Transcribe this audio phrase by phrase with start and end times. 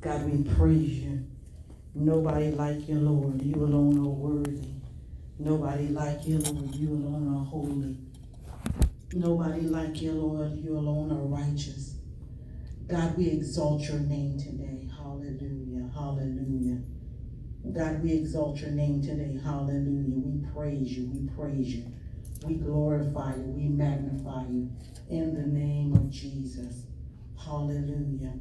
[0.00, 1.26] God, we praise you.
[1.94, 3.42] Nobody like you, Lord.
[3.42, 4.68] You alone are worthy.
[5.40, 6.74] Nobody like you, Lord.
[6.76, 7.98] You alone are holy.
[9.12, 10.52] Nobody like you, Lord.
[10.58, 11.96] You alone are righteous.
[12.86, 14.88] God, we exalt your name today.
[14.96, 15.90] Hallelujah.
[15.92, 16.78] Hallelujah.
[17.72, 19.40] God, we exalt your name today.
[19.42, 20.16] Hallelujah.
[20.16, 21.10] We praise you.
[21.12, 21.86] We praise you.
[22.46, 23.42] We glorify you.
[23.42, 24.70] We magnify you
[25.10, 26.84] in the name of Jesus.
[27.36, 28.34] Hallelujah.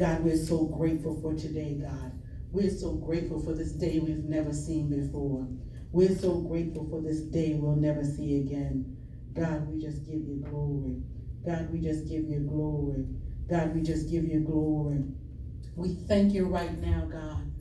[0.00, 2.12] God, we're so grateful for today, God.
[2.52, 5.46] We're so grateful for this day we've never seen before.
[5.92, 8.96] We're so grateful for this day we'll never see again.
[9.34, 11.02] God, we just give you glory.
[11.44, 13.08] God, we just give you glory.
[13.50, 15.04] God, we just give you glory.
[15.76, 17.52] We thank you right now, God.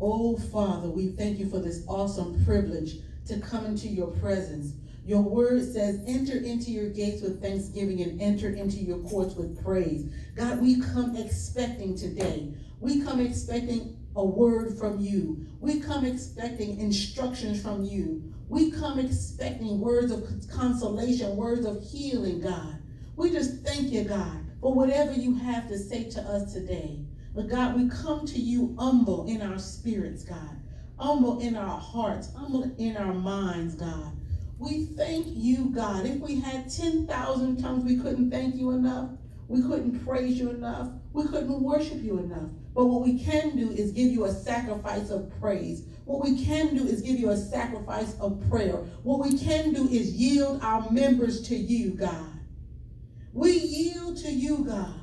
[0.00, 4.74] Oh, Father, we thank you for this awesome privilege to come into your presence.
[5.08, 9.64] Your word says, enter into your gates with thanksgiving and enter into your courts with
[9.64, 10.04] praise.
[10.36, 12.52] God, we come expecting today.
[12.78, 15.46] We come expecting a word from you.
[15.60, 18.22] We come expecting instructions from you.
[18.50, 22.76] We come expecting words of consolation, words of healing, God.
[23.16, 27.00] We just thank you, God, for whatever you have to say to us today.
[27.34, 30.60] But God, we come to you humble in our spirits, God.
[30.98, 34.17] Humble in our hearts, humble in our minds, God.
[34.58, 36.04] We thank you, God.
[36.06, 39.10] If we had 10,000 tongues, we couldn't thank you enough.
[39.46, 40.90] We couldn't praise you enough.
[41.12, 42.50] We couldn't worship you enough.
[42.74, 45.84] But what we can do is give you a sacrifice of praise.
[46.04, 48.76] What we can do is give you a sacrifice of prayer.
[49.02, 52.32] What we can do is yield our members to you, God.
[53.32, 54.94] We yield to you, God.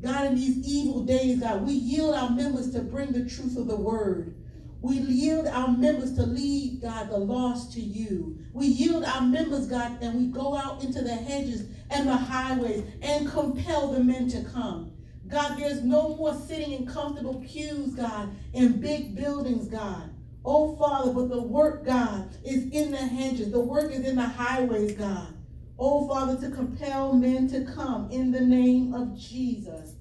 [0.00, 3.66] God, in these evil days, God, we yield our members to bring the truth of
[3.66, 4.34] the word.
[4.80, 8.38] We yield our members to lead, God, the lost to you.
[8.52, 12.84] We yield our members, God, and we go out into the hedges and the highways
[13.02, 14.92] and compel the men to come.
[15.26, 20.10] God, there's no more sitting in comfortable pews, God, in big buildings, God.
[20.44, 23.50] Oh, Father, but the work, God, is in the hedges.
[23.50, 25.34] The work is in the highways, God.
[25.78, 29.92] Oh, Father, to compel men to come in the name of Jesus.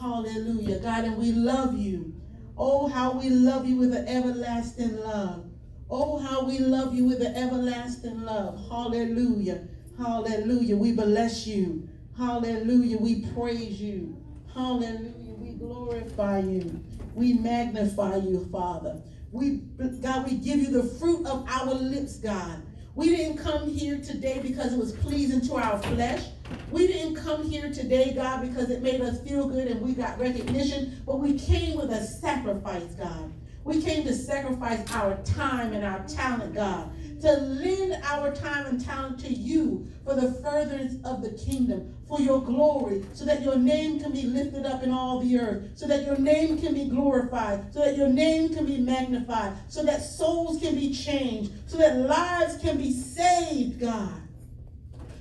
[0.00, 2.11] Hallelujah, God, and we love you.
[2.56, 5.46] Oh, how we love you with an everlasting love.
[5.90, 8.58] Oh, how we love you with an everlasting love.
[8.68, 9.66] Hallelujah.
[9.98, 10.76] Hallelujah.
[10.76, 11.88] We bless you.
[12.16, 12.98] Hallelujah.
[12.98, 14.16] We praise you.
[14.54, 15.34] Hallelujah.
[15.38, 16.82] We glorify you.
[17.14, 19.02] We magnify you, Father.
[19.32, 19.62] We,
[20.00, 22.62] God, we give you the fruit of our lips, God.
[22.94, 26.26] We didn't come here today because it was pleasing to our flesh.
[26.70, 30.18] We didn't come here today, God, because it made us feel good and we got
[30.18, 33.32] recognition, but we came with a sacrifice, God.
[33.64, 38.84] We came to sacrifice our time and our talent, God, to lend our time and
[38.84, 43.56] talent to you for the furtherance of the kingdom, for your glory, so that your
[43.56, 46.86] name can be lifted up in all the earth, so that your name can be
[46.86, 51.76] glorified, so that your name can be magnified, so that souls can be changed, so
[51.76, 54.21] that lives can be saved, God.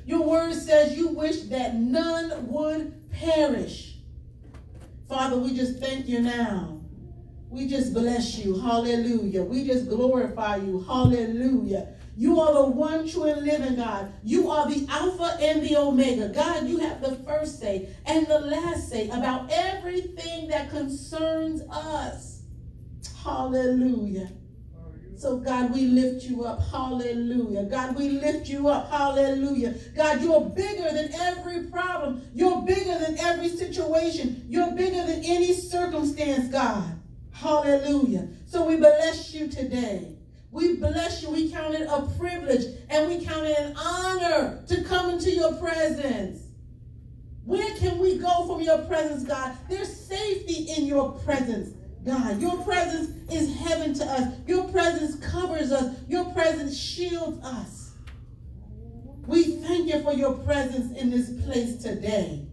[0.05, 3.97] Your word says you wish that none would perish.
[5.07, 6.81] Father, we just thank you now.
[7.49, 8.59] We just bless you.
[8.59, 9.43] Hallelujah.
[9.43, 10.79] We just glorify you.
[10.87, 11.95] Hallelujah.
[12.15, 14.13] You are the one true and living God.
[14.23, 16.29] You are the Alpha and the Omega.
[16.29, 22.43] God, you have the first say and the last say about everything that concerns us.
[23.23, 24.31] Hallelujah.
[25.21, 26.63] So, God, we lift you up.
[26.71, 27.65] Hallelujah.
[27.65, 28.89] God, we lift you up.
[28.89, 29.75] Hallelujah.
[29.95, 32.23] God, you're bigger than every problem.
[32.33, 34.43] You're bigger than every situation.
[34.49, 36.99] You're bigger than any circumstance, God.
[37.33, 38.29] Hallelujah.
[38.47, 40.15] So we bless you today.
[40.49, 41.29] We bless you.
[41.29, 45.53] We count it a privilege and we count it an honor to come into your
[45.57, 46.47] presence.
[47.45, 49.55] Where can we go from your presence, God?
[49.69, 51.75] There's safety in your presence.
[52.03, 54.33] God, your presence is heaven to us.
[54.47, 55.95] Your presence covers us.
[56.07, 57.91] Your presence shields us.
[59.27, 62.47] We thank you for your presence in this place today.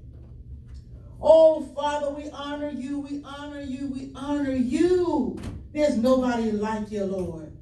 [1.21, 3.01] Oh, Father, we honor you.
[3.01, 3.89] We honor you.
[3.89, 5.41] We honor you.
[5.73, 7.57] There's nobody like you, Lord.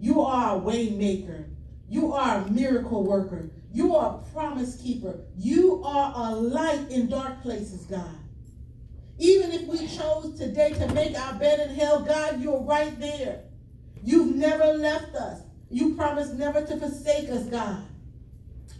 [0.00, 1.46] You are a way maker.
[1.88, 3.50] You are a miracle worker.
[3.72, 5.18] You are a promise keeper.
[5.36, 8.18] You are a light in dark places, God.
[9.18, 13.44] Even if we chose today to make our bed in hell, God, you're right there.
[14.02, 15.40] You've never left us.
[15.70, 17.84] You promised never to forsake us, God.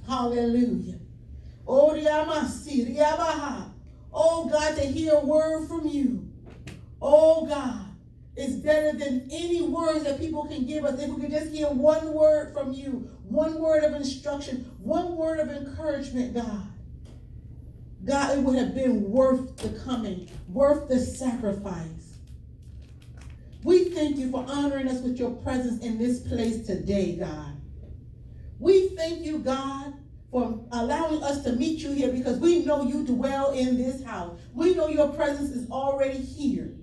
[0.07, 0.99] Hallelujah.
[1.67, 1.97] Oh,
[4.13, 6.29] oh God, to hear a word from you.
[7.01, 7.85] Oh God
[8.37, 11.01] is better than any words that people can give us.
[11.01, 15.39] If we could just hear one word from you, one word of instruction, one word
[15.39, 16.67] of encouragement, God.
[18.05, 22.19] God, it would have been worth the coming, worth the sacrifice.
[23.63, 27.57] We thank you for honoring us with your presence in this place today, God.
[28.59, 29.95] We thank you, God,
[30.31, 34.39] for allowing us to meet you here because we know you dwell in this house.
[34.53, 36.75] We know your presence is already here.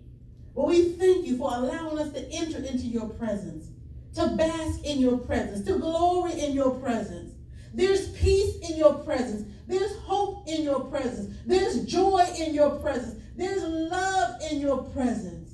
[0.56, 3.68] But we thank you for allowing us to enter into your presence,
[4.16, 7.34] to bask in your presence, to glory in your presence.
[7.74, 9.48] There's peace in your presence.
[9.72, 11.34] There's hope in your presence.
[11.46, 13.24] There's joy in your presence.
[13.38, 15.54] There's love in your presence.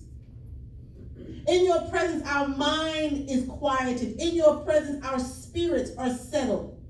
[1.48, 4.20] In your presence, our mind is quieted.
[4.20, 6.82] In your presence, our spirits are settled.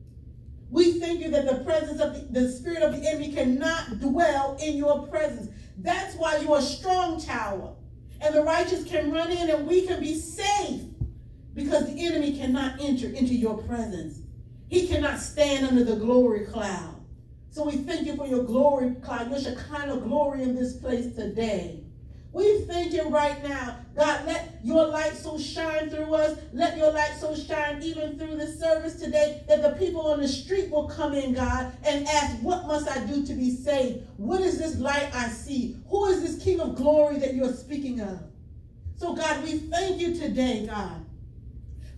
[0.69, 4.57] We thank you that the presence of the, the spirit of the enemy cannot dwell
[4.63, 5.50] in your presence.
[5.80, 7.75] That's why you're a strong tower.
[8.21, 10.81] And the righteous can run in and we can be safe
[11.53, 14.21] because the enemy cannot enter into your presence.
[14.69, 16.96] He cannot stand under the glory cloud.
[17.57, 21.80] So we thank you for your glory cloud, your Shekinah glory in this place today.
[22.31, 23.80] We thank you right now.
[23.95, 26.38] God, let your light so shine through us.
[26.54, 30.27] Let your light so shine even through this service today that the people on the
[30.27, 34.06] street will come in, God, and ask, What must I do to be saved?
[34.18, 35.77] What is this light I see?
[35.89, 38.19] Who is this King of glory that you're speaking of?
[38.98, 41.04] So, God, we thank you today, God,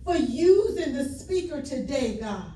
[0.06, 2.46] for using the speaker today, God,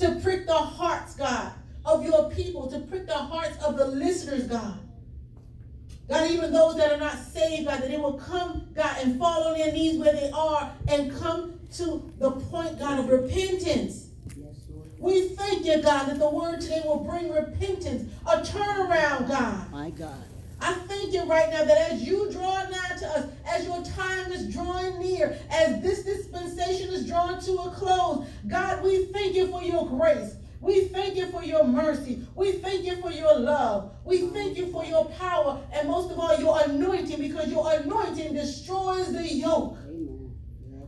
[0.00, 1.52] to prick the hearts, God,
[1.84, 4.78] of your people, to prick the hearts of the listeners, God.
[6.08, 9.48] God, even those that are not saved, God, that they will come, God, and fall
[9.48, 14.08] on their knees where they are and come to the point, God, of repentance.
[14.36, 14.54] Yes,
[14.98, 19.70] we thank you, God, that the word today will bring repentance, a turnaround, God.
[19.70, 20.24] My God.
[20.60, 24.32] I thank you right now that as you draw nigh to us, as your time
[24.32, 29.48] is drawing near, as this dispensation is drawing to a close, God, we thank you
[29.48, 30.36] for your grace.
[30.64, 32.26] We thank you for your mercy.
[32.34, 33.92] We thank you for your love.
[34.02, 35.60] We thank you for your power.
[35.74, 39.76] And most of all, your anointing, because your anointing destroys the yoke.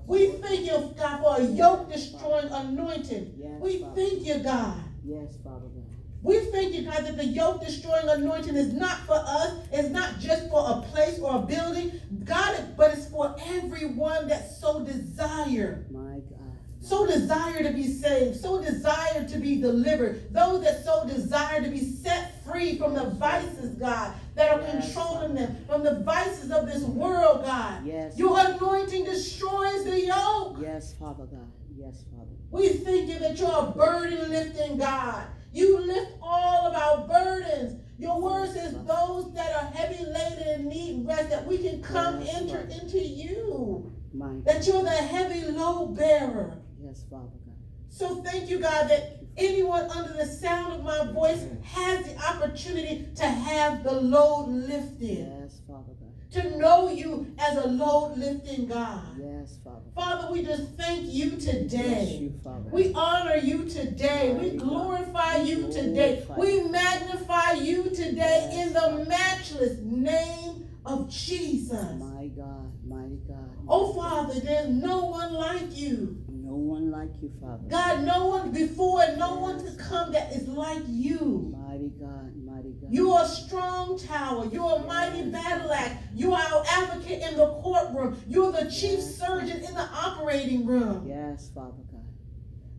[0.06, 3.34] We thank you, God, for a yoke destroying anointing.
[3.60, 4.80] We thank you, God.
[5.04, 5.84] Yes, Father God.
[6.22, 9.68] We thank you, God, that the yoke destroying anointing is not for us.
[9.72, 14.50] It's not just for a place or a building, God, but it's for everyone that
[14.50, 16.45] so desire My God.
[16.86, 21.68] So desire to be saved, so desire to be delivered, those that so desire to
[21.68, 24.94] be set free from the vices, God, that are Yes.
[24.94, 27.84] controlling them, from the vices of this world, God.
[27.84, 28.16] Yes.
[28.16, 30.58] Your anointing destroys the yoke.
[30.60, 31.50] Yes, Father God.
[31.76, 32.30] Yes, Father.
[32.50, 35.24] We thank you that you're a burden lifting God.
[35.52, 37.80] You lift all of our burdens.
[37.98, 42.20] Your word says those that are heavy laden and need rest, that we can come
[42.22, 43.92] Yes, enter into you.
[44.12, 46.58] My That you're the heavy load bearer.
[46.86, 47.56] Yes, Father God.
[47.88, 53.08] So thank you, God, that anyone under the sound of my voice has the opportunity
[53.16, 56.32] to have the load lifted, Yes, Father God.
[56.42, 59.02] to know you as a load lifting God.
[59.18, 59.80] Yes, Father.
[59.96, 62.18] Father, we just thank you today.
[62.20, 62.70] you, Father.
[62.70, 64.38] We honor you today.
[64.40, 66.24] We glorify you today.
[66.36, 71.98] We magnify you today in the matchless name of Jesus.
[71.98, 72.72] My God.
[72.86, 73.50] Mighty God.
[73.68, 76.22] Oh, Father, there's no one like you.
[76.46, 77.64] No one like you, Father.
[77.68, 81.52] God, no one before and no one to come that is like you.
[81.58, 82.36] Mighty God.
[82.46, 82.88] Mighty God.
[82.88, 84.48] You are a strong tower.
[84.52, 86.04] You're a mighty battle axe.
[86.14, 88.22] You are our advocate in the courtroom.
[88.28, 91.04] You're the chief surgeon in the operating room.
[91.08, 92.04] Yes, Father God.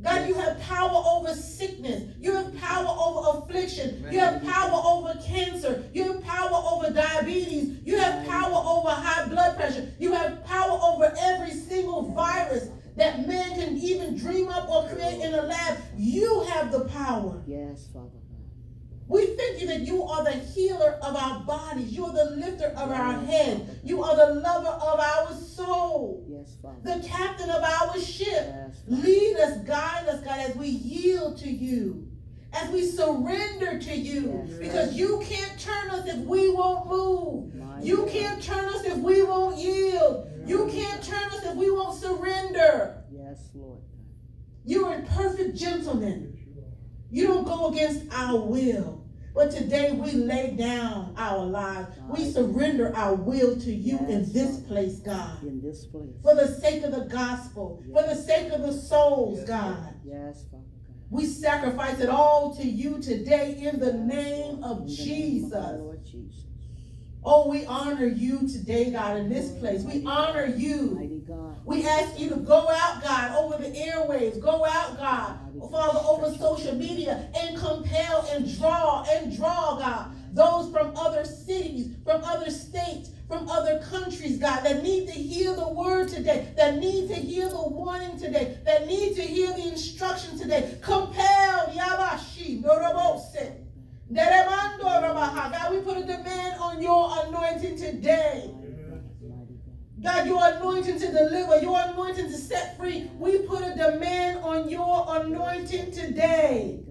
[0.01, 2.15] God, you have power over sickness.
[2.21, 4.05] You have power over affliction.
[4.09, 5.83] You have power over cancer.
[5.91, 7.79] You have power over diabetes.
[7.83, 9.91] You have power over high blood pressure.
[9.99, 15.21] You have power over every single virus that man can even dream up or create
[15.21, 15.77] in a lab.
[15.95, 16.81] You have the
[17.31, 17.43] power.
[17.47, 18.23] Yes, Father God.
[19.09, 21.93] We thank you that you are the healer of our bodies.
[21.93, 23.79] You are the lifter of our head.
[23.83, 26.25] You are the lover of our soul.
[26.29, 26.77] Yes, Father.
[26.83, 28.27] The captain of our ship.
[28.29, 32.05] Yes, Lead us, guide us, God, as we yield to you,
[32.51, 34.57] as we surrender to you, Yes.
[34.59, 37.55] because you can't turn us if we won't move.
[37.55, 38.09] My You God.
[38.09, 40.27] can't turn us if we won't yield.
[40.45, 43.03] You can't turn us if we won't surrender.
[43.09, 43.79] Yes, Lord.
[44.65, 46.36] You're a perfect gentleman.
[47.09, 49.03] You don't go against our will.
[49.33, 51.89] But today we lay down our lives.
[52.09, 55.43] We surrender our will to you in this place, God.
[55.43, 56.09] In this place.
[56.23, 59.93] For the sake of the gospel, for the sake of the souls, God.
[60.03, 60.95] Yes, Father God.
[61.11, 65.05] We sacrifice it all to you today in the name of In the name of
[65.05, 65.53] Jesus.
[65.53, 66.45] our Lord Jesus.
[67.23, 69.83] Oh, we honor you today, God, in this place.
[69.83, 70.95] We honor you.
[70.95, 71.56] Mighty God.
[71.67, 74.39] We ask you to go out, God, over the airwaves.
[74.39, 75.37] Go out, God,
[75.69, 81.93] Father, over social media and compel and draw and draw, God, those from other cities,
[82.05, 86.77] from other states, from other countries, God, that need to hear the word today, that
[86.77, 90.77] need to hear the warning today, that need to hear the instruction today.
[90.81, 93.57] Compel, Yabashi, Norobose.
[94.13, 98.53] God, we put a demand on your anointing today.
[100.01, 103.09] God, your anointing to deliver, your anointing to set free.
[103.17, 106.83] We put a demand on your anointing today.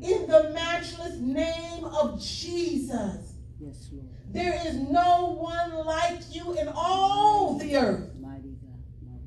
[0.00, 3.34] In the matchless name of Jesus.
[3.58, 4.06] Yes, Lord.
[4.32, 8.10] There is no one like you in all the earth.
[8.18, 9.20] Mighty God.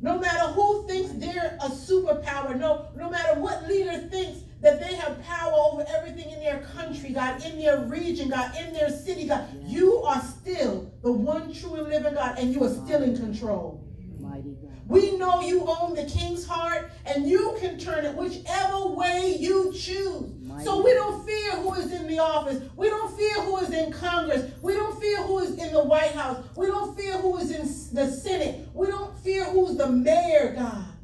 [0.00, 4.94] No matter who thinks they're a superpower, no, no matter what leader thinks that they
[4.96, 9.26] have power over everything in their country, God, in their region, God, in their city,
[9.26, 13.16] God, you are still the one true and living God, and you are still in
[13.16, 13.84] control.
[14.20, 14.72] Mighty God.
[14.88, 19.72] We know you own the king's heart, and you can turn it whichever way you
[19.72, 20.32] choose.
[20.64, 22.60] So we don't fear who is in the office.
[22.74, 24.50] We don't fear who is in Congress.
[24.60, 26.44] We don't fear who is in the White House.
[26.56, 28.66] We don't fear who is in the Senate.
[28.74, 30.97] We don't fear who's the mayor, God Yes.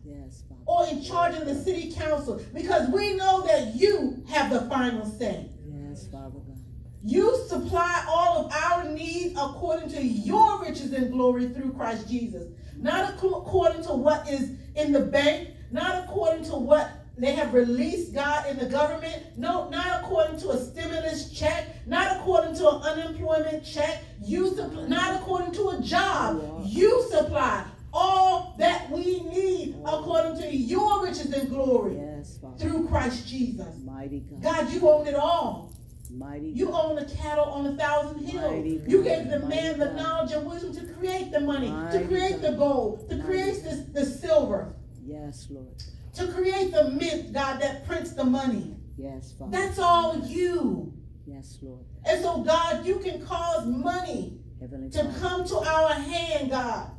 [0.66, 5.04] Or in charge of the city council because we know that you have the final
[5.06, 5.48] say.
[5.66, 6.58] Yes, Father God.
[7.02, 12.48] You supply all of our needs according to your riches and glory through Christ Jesus.
[12.78, 18.12] Not according to what is in the bank, not according to what they have released,
[18.14, 19.22] God, in the government.
[19.36, 24.02] No, not according to a stimulus check, not according to an unemployment check.
[24.22, 26.62] You supply, not according to a job.
[26.64, 32.58] You supply all that we need according to your riches and glory Yes, Father.
[32.58, 33.66] through Christ Jesus.
[33.84, 34.42] Mighty God.
[34.42, 35.72] God, you own it all.
[36.10, 36.84] Mighty You God.
[36.90, 38.52] own the cattle on a thousand hills.
[38.52, 41.68] Mighty You God, gave the mighty man the knowledge and wisdom to create the money,
[41.68, 45.82] to Mighty create the gold, to create the, the silver, Yes, Lord.
[46.14, 48.76] to create the mint, God, that prints the money.
[48.96, 49.50] Yes, Father.
[49.50, 50.92] That's all you.
[51.26, 51.84] Yes, Lord.
[52.06, 55.18] And so, God, you can cause money Heavenly to Father.
[55.20, 56.90] come to our hand, God.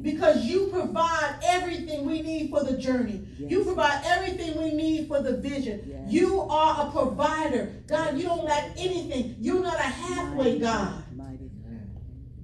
[0.00, 3.28] Because you provide everything we need for the journey.
[3.38, 3.50] Yes.
[3.50, 5.82] You provide everything we need for the vision.
[5.86, 6.10] Yes.
[6.10, 7.74] You are a provider.
[7.86, 9.36] God, you don't lack anything.
[9.38, 11.04] You're not a halfway Mighty God.
[11.14, 11.90] Mighty God.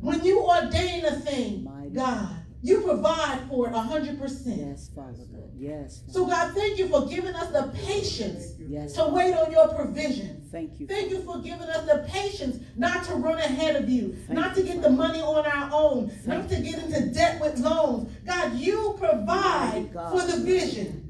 [0.01, 4.57] When you ordain a thing, Mighty God, you provide for it 100%.
[4.59, 5.51] Yes, Father God.
[5.57, 6.01] Yes.
[6.01, 6.13] Father.
[6.13, 8.95] So, God, thank you for giving us the patience Yes.
[8.95, 10.43] to wait on your provision.
[10.51, 10.87] Thank you.
[10.87, 14.55] Thank you for giving us the patience not to run ahead of you, Thank not
[14.55, 18.11] to you, get the money on our own, not to get into debt with loans.
[18.25, 20.11] God, you provide God.
[20.13, 21.06] for the vision.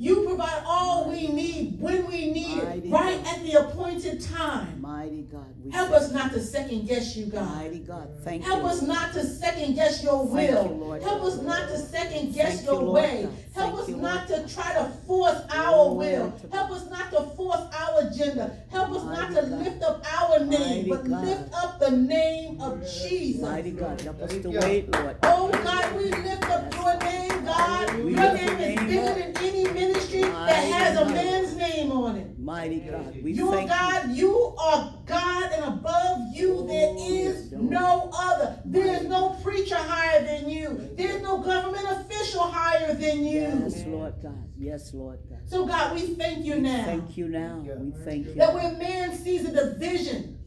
[0.00, 3.36] You, provide all we need when we need it, right God.
[3.36, 4.80] at the appointed time.
[4.80, 5.44] Mighty God.
[5.62, 7.32] We Help us not to second guess you, you.
[7.32, 7.54] God.
[7.56, 8.08] Mighty God.
[8.24, 8.68] Thank Help you.
[8.68, 10.76] us not to second guess your Thank you, will.
[10.78, 11.02] Lord.
[11.02, 13.22] Help us not to second guess Thank you, your Lord way.
[13.24, 13.34] God.
[13.54, 16.30] Help Thank us you, not Lord to try to force our Glory will.
[16.30, 16.54] to God.
[16.54, 18.56] Help us not to force our agenda.
[18.70, 19.50] Help us not to God.
[19.50, 21.24] lift up our name, Mighty but God.
[21.26, 23.42] lift up the name of Jesus.
[23.42, 24.00] Mighty God.
[24.00, 25.16] Help us to wait, Lord.
[25.24, 27.98] Oh God, we lift up your name, God.
[27.98, 31.14] Your name is bigger than any ministry that Mighty has a God.
[31.14, 32.38] man's name on it.
[32.38, 33.16] Mighty God.
[33.22, 33.76] We You're thank you.
[33.76, 37.64] God, you are God, and above you oh, there Oh, is yes, Lord.
[37.70, 38.58] no other.
[38.64, 40.90] There is no preacher higher than you.
[40.96, 43.40] There's no government official higher than you.
[43.62, 44.48] Yes, Lord God.
[44.58, 45.38] Yes, Lord God.
[45.46, 47.62] So, God, we thank you now Thank you now.
[47.78, 48.34] We thank you.
[48.34, 50.38] that when man sees a division,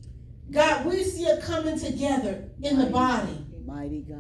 [0.52, 3.38] God, we see it coming together in the body.
[3.66, 4.20] Mighty God.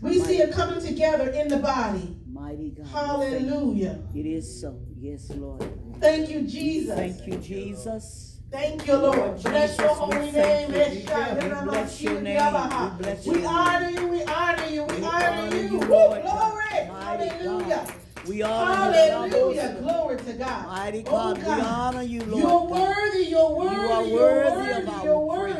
[0.00, 2.16] We see it coming together in the body.
[2.32, 2.86] Mighty God.
[2.86, 2.92] You.
[2.92, 3.98] Hallelujah.
[4.14, 4.80] It is so.
[4.98, 5.62] Yes, Lord.
[6.00, 6.94] Thank you, Jesus.
[6.96, 8.40] Thank you, Jesus.
[8.50, 9.40] Thank you, Lord.
[9.42, 10.70] Bless your holy name.
[10.70, 11.06] you.
[11.06, 12.52] Bless your name.
[12.52, 14.06] We bless We honor you.
[14.08, 14.84] We honor you.
[14.84, 15.62] We We honor you.
[15.62, 16.22] you, Woo, Glory.
[16.22, 17.66] Mighty Hallelujah.
[17.86, 17.94] God.
[18.26, 19.12] We honor you.
[19.12, 19.76] Hallelujah.
[19.80, 20.66] Glory to God.
[20.66, 22.42] Mighty Oh, God, we honor you, Lord.
[22.42, 23.24] You're worthy.
[23.30, 23.74] You're worthy.
[23.76, 24.82] You are you're worthy worthy.
[24.82, 25.52] of our You're worthy.
[25.54, 25.59] praises.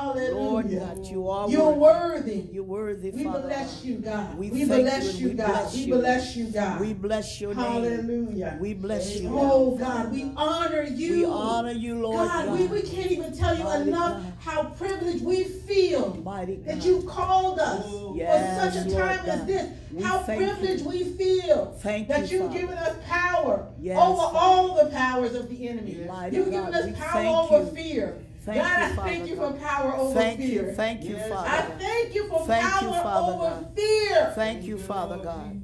[0.00, 0.34] Hallelujah.
[0.34, 2.36] Lord God, you are You're worthy.
[2.38, 2.48] worthy.
[2.52, 3.40] You're worthy, We Father.
[3.42, 4.38] bless you, God.
[4.38, 5.46] We We bless you you, we God.
[5.46, 6.80] bless We bless you, God.
[6.80, 7.64] We bless your name.
[7.66, 8.58] Hallelujah.
[8.60, 9.28] We bless you.
[9.32, 11.12] Oh God, we honor you.
[11.16, 12.58] We honor you, Lord God, God.
[12.58, 14.32] we, we can't even tell you Mighty enough God.
[14.40, 16.66] how privileged we feel Mighty God.
[16.66, 19.70] that you called us Yes, for oh, such a Lord time as this.
[19.92, 20.88] We how privileged you.
[20.88, 22.60] we feel Thank that you, you've Father.
[22.60, 24.38] given us power Yes, over Father.
[24.38, 25.98] all the powers of the enemy.
[26.08, 27.76] Mighty You've given us we power over you.
[27.76, 28.18] fear.
[28.42, 30.66] Thank God, you, I thank you for power over Thank fear.
[30.68, 31.28] you, thank you, Yes.
[31.28, 31.48] Father.
[31.48, 31.80] I God.
[31.80, 33.72] thank you for Thank you, power Father over God.
[33.76, 34.32] fear.
[34.34, 35.62] Thank you, Father God.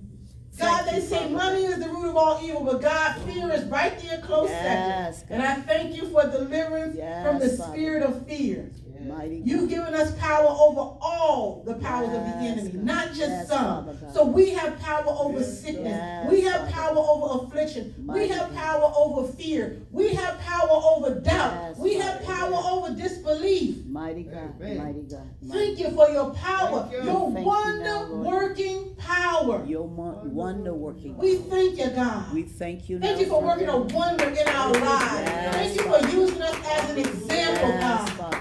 [0.58, 1.30] God, Thank they you, say Father.
[1.34, 5.20] money is the root of all evil, but God, fear is right there close Yes,
[5.20, 5.34] second.
[5.36, 7.72] And I thank you for deliverance from the Father.
[7.72, 8.70] spirit of fear.
[9.06, 12.82] Mighty You've given us power over all the powers of the enemy, God.
[12.84, 13.86] not just Yes, some.
[13.86, 15.84] Father So we have power over sickness.
[15.86, 16.72] Yes, we have Father.
[16.72, 17.94] power over affliction.
[18.06, 19.82] we have power over fear.
[19.92, 21.52] We have power over doubt.
[21.54, 22.52] Yes, we have Father.
[22.52, 23.86] power over disbelief.
[23.86, 24.78] Mighty God, Amen.
[24.78, 25.28] mighty God.
[25.48, 26.96] Thank you for your power, you.
[27.02, 29.64] your Thank you now, wonder working power.
[29.66, 31.16] Your mon- wonder working.
[31.16, 32.32] We thank you, God.
[32.34, 33.06] We thank you now.
[33.06, 33.46] Thank you for Father.
[33.64, 34.82] working a wonder in our lives.
[34.82, 36.08] Yes, Thank you Father.
[36.08, 38.32] for using us as an example, Yes, God.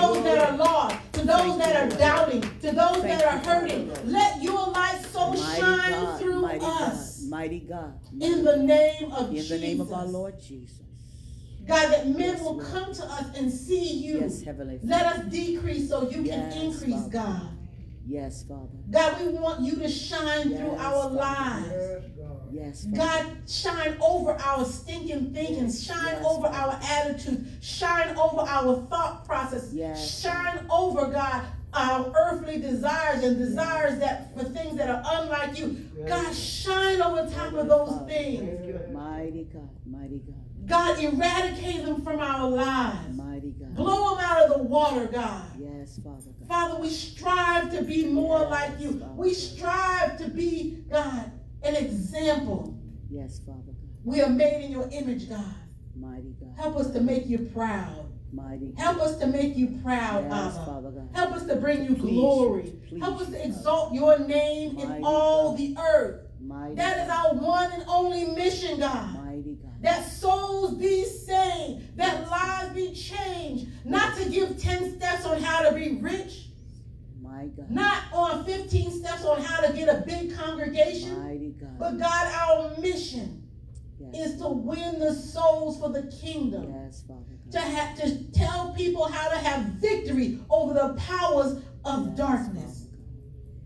[0.00, 0.14] Father.
[0.14, 3.92] To those that are lost, to those that are doubting, to those that are hurting,
[4.10, 7.24] let your light so shine God, through mighty us.
[7.28, 7.98] Mighty God.
[8.20, 9.48] In the name of In Jesus.
[9.50, 10.78] the name of our Lord Jesus.
[11.66, 14.20] God, that men will come to us and see you.
[14.20, 14.88] Yes, Heavenly Father.
[14.90, 17.48] Let us decrease so you can increase, God.
[18.06, 18.66] Yes, Father.
[18.90, 21.14] God, we want you to shine through our Father.
[21.14, 22.04] lives.
[22.52, 22.96] Yes, God.
[22.96, 23.28] Yes, Father.
[23.28, 29.24] God, shine over our stinking thinking, shine Yes, over our attitude, shine over our thought
[29.24, 35.02] process, Yes, shine over, God, our earthly desires and desires that for things that are
[35.22, 35.86] unlike you.
[36.08, 38.06] God, shine over top of those Father.
[38.06, 38.40] things.
[38.40, 38.80] Thank you.
[38.92, 43.16] Mighty God, mighty God, God, eradicate them from our lives.
[43.16, 43.76] mighty God.
[43.76, 45.44] Blow them out of the water, God.
[45.58, 46.48] Yes, Father God.
[46.48, 48.98] Father, we strive to be more Yes, like you.
[48.98, 49.12] Father.
[49.14, 51.30] We strive to be, God,
[51.62, 52.78] an example.
[53.10, 53.76] Yes, Father God.
[54.04, 55.44] We are made in your image, God.
[55.96, 58.06] Mighty God, Help us to make you proud.
[58.32, 58.72] mighty.
[58.78, 60.64] Help us to make you proud, Yes, Abba.
[60.66, 61.08] Father God.
[61.12, 62.72] Help us to bring you Please, glory.
[62.88, 65.58] please, Help us to exalt your name in all God.
[65.58, 66.26] the earth.
[66.40, 69.14] Mighty That is our one and only mission, God.
[69.24, 69.72] Mighty God.
[69.82, 73.66] That souls be saved, that lives be changed.
[73.84, 76.49] Not to give 10 steps on how to be rich,
[77.40, 77.70] My God.
[77.70, 81.22] not on 15 steps on how to get a big congregation.
[81.22, 81.78] Mighty God.
[81.78, 83.36] But God, our mission
[83.98, 86.72] Yes, is to win the souls for the kingdom.
[86.72, 87.20] yes, Father
[87.50, 92.86] to have to tell people how to have victory over the powers of Yes, darkness.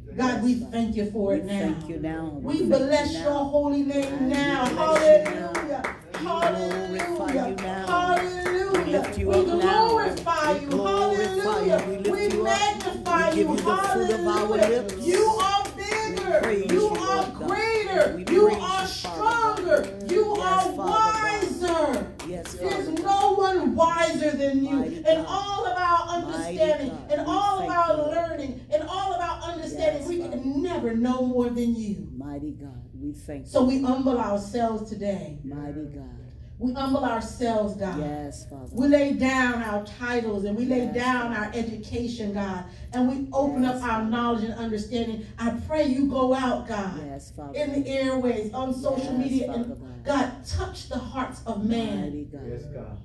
[0.06, 1.58] Father God, we thank you for We it now.
[1.60, 2.38] thank you now.
[2.42, 3.44] We thank bless you your now.
[3.44, 4.64] holy name now.
[4.66, 5.82] Hallelujah.
[6.20, 7.56] We Hallelujah.
[7.86, 8.84] Hallelujah.
[8.84, 10.68] We lift you We glorify you.
[10.68, 11.74] glorify you.
[11.74, 12.10] Hallelujah.
[12.10, 13.48] We lift We you magnify you.
[13.50, 14.96] you the fruit of our Hallelujah.
[15.00, 16.52] You are bigger.
[16.52, 18.24] You you, are greater.
[18.32, 19.98] You are stronger.
[20.08, 22.14] You Yes, are wiser.
[22.28, 24.82] Yes, There's no one wiser than you.
[24.82, 30.08] In all of our understanding, in all of our learning, in all of our understanding,
[30.08, 32.08] we can never know more than you.
[32.16, 33.50] Mighty God, we thank you.
[33.50, 35.38] So we humble ourselves today.
[35.44, 36.23] Mighty God.
[36.64, 37.98] We humble ourselves, God.
[37.98, 38.68] Yes, Father.
[38.72, 41.46] We lay down our titles and we lay down Father.
[41.46, 44.04] our education, God, and we open Yes, up our Father.
[44.10, 45.26] knowledge and understanding.
[45.38, 47.58] I pray you go out, God, Yes, Father.
[47.58, 50.04] in the airways, on social Yes, media, Father and God.
[50.04, 52.28] God, touch the hearts of man.
[52.32, 52.40] God.
[52.48, 52.98] Yes, God.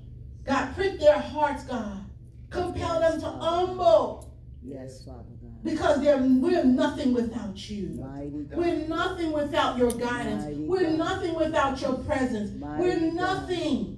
[0.46, 2.06] God, prick their hearts, God.
[2.50, 3.46] Compel Yes, them to Father.
[3.46, 4.29] humble
[4.62, 5.64] Yes, Father God.
[5.64, 7.92] because they're, we're nothing without you.
[8.52, 10.44] We're nothing without your guidance.
[10.58, 12.52] We're nothing without your presence.
[12.62, 13.98] We're nothing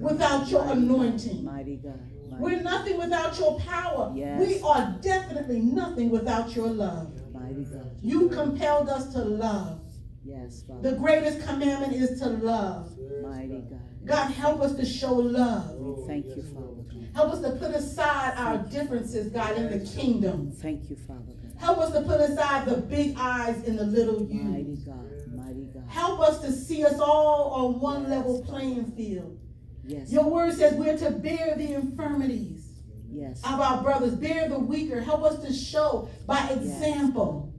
[0.00, 1.44] without your anointing.
[1.44, 2.00] Mighty God.
[2.40, 4.12] We're nothing without your power.
[4.16, 4.40] Yes.
[4.40, 7.12] We are definitely nothing without your love.
[7.32, 7.90] Mighty God.
[8.02, 9.80] You compelled us to love.
[10.24, 10.90] Yes, Father.
[10.90, 12.90] The greatest commandment is to love.
[13.22, 13.78] Mighty God.
[14.04, 15.70] God, help us to show love.
[15.78, 16.72] Oh, Thank you, Father
[17.14, 20.50] Help us to put aside our differences, God, in the kingdom.
[20.50, 24.62] Thank you, Father Help us to put aside the big eyes and the little Mighty
[24.70, 24.76] you.
[24.84, 25.04] God.
[25.32, 25.84] Mighty God.
[25.88, 29.38] Help us to see us all on one Yes, level playing field.
[29.84, 30.10] Yes.
[30.10, 32.68] Your word says we're to bear the infirmities
[33.12, 33.40] Yes.
[33.44, 35.00] of our brothers, bear the weaker.
[35.00, 37.52] Help us to show by example,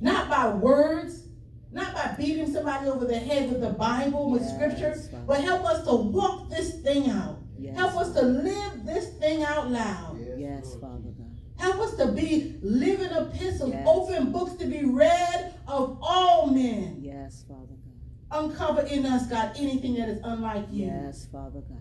[0.00, 1.23] not by words,
[1.74, 5.24] not by beating somebody over the head with the Bible, with Yes, scripture, Father.
[5.26, 7.38] but help us to walk this thing out.
[7.58, 7.76] Yes.
[7.76, 10.18] Help us to live this thing out loud.
[10.38, 11.30] Yes, Father God.
[11.56, 13.86] Help us to be living epistles, Yes.
[13.90, 16.98] open books to be read of all men.
[17.00, 18.44] Yes, Father God.
[18.44, 20.86] Uncover in us, God, anything that is unlike you.
[20.86, 21.78] Yes, Father God.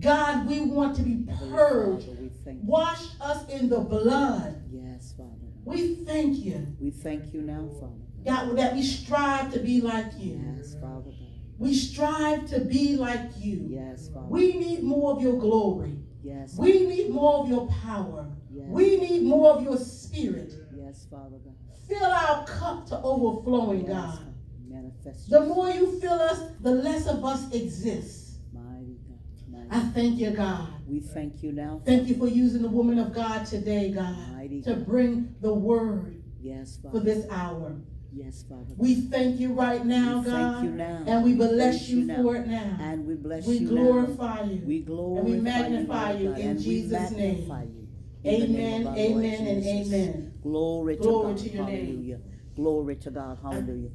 [0.00, 2.08] God, we want to be purged.
[2.20, 2.60] We thank.
[2.62, 4.62] Wash us in the blood.
[4.70, 5.64] Yes, Father God.
[5.64, 8.56] We thank you, We thank you now, Father God.
[8.58, 10.40] That we strive to be like you.
[10.56, 11.10] Yes, Father
[11.58, 13.66] We strive to be like you.
[13.68, 14.26] Yes, Father.
[14.28, 15.98] We need more of your glory.
[16.22, 16.56] Yes.
[16.58, 18.28] We need more of your power.
[18.50, 18.66] Yes.
[18.68, 20.52] We need more of your spirit.
[20.76, 21.54] Yes, Father God.
[21.88, 24.34] Fill our cup to overflowing, Yes, God.
[24.68, 28.38] Manifest The more you fill us, the less of us exists.
[28.52, 29.18] Mighty God.
[29.48, 30.68] Mighty I thank you, God.
[30.86, 31.80] We thank you now.
[31.86, 34.86] Thank you for using the woman of God today, God, Mighty to God.
[34.86, 37.76] bring the word Yes, for this hour.
[38.16, 38.64] Yes, Father.
[38.70, 38.78] God.
[38.78, 40.32] We thank you right now, We God.
[40.54, 41.02] thank you now.
[41.06, 42.76] And we bless Praise you, you for it now.
[42.80, 44.44] And we bless We you glorify now.
[44.44, 44.62] you.
[44.64, 47.48] We glorify magnify you, you God, in and we Jesus' name.
[47.48, 47.88] magnify you.
[48.24, 50.32] In the name Amen, of our Lord amen, and amen.
[50.42, 51.38] Glory to Glory God.
[51.42, 51.86] to your name.
[51.86, 52.18] Hallelujah.
[52.56, 53.38] Glory to God.
[53.42, 53.90] Hallelujah.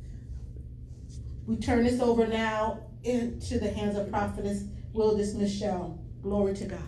[1.47, 5.99] We turn this over now into the hands of prophetess Wildithe Michel.
[6.21, 6.79] Glory to God.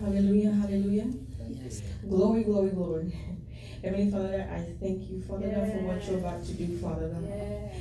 [0.00, 1.06] Hallelujah, hallelujah.
[1.48, 1.82] Yes.
[2.08, 3.12] Glory, glory, glory.
[3.82, 7.24] Heavenly Father, I thank you, Father God, for what you're about to do, Father God.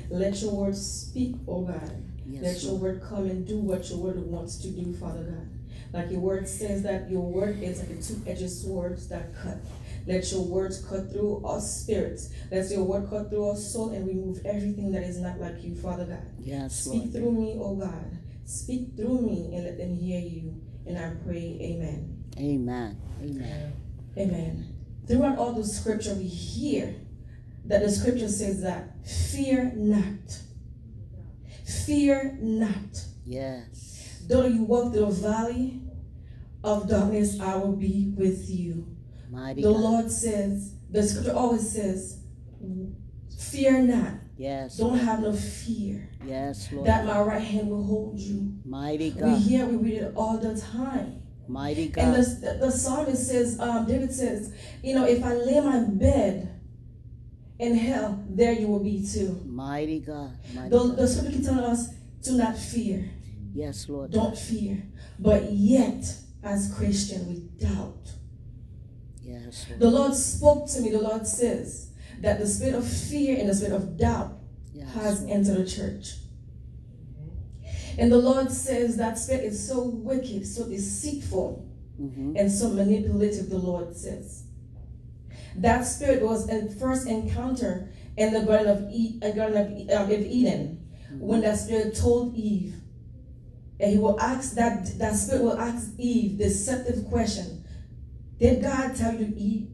[0.09, 2.03] Let your word speak, oh God.
[2.25, 5.49] Let your word come and do what your word wants to do, Father God.
[5.91, 9.57] Like your word says that your word is like a two-edged sword that cut.
[10.05, 12.29] Let your words cut through our spirits.
[12.51, 15.75] Let your word cut through our soul and remove everything that is not like you,
[15.75, 16.25] Father God.
[16.39, 17.13] Yes, Speak Lord.
[17.13, 18.17] through me, oh God.
[18.45, 20.55] Speak through me and let them hear you.
[20.85, 22.23] And I pray, Amen.
[22.38, 22.97] Amen.
[23.21, 23.73] Amen.
[24.17, 24.78] Amen.
[25.09, 26.95] Throughout all the scripture, we hear
[27.65, 30.39] that the scripture says that fear not.
[31.85, 33.05] Fear not.
[33.25, 34.23] Yes.
[34.27, 35.81] Though you walk through the valley
[36.63, 38.85] of darkness, I will be with you.
[39.31, 39.81] Mighty The God.
[39.81, 42.23] Lord says, the scripture always says,
[43.35, 44.13] fear not.
[44.37, 44.77] Yes.
[44.77, 45.01] Don't Lord.
[45.01, 46.09] have no fear.
[46.23, 46.87] Yes, Lord.
[46.87, 48.53] That my right hand will hold you.
[48.63, 49.23] Mighty God.
[49.23, 51.18] We hear, we read it all the time.
[51.49, 52.15] Mighty And God.
[52.15, 56.59] the, the psalmist says, um, David says, you know, if I lay my bed
[57.57, 59.41] in hell, there you will be too.
[59.45, 60.31] Mighty God.
[60.53, 61.09] Mighty The, the God.
[61.09, 61.89] scripture keeps telling us
[62.23, 63.09] to not fear.
[63.53, 64.12] Yes, Lord.
[64.12, 64.83] Don't fear.
[65.17, 66.05] But yet,
[66.43, 68.12] as Christian, we doubt.
[69.21, 69.79] Yes, Lord.
[69.81, 71.89] The Lord spoke to me, the Lord says
[72.21, 74.33] that the spirit of fear and the spirit of doubt
[74.73, 75.31] Yes, has Lord.
[75.33, 76.13] entered the church.
[77.99, 81.65] And the Lord says that spirit is so wicked, so deceitful,
[81.99, 82.39] Mhm.
[82.39, 84.43] and so manipulative, the Lord says.
[85.57, 89.57] That spirit was a first encounter in the Garden of, e- uh, Garden
[89.89, 90.79] of, um, of Eden
[91.19, 92.75] when that spirit told Eve,
[93.81, 97.63] and he will ask that that spirit will ask Eve deceptive question:
[98.39, 99.69] Did God tell you to eat?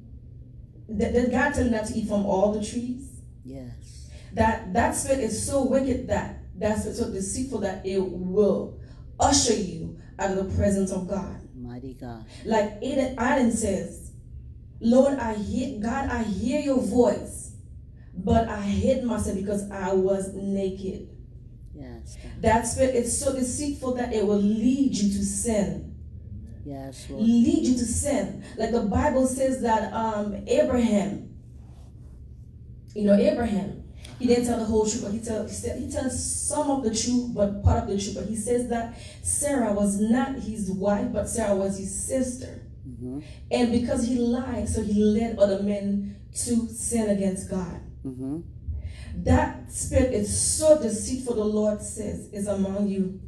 [0.88, 3.08] Did, did God tell you not to eat from all the trees?
[3.44, 4.08] Yes.
[4.34, 8.80] That that spirit is so wicked that that spirit so deceitful that it will
[9.20, 11.42] usher you out of the presence of God.
[11.56, 12.26] Mighty God.
[12.46, 12.80] Like
[13.18, 14.12] Adam says,
[14.80, 17.56] Lord, I hear God, I hear your voice,
[18.14, 21.10] but I hid myself because I was naked.
[21.74, 22.42] Yes, God.
[22.42, 25.96] That spirit is so deceitful that it will lead you to sin.
[26.66, 27.24] Yes, Lord.
[27.24, 28.44] Lead you to sin.
[28.58, 31.36] Like the Bible says that um Abraham,
[32.94, 33.85] you know, Abraham,
[34.20, 36.84] he didn't tell the whole truth, but he tell he said he tells some of
[36.84, 38.16] the truth, but part of the truth.
[38.16, 42.62] But he says that Sarah was not his wife, but Sarah was his sister.
[42.88, 43.24] Mhm.
[43.52, 46.16] And because he lied, so he led other men
[46.46, 47.80] to sin against God.
[48.06, 48.44] Mhm.
[49.24, 53.20] That spirit is so deceitful, the Lord says, is among you.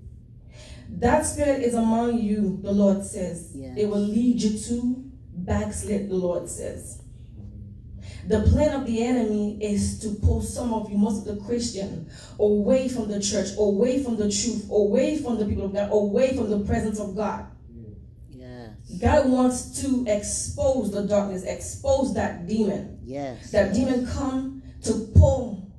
[0.90, 3.52] That spirit is among you, the Lord says.
[3.56, 3.74] Yes.
[3.78, 7.00] It will lead you to backslid, the Lord says.
[8.28, 12.10] The plan of the enemy is to pull some of you, most of the Christian,
[12.40, 16.36] away from the church, away from the truth, away from the people of God, away
[16.36, 17.46] from the presence of God.
[18.30, 18.72] Yes.
[19.00, 23.00] God wants to expose the darkness, expose that demon.
[23.06, 23.52] Yes.
[23.52, 25.72] That demon come to pull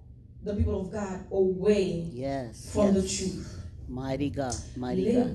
[0.42, 2.70] the people of God away Yes.
[2.72, 3.56] from the truth.
[3.88, 4.56] Mighty God.
[4.76, 5.34] Mighty God.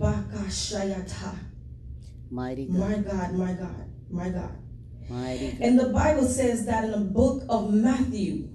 [2.31, 2.75] Mighty God.
[2.79, 4.51] My God, my God, my God.
[5.61, 8.49] And the Bible says that in the book of Matthew,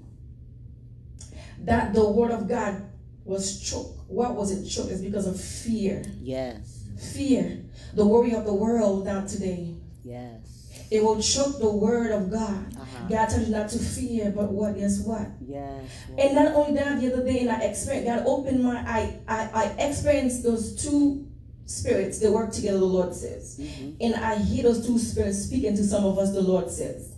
[1.65, 2.83] that the word of God
[3.25, 3.99] was choked.
[4.09, 4.91] What was it choked?
[4.91, 6.03] It's because of fear.
[6.21, 6.85] Yes.
[7.15, 7.65] Fear.
[7.95, 9.75] The worry of the world now today.
[10.03, 10.87] Yes.
[10.91, 12.75] It will choke the word of God.
[12.75, 13.09] Uh-huh.
[13.09, 14.77] God tells you not to fear, but what?
[14.77, 15.29] Guess what?
[15.47, 15.85] Yes.
[16.09, 16.21] Lord.
[16.21, 19.19] And not only that, the other day, and I experienced, God opened my eye.
[19.29, 21.28] I, I experienced those two
[21.69, 22.19] spirits.
[22.19, 23.59] They work together, the Lord says.
[23.61, 23.97] Mhm.
[24.01, 27.11] And I hear those two spirits speaking to some of us, the Lord says.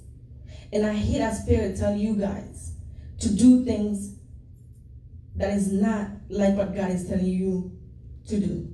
[0.73, 2.73] And I hear that spirit tell you guys
[3.21, 4.11] to do things
[5.37, 7.73] that is not like what God is telling you
[8.27, 8.69] to do.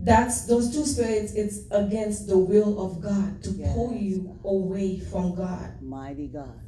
[0.00, 5.34] That's those two spirits, it's against the will of God to pull you away from
[5.34, 5.82] God.
[5.82, 6.60] Mighty God.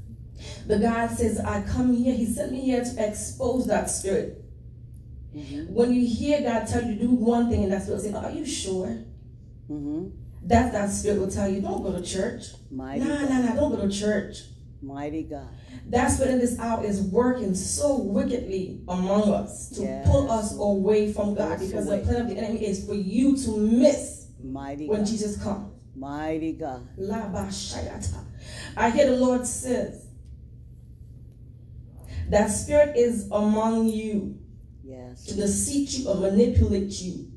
[0.67, 4.40] The God says, I come here, He sent me here to expose that spirit.
[5.35, 5.71] Mhm.
[5.71, 8.31] When you hear God tell you to do one thing and that spirit saying, Are
[8.31, 9.05] you sure?
[9.71, 10.11] Mhm.
[10.45, 12.47] That that spirit will tell you, Don't go to church.
[12.71, 13.31] Mighty Nah, God.
[13.31, 14.45] nah, nah, don't go to church.
[14.83, 15.49] Mighty God.
[15.91, 20.09] That spirit in this hour is working so wickedly among us to Yes.
[20.09, 21.99] pull us away from God us because away.
[22.01, 25.07] the plan of the enemy is for you to miss Mighty when God.
[25.07, 25.67] Jesus comes.
[25.95, 26.81] Mighty God.
[28.77, 30.07] I hear the Lord says
[32.31, 34.39] That spirit is among you
[34.91, 35.25] Yes.
[35.27, 37.31] to deceive you or manipulate you,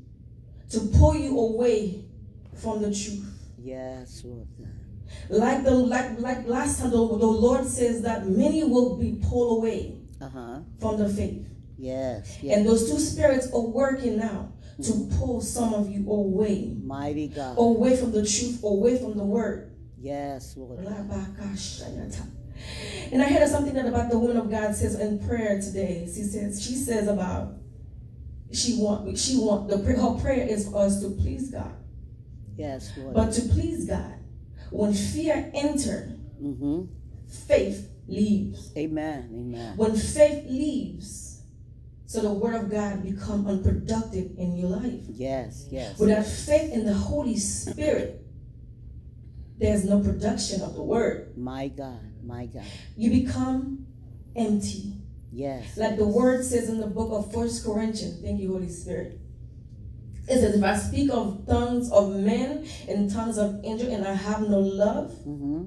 [0.70, 2.04] to pull you away
[2.54, 3.30] from the truth.
[3.58, 4.48] Yes, Lord
[5.30, 9.58] Like the like like last time the, the Lord says that many will be pulled
[9.58, 10.60] away Uh huh.
[10.80, 11.46] from the faith.
[11.78, 12.38] Yes.
[12.42, 12.56] Yes.
[12.56, 16.74] And those two spirits are working now to pull some of you away.
[16.82, 17.56] Mighty God.
[17.58, 19.70] Away from the truth, away from the word.
[19.98, 20.80] Yes, Lord.
[23.12, 26.08] And I heard something that about the woman of God says in prayer today.
[26.12, 27.54] She says she says about
[28.52, 31.74] she want she want the her prayer is for us to please God.
[32.56, 33.14] Yes, Lord.
[33.14, 34.14] But to please God,
[34.70, 36.84] when fear enter, mm-hmm.
[37.28, 38.70] faith leaves.
[38.76, 39.28] Amen.
[39.32, 39.76] Amen.
[39.76, 41.42] When faith leaves,
[42.06, 45.02] so the word of God become unproductive in your life.
[45.08, 45.66] Yes.
[45.70, 45.98] Yes.
[45.98, 48.24] Without faith in the Holy Spirit,
[49.58, 51.36] there's no production of the word.
[51.36, 51.98] My God.
[52.26, 52.64] My God.
[52.96, 53.86] You become
[54.36, 54.94] empty.
[55.32, 55.76] Yes.
[55.76, 58.20] Like the word says in the book of First Corinthians.
[58.22, 59.20] Thank you, Holy Spirit.
[60.26, 64.14] It says, if I speak of tongues of men and tongues of angels and I
[64.14, 65.64] have no love, Mm-hmm.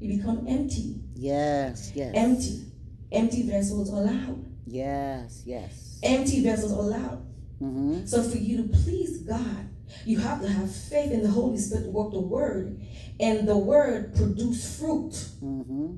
[0.00, 1.00] you become empty.
[1.14, 1.92] Yes.
[1.94, 2.12] Yes.
[2.14, 2.64] Empty.
[3.12, 4.44] Empty vessels loud.
[4.66, 5.42] Yes.
[5.44, 5.98] Yes.
[6.02, 7.24] Empty vessels loud.
[7.62, 8.06] Mm-hmm.
[8.06, 9.68] So for you to please God,
[10.04, 12.80] you have to have faith in the Holy Spirit to work the word,
[13.20, 15.12] and the word produce fruit.
[15.42, 15.96] Mm-hmm.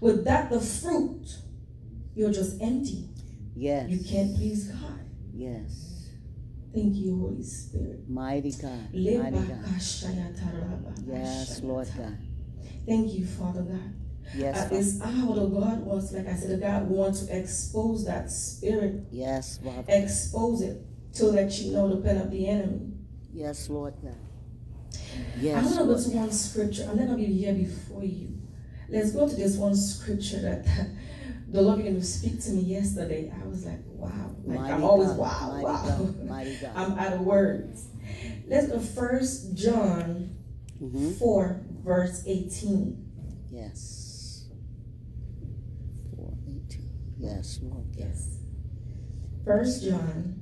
[0.00, 1.26] Without the fruit,
[2.14, 3.08] you're just empty.
[3.54, 3.88] Yes.
[3.88, 5.00] You can't please God.
[5.32, 6.08] Yes.
[6.74, 8.08] Thank you, Holy Spirit.
[8.08, 8.92] Mighty God.
[8.94, 9.64] Mighty God.
[11.06, 12.18] Yes, Lord God.
[12.86, 13.94] Thank you, Father God.
[14.34, 14.56] Yes.
[14.56, 19.04] At this hour, the God wants, like I said, God wants to expose that spirit,
[19.10, 19.84] Yes, Father.
[19.88, 20.80] expose it
[21.14, 22.91] to let you know the plan of the enemy.
[23.32, 24.16] Yes, Lord God.
[25.38, 25.64] Yes.
[25.64, 26.86] I'm gonna go to one scripture.
[26.90, 28.38] I'm not gonna be here before you.
[28.88, 30.66] Let's go to this one scripture that
[31.48, 33.32] the Lord began to speak to me yesterday.
[33.34, 34.10] I was like, wow.
[34.44, 35.86] Like I'm always God, wow, mighty wow.
[35.86, 36.72] God, mighty God.
[36.74, 37.88] I'm out of words.
[38.46, 40.36] Let's go first John
[40.82, 41.12] Mm-hmm.
[41.12, 43.12] 4, verse 18.
[43.52, 44.46] Yes.
[46.16, 46.90] Four, eighteen.
[47.18, 47.84] Yes, Lord.
[47.94, 48.38] Yes.
[49.44, 50.40] First John,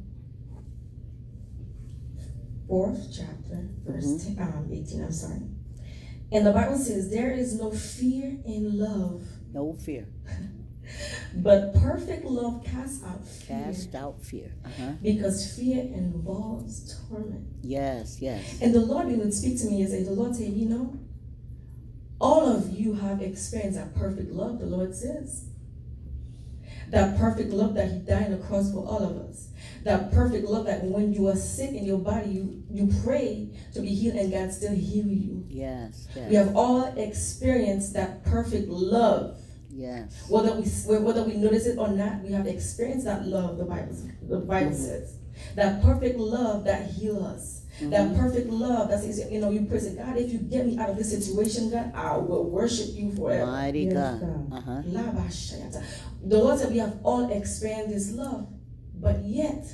[2.70, 4.36] fourth chapter, verse Mhm.
[4.36, 5.42] 10, um, 18, I'm sorry.
[6.32, 10.06] And the Bible says, There is no fear in love, No fear.
[11.34, 13.56] but perfect love casts out fear.
[13.64, 14.52] Cast out fear.
[14.64, 14.92] Uh-huh.
[15.02, 17.48] Because fear involves torment.
[17.62, 18.58] Yes, yes.
[18.62, 20.98] And the Lord would speak to me and say, The Lord said, You know,
[22.20, 25.46] all of you have experienced that perfect love, the Lord says.
[26.90, 29.48] That perfect love that He died on the cross for all of us.
[29.84, 33.80] That perfect love that when you are sick in your body, you, you pray to
[33.80, 35.46] be healed and God still heal you.
[35.48, 39.38] Yes, We have all experienced that perfect love.
[39.72, 40.26] Yes.
[40.28, 40.64] Whether we
[40.98, 43.56] whether we notice it or not, we have experienced that love.
[43.56, 43.96] The Bible
[44.28, 44.74] the Bible Mhm.
[44.74, 45.14] says
[45.54, 47.62] that perfect love that heals us.
[47.80, 48.18] That Mhm.
[48.18, 50.90] perfect love that says, you know, you pray, say, God, if you get me out
[50.90, 53.50] of this situation, God, I will worship you forever.
[53.50, 54.20] Mighty Yes, God.
[54.20, 54.52] God.
[54.52, 54.82] Uh-huh.
[56.26, 58.46] The Lord said we have all experienced this love,
[59.00, 59.66] but yet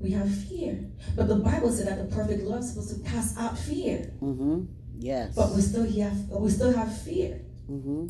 [0.00, 0.78] we have fear.
[1.16, 4.12] But the Bible said that the perfect love is supposed to cast out fear.
[4.20, 4.64] Mm-hmm.
[4.98, 5.34] Yes.
[5.34, 7.40] But we still have we still have fear.
[7.70, 8.06] Mm-hmm.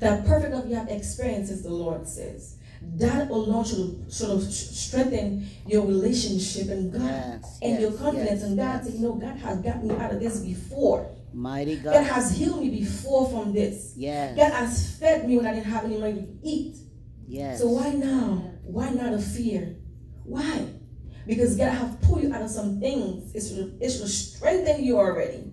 [0.00, 2.58] That perfect love you have experienced, the Lord says.
[2.96, 7.58] That alone should, should strengthen your relationship and God Yes.
[7.62, 8.62] and yes, your confidence yes, in God.
[8.62, 8.86] yes.
[8.86, 11.10] Say, you know, God has got me out of this before.
[11.32, 12.04] Mighty God God.
[12.04, 13.94] has healed me before from this.
[13.96, 14.36] Yes.
[14.36, 16.76] God has fed me when I didn't have any money to eat.
[17.26, 17.60] Yes.
[17.60, 18.53] So why now?
[18.64, 19.76] Why not a fear?
[20.24, 20.66] Why?
[21.26, 23.34] Because God have pulled you out of some things.
[23.34, 25.52] It should, it should strengthen you already.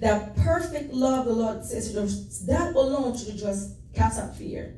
[0.00, 4.76] That perfect love, the Lord says, should have- that alone should just cast out fear.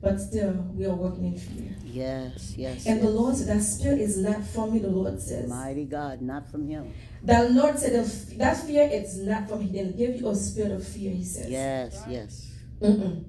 [0.00, 1.74] But still, we are working in fear.
[1.84, 2.86] Yes, yes.
[2.86, 3.08] And the.
[3.10, 5.50] Lord said, that spirit is not from me, the Lord says.
[5.50, 6.94] Mighty God, not from him.
[7.24, 9.66] The Lord said, that that fear is not from Him.
[9.66, 11.50] He didn't give you a spirit of fear, He says.
[11.50, 12.52] Yes, yes.
[12.80, 13.24] Mm-mm.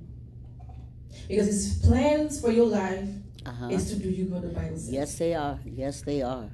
[1.27, 3.09] Because His plans for your life
[3.49, 3.69] Uh-huh.
[3.69, 4.91] is to do you good, the Bible says.
[4.91, 5.59] Yes, they are.
[5.65, 6.49] Yes, they are.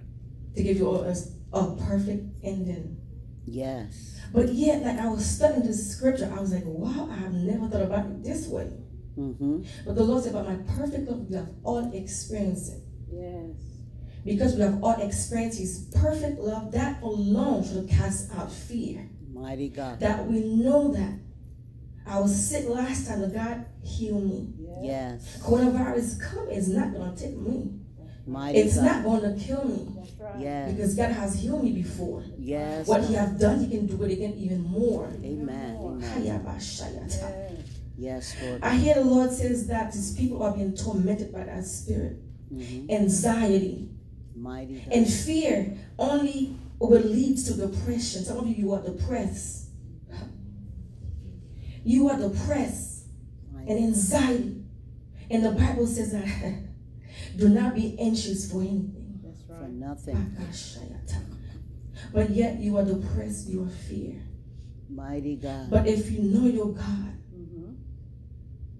[0.55, 1.13] to give you a,
[1.53, 2.97] a perfect ending.
[3.45, 4.19] Yes.
[4.33, 7.67] But yet, like I was studying this scripture, I was like, wow, I have never
[7.67, 8.71] thought about it this way.
[9.17, 9.63] Mm-hmm.
[9.85, 12.81] But the Lord said, about my perfect love, we have all experienced it.
[13.11, 13.57] Yes.
[14.23, 19.09] Because we have all experienced His perfect love, that alone should cast out fear.
[19.31, 19.99] Mighty God.
[19.99, 21.19] That we know that.
[22.07, 24.53] I was sick last time, but God healed me.
[24.81, 25.37] Yes.
[25.41, 27.71] Coronavirus come, it's not going to take me.
[28.27, 28.85] Mighty It's God.
[28.85, 29.87] not going to kill me.
[30.39, 30.71] Yes.
[30.71, 32.23] Because God has healed me before.
[32.37, 32.87] Yes.
[32.87, 33.19] What He God.
[33.29, 35.07] have done, He can do it again even more.
[35.23, 35.77] Amen.
[35.79, 36.01] Amen.
[36.01, 37.63] Hayabashayata.
[37.97, 38.61] Yes, Lord.
[38.63, 42.17] I hear the Lord says that his people are being tormented by that spirit.
[42.51, 42.89] Mhm.
[42.91, 43.89] Anxiety
[44.35, 44.93] Mighty God.
[44.93, 48.23] and fear only will lead to depression.
[48.25, 49.69] Some of you, you are depressed.
[51.83, 52.94] You are depressed
[53.67, 54.63] and anxiety.
[55.29, 56.27] And the Bible says that
[57.37, 59.19] do not be anxious for anything.
[59.23, 60.35] That's For nothing.
[62.13, 64.21] But yet you are depressed, you are fear.
[64.89, 65.69] Mighty God.
[65.69, 67.73] But if you know your God, Mm-hmm.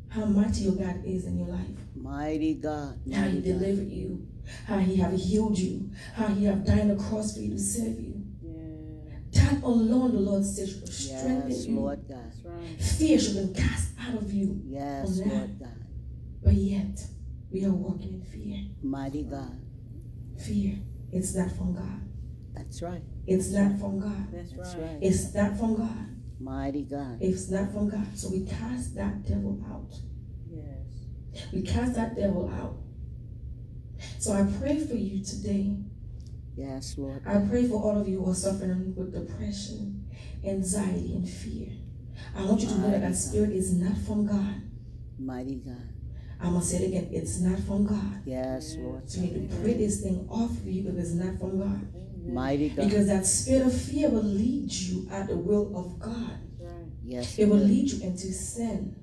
[0.10, 2.98] how mighty your God is in your life, Mighty God.
[3.14, 3.44] how he Mighty God.
[3.60, 4.28] delivered you,
[4.66, 7.60] how he have healed you, how he have died on the cross for you to
[7.60, 8.15] serve you.
[9.36, 9.46] Yeah.
[9.50, 11.80] That alone, the Lord says, should strengthen Yes, you.
[11.80, 12.32] Lord God.
[12.44, 12.82] Right.
[12.82, 14.62] Fear should be cast out of you.
[14.66, 15.86] Yes, From Lord God.
[16.44, 17.00] But yet,
[17.52, 18.60] we are walking in fear.
[18.84, 19.60] Mighty God.
[20.46, 20.80] Fear,
[21.12, 22.02] it's not from God.
[22.54, 23.02] That's right.
[23.28, 24.28] It's not from God.
[24.32, 24.84] That's That's right.
[24.84, 24.98] right.
[25.02, 26.08] It's not from God.
[26.40, 27.18] Mighty God.
[27.22, 28.08] It's not from God.
[28.18, 29.94] So we cast that devil out.
[30.50, 31.48] Yes.
[31.54, 32.78] We cast that devil out.
[34.20, 35.78] So I pray for you today.
[36.56, 37.22] Yes, Lord.
[37.26, 40.10] I pray for all of you who are suffering with depression,
[40.44, 41.70] anxiety, and fear.
[42.36, 44.62] I want you to know that that spirit is not from God.
[45.20, 45.90] Mighty God.
[46.42, 47.10] I'm going to say it again.
[47.12, 48.22] It's not from God.
[48.26, 49.10] Yes, Lord.
[49.10, 51.88] So you need to pray this thing off of you if it's not from God.
[52.26, 52.90] Mighty God.
[52.90, 56.40] Because that spirit of fear will lead you at the will of God.
[56.60, 56.72] Right.
[57.04, 57.70] Yes, It will Lord.
[57.70, 58.96] lead you into sin.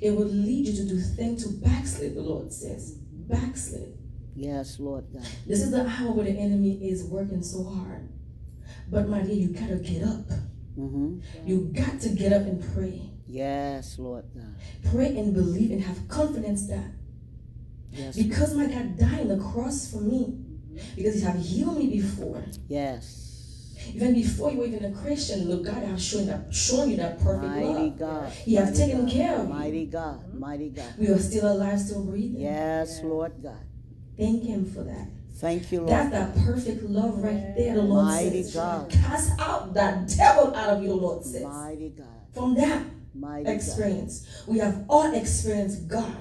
[0.00, 2.92] It will lead you to do things to backslid, the Lord says.
[3.28, 3.98] Backslid.
[4.34, 5.26] Yes, Lord God.
[5.46, 8.08] This is the hour where the enemy is working so hard.
[8.90, 10.26] But my dear, you gotta get up.
[10.78, 11.18] Mm-hmm.
[11.46, 13.02] You got to get up and pray.
[13.26, 14.54] Yes, Lord God.
[14.90, 16.92] Pray and believe and have confidence that
[17.90, 18.16] Yes.
[18.16, 20.34] because my God died on the cross for me,
[20.96, 23.74] because He have healed me before, Yes.
[23.94, 27.18] even before you were even a Christian, look, God have shown that shown you that
[27.20, 27.98] perfect Mighty love.
[27.98, 28.32] God.
[28.32, 29.10] He has taken God.
[29.10, 29.54] care of you.
[29.54, 30.34] Mighty God.
[30.34, 30.94] Mighty God.
[30.98, 32.40] We are still alive, still breathing.
[32.40, 33.60] Yes, Lord God.
[34.16, 35.08] Thank Him for that.
[35.36, 35.90] Thank you, Lord.
[35.90, 37.74] That's that perfect love right there.
[37.74, 38.90] The Lord Mighty says, God.
[38.90, 40.88] cast out that devil out of you.
[40.90, 41.42] The Lord says.
[41.42, 42.06] Mighty God.
[42.32, 43.50] From that Mighty God.
[43.52, 46.16] experience, we have all experienced God.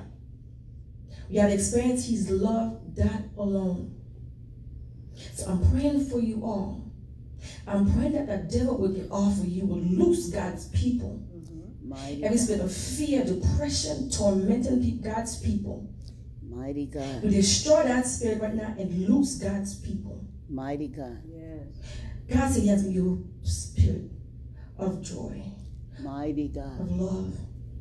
[1.30, 3.96] We have experienced His love, that alone.
[5.34, 6.92] So I'm praying for you all.
[7.68, 11.24] I'm praying that the devil will get off of you, will loose God's people.
[11.34, 11.90] Mm-hmm.
[11.90, 12.44] Mighty Every God.
[12.44, 15.88] spirit of fear, depression, tormenting God's people.
[16.52, 17.24] Mighty God.
[17.24, 20.26] We destroy that spirit right now and loose God's people.
[20.50, 21.22] Mighty God.
[21.26, 21.68] Yes.
[22.30, 24.12] God said He has given you spirit
[24.78, 25.42] of joy,
[26.02, 26.82] Mighty God.
[26.82, 27.34] of love,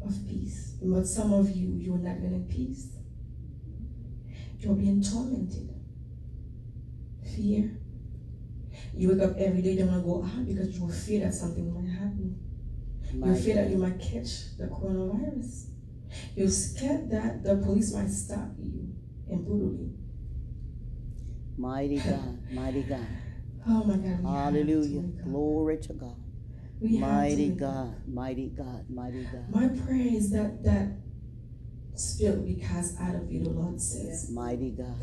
[0.05, 0.75] of peace.
[0.83, 2.89] But some of you, you are not even in peace.
[4.61, 5.75] You're being tormented.
[7.35, 7.77] Fear.
[8.95, 11.73] You wake up every day, don't want to go out because you fear that something
[11.75, 12.39] might happen.
[13.13, 15.70] You Mighty fear that you might catch the coronavirus.
[16.35, 18.95] You're scared that the police might stop you
[19.29, 19.91] and brutally.
[21.57, 22.39] Mighty God.
[22.53, 23.07] Mighty God.
[23.69, 24.23] Oh my God.
[24.23, 25.03] to Hallelujah.
[25.25, 26.17] Glory to God.
[26.81, 27.51] We to Mighty.
[27.51, 27.95] God.
[28.09, 28.87] Mighty God.
[28.89, 29.51] Mighty God.
[29.51, 30.97] My prayer is that that
[32.01, 34.31] spirit will be cast out of you, the Lord says.
[34.31, 34.97] Mighty God.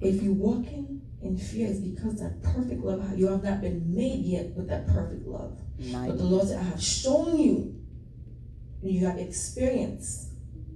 [0.00, 4.24] If you're walking in fear, it's because that perfect love, you have not been made
[4.24, 5.56] yet with that perfect love.
[5.78, 7.77] Mighty But the Lord said, I have shown you,
[8.82, 10.30] you have experienced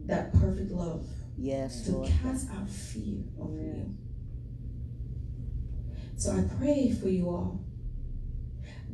[0.07, 1.07] that perfect love
[1.38, 2.11] Yes, to Lord.
[2.23, 3.95] cast out fear over you.
[6.17, 7.65] So I pray for you all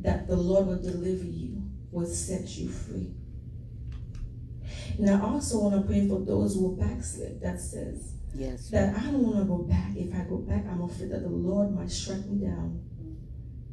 [0.01, 3.11] that the Lord will deliver you, will set you free.
[4.97, 8.69] And I also want to pray for those who backslid that says Yes.
[8.69, 9.95] that I don't want to go back.
[9.95, 12.81] If I go back, I'm afraid that the Lord might strike me down.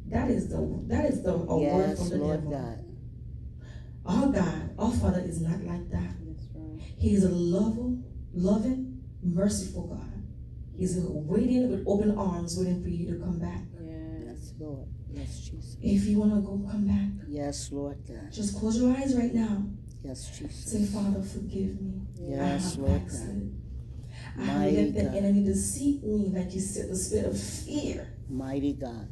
[0.07, 2.51] That is the that is the a word from the Lord devil.
[2.51, 2.83] God.
[4.07, 6.15] Our God, our Father is not like that.
[6.55, 6.81] Right.
[6.97, 10.23] He is a loving, loving, merciful God.
[10.77, 13.63] He's waiting with open arms, waiting for you to come back.
[13.81, 14.53] Yes.
[14.59, 14.87] Lord.
[15.11, 15.77] Yes, Jesus.
[15.81, 17.27] If you want to go, come back.
[17.27, 18.31] Yes, Lord God.
[18.31, 19.63] Just close your eyes right now.
[20.03, 20.71] Yes, Jesus.
[20.71, 22.01] Say, Father, forgive me.
[22.19, 23.51] Yes, I have Lord God.
[24.39, 25.15] I let the God.
[25.15, 29.09] enemy deceive me, like you said, the spirit of fear Mighty God.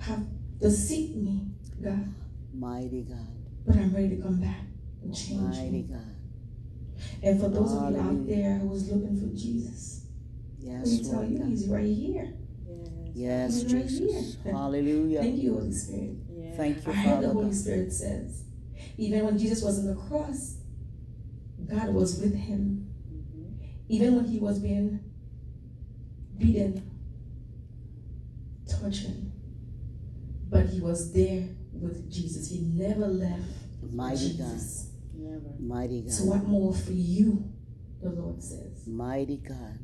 [0.00, 0.26] have
[0.60, 1.46] deceived me,
[1.82, 2.12] God.
[2.52, 3.35] Mighty God.
[3.66, 4.60] But I'm ready to come back
[5.02, 5.82] and change Mighty me.
[5.82, 6.16] God.
[7.22, 8.36] And for those of you out Hallelujah.
[8.36, 10.06] there who is looking for Jesus,
[10.62, 11.48] let Yes, me tell you, God.
[11.48, 12.34] he's right here.
[13.14, 13.64] Yes.
[13.64, 14.36] Right Jesus.
[14.42, 14.52] here.
[14.52, 15.20] Hallelujah.
[15.22, 16.16] Thank you, Holy Spirit.
[16.30, 16.56] Yes.
[16.56, 17.54] Thank you, I heard the Holy God.
[17.54, 18.44] Spirit says,
[18.98, 20.56] even when Jesus was on the cross,
[21.68, 22.88] God was with him.
[23.12, 23.64] Mm-hmm.
[23.88, 25.00] Even when he was being
[26.38, 26.90] beaten,
[28.68, 29.30] tortured,
[30.48, 31.48] but he was there
[31.80, 32.48] with Jesus.
[32.50, 33.42] He never left
[33.92, 34.60] Mighty God.
[35.14, 35.54] Never.
[35.60, 36.12] Mighty God.
[36.12, 37.50] So what more for you,
[38.02, 38.86] the Lord says.
[38.86, 39.78] Mighty God.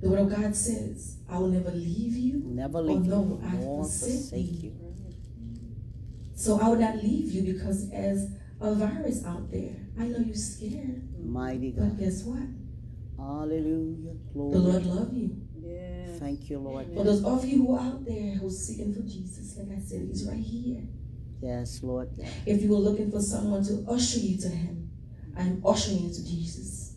[0.00, 3.56] The word of God says, I will never leave you, Never leave you no, I
[3.56, 4.70] nor forsake forsake you.
[4.70, 4.74] you.
[6.34, 10.34] so I will not leave you because as a virus out there, I know you're
[10.36, 11.80] scared, Mighty God.
[11.80, 11.98] but God.
[11.98, 12.42] guess what?
[13.16, 14.14] Hallelujah.
[14.32, 14.52] Glory.
[14.52, 15.36] The Lord love you.
[15.60, 16.18] Yes.
[16.20, 16.86] Thank you, Lord.
[16.94, 20.02] For those of you who are out there who's seeking for Jesus, like I said,
[20.08, 20.82] He's right here.
[21.40, 22.10] Yes, Lord
[22.46, 24.90] If you were looking for someone to usher you to Him,
[25.36, 26.94] I'm ushering you to Jesus.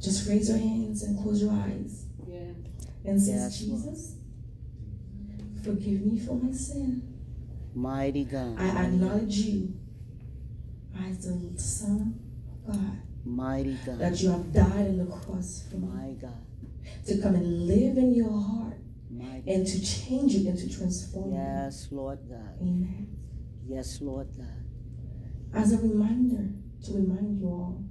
[0.00, 2.52] Just raise your hands and close your eyes Yeah.
[3.04, 3.82] and say, Yes, Lord.
[3.82, 4.16] Jesus,
[5.64, 7.02] forgive me for my sin.
[7.74, 8.56] Mighty God.
[8.58, 9.74] I acknowledge you
[11.08, 12.18] as the Son
[12.66, 12.92] of God,
[13.24, 13.98] Mighty God.
[13.98, 16.40] that you have died on the cross for me, My God.
[17.06, 18.78] to come and live in your heart.
[19.10, 21.38] And to change you and to transform you.
[21.38, 22.58] Yes, Lord God.
[22.60, 23.16] Amen.
[23.66, 24.46] Yes, Lord God.
[25.54, 26.50] As a reminder
[26.84, 27.84] to remind you all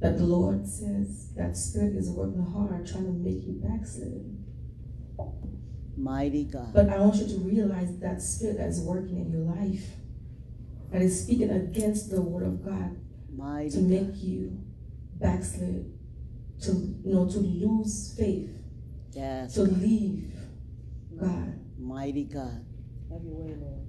[0.00, 4.36] that the Lord says that spirit is working hard trying to make you backslid.
[5.96, 6.72] Mighty God.
[6.74, 9.86] But I want you to realize that spirit that is working in your life,
[10.90, 12.96] that is speaking against the word of God
[13.34, 14.16] Mighty to make God.
[14.16, 14.58] you
[15.18, 15.92] backslid,
[16.62, 18.50] to you know, to lose faith,
[19.14, 19.54] Yes.
[19.54, 20.32] to leave
[21.20, 21.60] God.
[21.78, 22.64] Mighty God.
[23.12, 23.80] Have your way, Lord.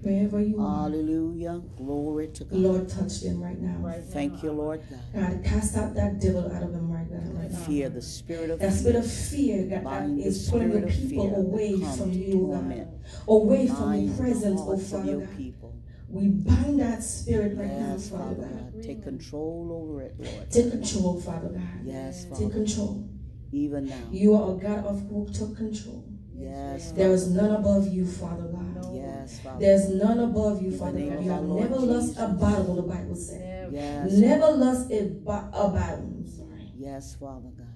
[0.00, 1.60] Wherever you are, Hallelujah.
[1.76, 2.58] Glory to God.
[2.58, 3.76] Lord touch them right now.
[3.80, 5.00] Right Thank you, Lord God.
[5.12, 7.18] God, cast out that devil out of them right now.
[7.40, 7.58] Right now.
[7.58, 10.86] Fear, the spirit of That spirit of fear that, that Bind the is pulling the
[10.86, 12.60] people away from to you, God.
[12.60, 12.88] torment.
[13.26, 15.36] Away from your the presence, oh of Father your God.
[15.36, 15.74] people.
[16.08, 18.72] We bind that spirit right now, Yes, Father Father God.
[18.74, 18.82] God.
[18.82, 20.50] Take control over it, Lord.
[20.50, 21.62] Take control, Father God.
[21.82, 22.44] Yes, Father.
[22.44, 23.08] Take control.
[23.52, 23.96] Even now.
[24.10, 26.04] You are a God of who took control.
[26.34, 28.94] Yes, There is none above you, Father God.
[28.94, 29.58] Yes, Father.
[29.58, 31.18] There's none above you, Father God.
[31.18, 33.40] of You our have Lord never lost a battle, the Bible says.
[33.40, 33.70] Never.
[33.74, 34.12] Yes.
[34.12, 36.04] Never lost a, ba- a battle.
[36.16, 36.70] I'm sorry.
[36.76, 37.66] Yes, Father God.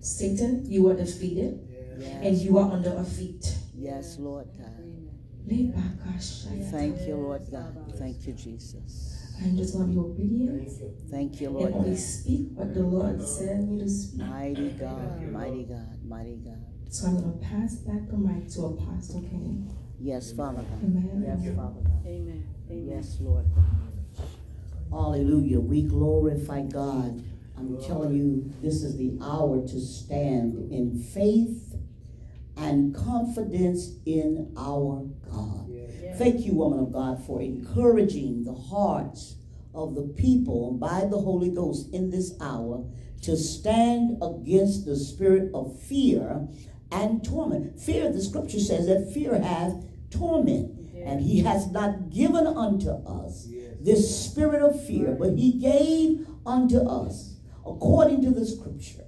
[0.00, 1.60] Satan, you are defeated
[1.98, 2.12] Yes.
[2.22, 3.54] and you are under our feet.
[3.74, 4.72] Yes, Lord God.
[5.48, 7.92] Thank you, Lord God.
[7.96, 9.15] Thank you, Jesus.
[9.42, 10.70] I'm just going to be obedient
[11.10, 11.98] Thank you, and Lord only God.
[11.98, 14.20] speak what the Lord said me to speak.
[14.26, 16.64] Mighty God, mighty God, mighty God.
[16.88, 19.64] So I'm going to pass back the mic to Apostle Kenny.
[20.00, 20.82] Yes, Father God.
[20.82, 21.24] Amen.
[21.26, 22.06] Yes, Father God.
[22.06, 22.48] Amen.
[22.70, 22.88] Amen.
[22.88, 24.24] Yes, Lord God.
[24.90, 25.60] Hallelujah.
[25.60, 27.22] We glorify God.
[27.58, 31.74] I'm telling you, this is the hour to stand in faith
[32.56, 35.65] and confidence in our God.
[36.14, 39.36] Thank you, woman of God, for encouraging the hearts
[39.74, 42.84] of the people by the Holy Ghost in this hour
[43.22, 46.48] to stand against the spirit of fear
[46.90, 47.78] and torment.
[47.78, 50.72] Fear, the scripture says that fear hath torment.
[51.04, 53.46] And he has not given unto us
[53.80, 59.04] this spirit of fear, but he gave unto us, according to the scripture,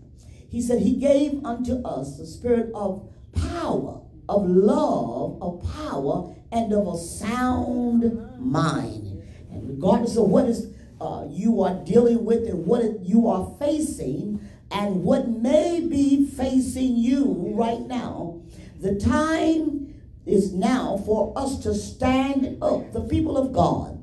[0.49, 6.73] he said he gave unto us the spirit of power, of love, of power, and
[6.73, 9.23] of a sound mind.
[9.51, 14.41] And regardless of what is uh, you are dealing with and what you are facing,
[14.71, 18.43] and what may be facing you right now,
[18.81, 19.95] the time
[20.27, 23.95] is now for us to stand up, the people of God.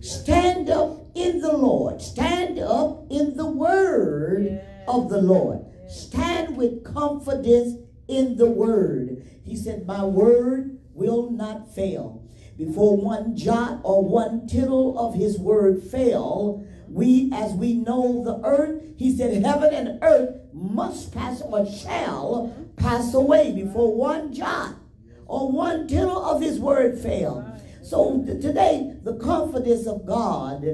[0.00, 2.02] Stand up in the Lord.
[2.02, 5.64] Stand up in the word of the Lord.
[5.88, 9.24] Stand with confidence in the word.
[9.44, 10.67] He said, My word
[10.98, 12.22] will not fail.
[12.58, 18.44] Before one jot or one tittle of his word fail, we, as we know the
[18.44, 24.74] earth, he said, heaven and earth must pass or shall pass away before one jot
[25.26, 27.46] or one tittle of his word fail.
[27.82, 30.64] So today, the confidence of God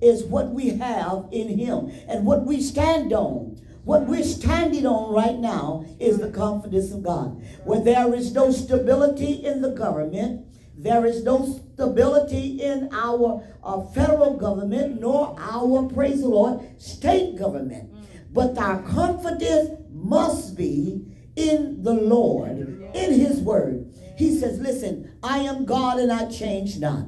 [0.00, 3.60] is what we have in him and what we stand on.
[3.84, 7.42] What we're standing on right now is the confidence of God.
[7.64, 13.82] Where there is no stability in the government, there is no stability in our uh,
[13.88, 17.92] federal government, nor our, praise the Lord, state government.
[18.32, 21.04] But our confidence must be
[21.36, 22.58] in the Lord,
[22.94, 23.92] in His Word.
[24.16, 27.06] He says, Listen, I am God and I change not.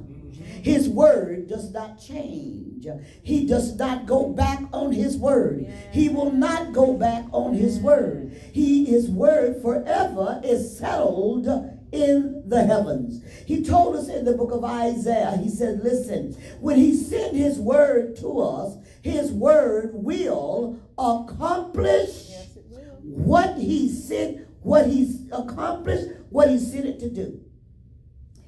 [0.67, 2.89] His Word does not change.
[3.23, 5.64] He does not go back on His Word.
[5.93, 8.33] He will not go back on His Word.
[8.53, 11.47] He, His Word forever is settled
[11.93, 13.23] in the heavens.
[13.47, 17.61] He told us in the book of Isaiah, He said, Listen, when He sent His
[17.61, 22.81] Word to us, His Word will accomplish Yes, will.
[23.05, 27.41] what he sent, what he's accomplished, what he sent it to do.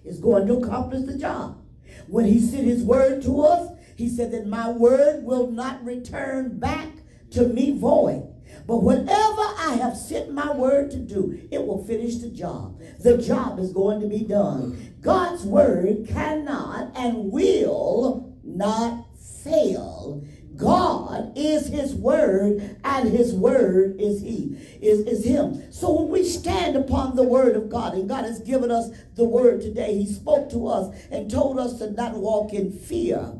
[0.05, 1.58] It's going to accomplish the job.
[2.07, 6.59] When he sent his word to us, he said that my word will not return
[6.59, 6.89] back
[7.33, 8.29] to me void.
[8.67, 12.81] But whatever I have sent my word to do, it will finish the job.
[13.01, 14.95] The job is going to be done.
[15.01, 19.07] God's word cannot and will not
[19.43, 20.25] fail.
[20.59, 25.73] God is his word and his word is he is, is him.
[25.73, 29.25] So when we stand upon the word of God and God has given us the
[29.25, 33.35] word today, he spoke to us and told us to not walk in fear,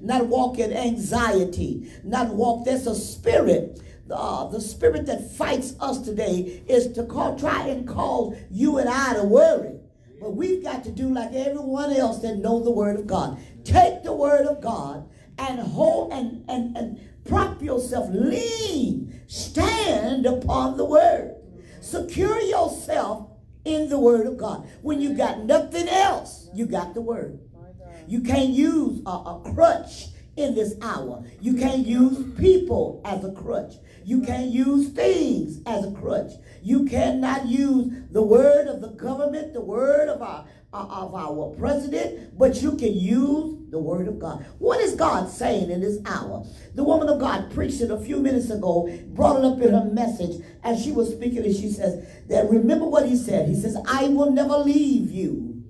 [0.00, 2.64] not walk in anxiety, not walk.
[2.64, 7.88] There's a spirit uh, the spirit that fights us today is to call, try and
[7.88, 9.80] cause you and I to worry.
[10.20, 13.38] But we've got to do like everyone else that know the word of God.
[13.64, 15.08] Take the word of God
[15.38, 21.34] and hold and, and, and prop yourself, lean, stand upon the word.
[21.80, 23.28] Secure yourself
[23.64, 24.68] in the word of God.
[24.82, 27.38] When you got nothing else, you got the word.
[28.08, 30.06] You can't use a, a crutch
[30.36, 31.24] in this hour.
[31.40, 33.74] You can't use people as a crutch.
[34.04, 36.32] You can't use things as a crutch.
[36.62, 41.54] You cannot use the word of the government, the word of our Uh-uh, of our
[41.56, 44.44] president, but you can use the word of God.
[44.58, 46.44] What is God saying in this hour?
[46.74, 49.86] The woman of God preached it a few minutes ago, brought it up in her
[49.86, 53.48] message as she was speaking, and she says that remember what he said.
[53.48, 55.64] He says, I will never leave you,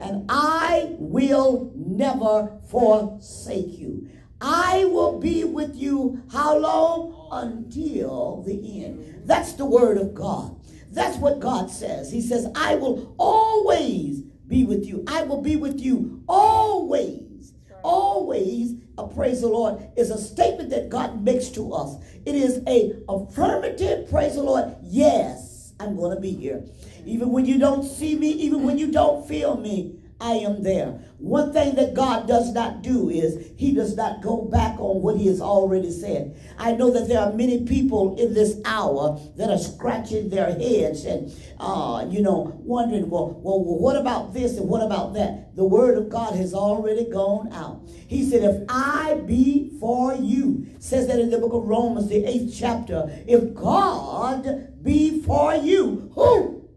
[0.00, 4.08] and I will never forsake you.
[4.40, 7.28] I will be with you how long?
[7.32, 9.22] Until the end.
[9.26, 10.56] That's the word of God.
[10.92, 12.12] That's what God says.
[12.12, 14.22] He says, I will always
[14.52, 15.02] be with you.
[15.06, 17.54] I will be with you always.
[17.82, 21.96] Always, a praise the Lord, is a statement that God makes to us.
[22.26, 26.64] It is a affirmative, praise the Lord, yes, I'm going to be here.
[27.06, 31.00] Even when you don't see me, even when you don't feel me, I am there.
[31.18, 35.16] One thing that God does not do is he does not go back on what
[35.16, 36.36] he has already said.
[36.58, 41.04] I know that there are many people in this hour that are scratching their heads
[41.04, 45.56] and, uh, you know, wondering, well, well, well, what about this and what about that?
[45.56, 47.82] The word of God has already gone out.
[48.06, 52.24] He said, if I be for you, says that in the book of Romans, the
[52.24, 56.68] eighth chapter, if God be for you, who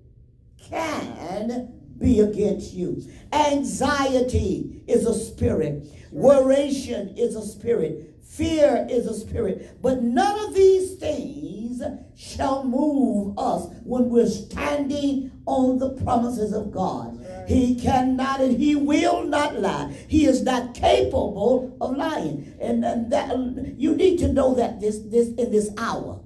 [0.57, 3.01] can be against you.
[3.31, 5.87] Anxiety is a spirit.
[6.13, 8.15] Worration is a spirit.
[8.23, 9.81] Fear is a spirit.
[9.81, 11.81] But none of these things
[12.17, 17.25] shall move us when we're standing on the promises of God.
[17.47, 19.95] He cannot and he will not lie.
[20.07, 22.55] He is not capable of lying.
[22.59, 26.19] And, and that you need to know that this this in this hour.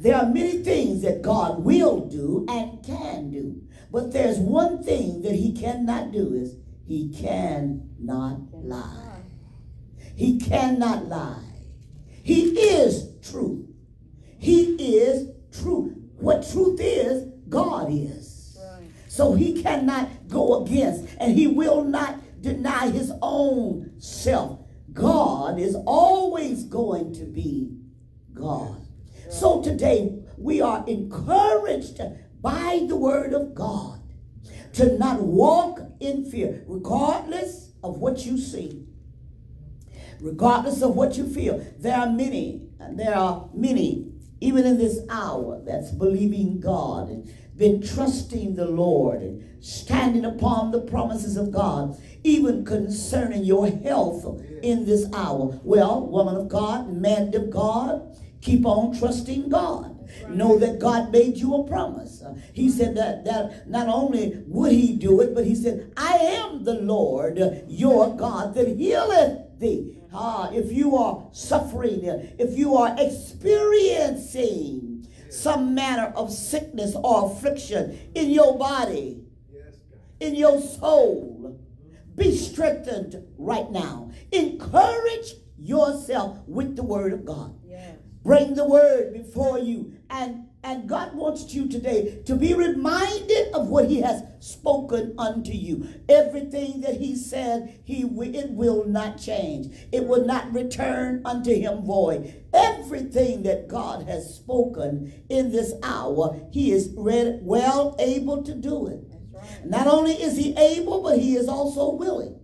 [0.00, 3.62] There are many things that God will do and can do.
[3.92, 9.20] But there's one thing that he cannot do is he cannot lie.
[10.16, 11.44] He cannot lie.
[12.22, 13.68] He is truth.
[14.38, 15.94] He is truth.
[16.16, 18.58] What truth is, God is.
[19.08, 24.60] So he cannot go against and he will not deny his own self.
[24.94, 27.76] God is always going to be
[28.32, 28.86] God.
[29.30, 32.00] So today we are encouraged
[32.42, 34.00] by the word of God
[34.74, 38.84] to not walk in fear, regardless of what you see,
[40.20, 41.64] regardless of what you feel.
[41.78, 47.82] There are many, there are many, even in this hour, that's believing God and been
[47.82, 54.84] trusting the Lord and standing upon the promises of God, even concerning your health in
[54.84, 55.60] this hour.
[55.62, 60.01] Well, woman of God, man of God, keep on trusting God.
[60.28, 62.22] Know that God made you a promise.
[62.22, 66.16] Uh, he said that, that not only would he do it, but he said, I
[66.16, 67.38] am the Lord,
[67.68, 69.98] your God, that healeth thee.
[70.14, 72.04] Ah, if you are suffering,
[72.38, 79.22] if you are experiencing some manner of sickness or affliction in your body,
[80.20, 81.58] in your soul,
[82.14, 84.10] be strengthened right now.
[84.30, 87.58] Encourage yourself with the word of God.
[88.22, 89.94] Bring the word before you.
[90.12, 95.52] And, and God wants you today to be reminded of what he has spoken unto
[95.52, 95.88] you.
[96.06, 99.74] Everything that he said, he it will not change.
[99.90, 102.44] It will not return unto him void.
[102.52, 108.88] Everything that God has spoken in this hour, he is ready, well able to do
[108.88, 109.00] it.
[109.32, 109.64] Right.
[109.64, 112.38] Not only is he able, but he is also willing.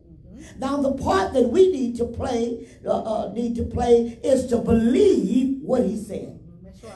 [0.57, 4.59] Now, the part that we need to play, uh, uh, need to play, is to
[4.59, 6.38] believe what He said.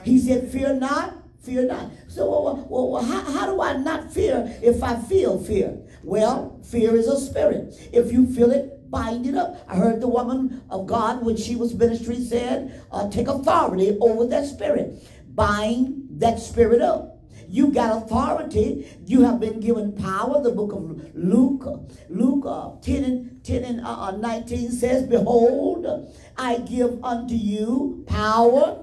[0.05, 4.13] He said, "Fear not, fear not." So, well, well, well how, how do I not
[4.13, 5.79] fear if I feel fear?
[6.03, 7.75] Well, fear is a spirit.
[7.93, 9.65] If you feel it, bind it up.
[9.67, 14.27] I heard the woman of God when she was ministry said, uh, take authority over
[14.27, 15.03] that spirit.
[15.35, 17.19] Bind that spirit up.
[17.49, 18.87] You got authority.
[19.07, 20.43] You have been given power.
[20.43, 21.65] The book of Luke,
[22.09, 28.05] Luke uh, 10 and, 10 and uh, uh 19 says, Behold, I give unto you
[28.07, 28.82] power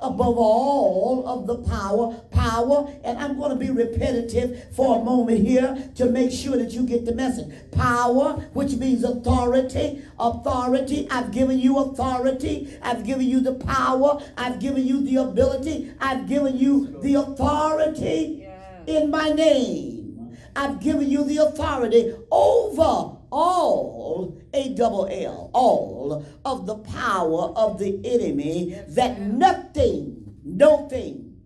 [0.00, 5.46] above all of the power, power, and I'm going to be repetitive for a moment
[5.46, 7.52] here to make sure that you get the message.
[7.72, 11.08] Power, which means authority, authority.
[11.10, 12.76] I've given you authority.
[12.82, 14.22] I've given you the power.
[14.36, 15.92] I've given you the ability.
[16.00, 18.48] I've given you the authority
[18.86, 20.36] in my name.
[20.56, 27.78] I've given you the authority over all, A double L, all of the power of
[27.78, 31.40] the enemy that nothing, no thing,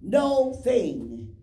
[0.00, 1.34] no thing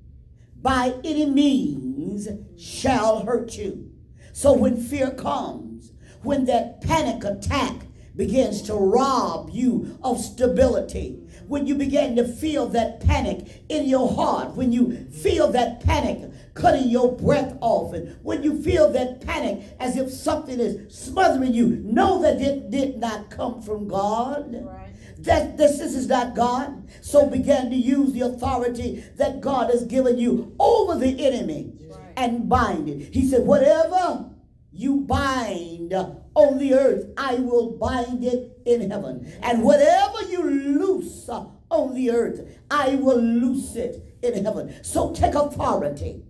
[0.62, 3.91] by any means shall hurt you.
[4.32, 5.91] So when fear comes,
[6.22, 7.76] when that panic attack
[8.16, 14.10] begins to rob you of stability, when you begin to feel that panic in your
[14.14, 19.22] heart, when you feel that panic cutting your breath off, and when you feel that
[19.22, 24.54] panic as if something is smothering you, know that it did not come from God.
[24.54, 24.89] Right.
[25.20, 26.89] That this, this is not God.
[27.02, 32.14] So begin to use the authority that God has given you over the enemy right.
[32.18, 33.14] and bind it.
[33.14, 34.32] He said, whatever
[34.72, 39.32] you bind on the earth, I will bind it in heaven.
[39.43, 44.84] And whatever you loose on the earth, I will loose it in heaven.
[44.84, 46.24] So take authority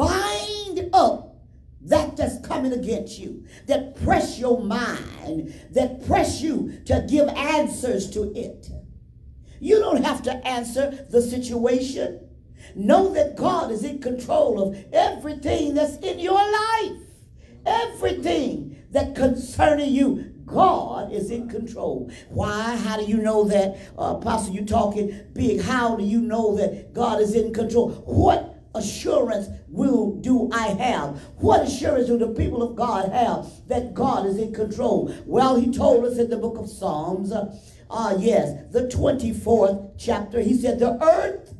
[0.00, 1.36] bind up
[1.82, 8.10] that that's coming against you, that press your mind, that press you to give answers
[8.10, 8.70] to it.
[9.60, 12.28] You don't have to answer the situation.
[12.74, 17.02] Know that God is in control of everything that's in your life.
[17.66, 22.10] Everything that concerning you, God is in control.
[22.28, 22.76] Why?
[22.76, 23.76] How do you know that?
[23.98, 25.60] Uh, Apostle, you talking big.
[25.60, 27.90] How do you know that God is in control?
[28.06, 31.20] What assurance will do I have?
[31.36, 35.14] What assurance do the people of God have that God is in control?
[35.26, 37.56] Well, he told us in the book of Psalms, uh,
[37.88, 41.54] uh yes, the 24th chapter, he said, the earth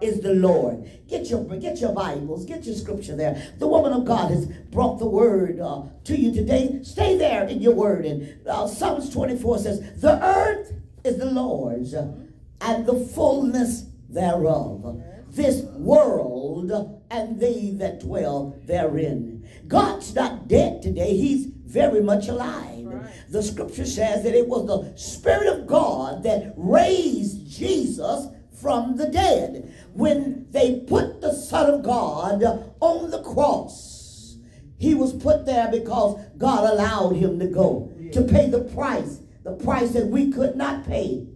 [0.00, 0.88] is the Lord.
[1.08, 3.52] Get your get your Bibles, get your scripture there.
[3.58, 6.80] The woman of God has brought the word uh, to you today.
[6.82, 8.04] Stay there in your word.
[8.04, 10.72] And uh, Psalms 24 says, "The earth
[11.04, 15.02] is the Lord's, and the fullness thereof."
[15.38, 16.70] This world
[17.10, 19.48] and they that dwell therein.
[19.66, 21.16] God's not dead today.
[21.16, 22.84] He's very much alive.
[22.84, 23.10] Right.
[23.30, 28.26] The scripture says that it was the Spirit of God that raised Jesus
[28.60, 29.72] from the dead.
[29.92, 32.42] When they put the Son of God
[32.80, 34.36] on the cross,
[34.76, 39.52] he was put there because God allowed him to go to pay the price, the
[39.52, 41.26] price that we could not pay.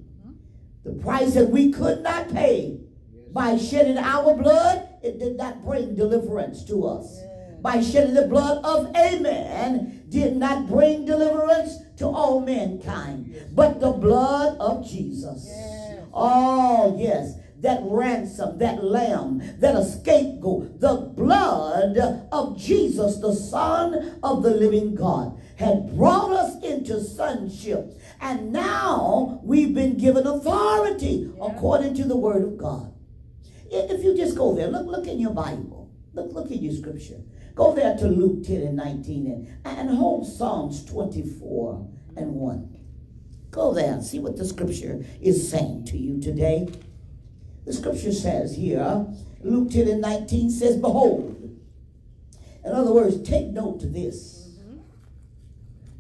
[0.85, 2.82] The price that we could not pay
[3.33, 7.21] by shedding our blood, it did not bring deliverance to us.
[7.61, 13.81] By shedding the blood of a man did not bring deliverance to all mankind, but
[13.81, 15.51] the blood of Jesus.
[16.13, 21.97] Oh, yes that ransom, that lamb, that scapegoat, the blood
[22.33, 27.97] of Jesus, the Son of the living God, had brought us into sonship.
[28.21, 31.47] And now we've been given authority yeah.
[31.47, 32.93] according to the word of God.
[33.73, 35.91] If you just go there, look, look in your Bible.
[36.13, 37.21] Look, look in your scripture.
[37.55, 39.27] Go there to Luke 10 and 19
[39.65, 42.77] and, and hold Psalms 24 and 1.
[43.51, 46.69] Go there and see what the scripture is saying to you today.
[47.65, 49.07] The scripture says here,
[49.41, 51.39] Luke 10 and 19 says, Behold.
[52.65, 54.51] In other words, take note to this.
[54.61, 54.79] Mm-hmm.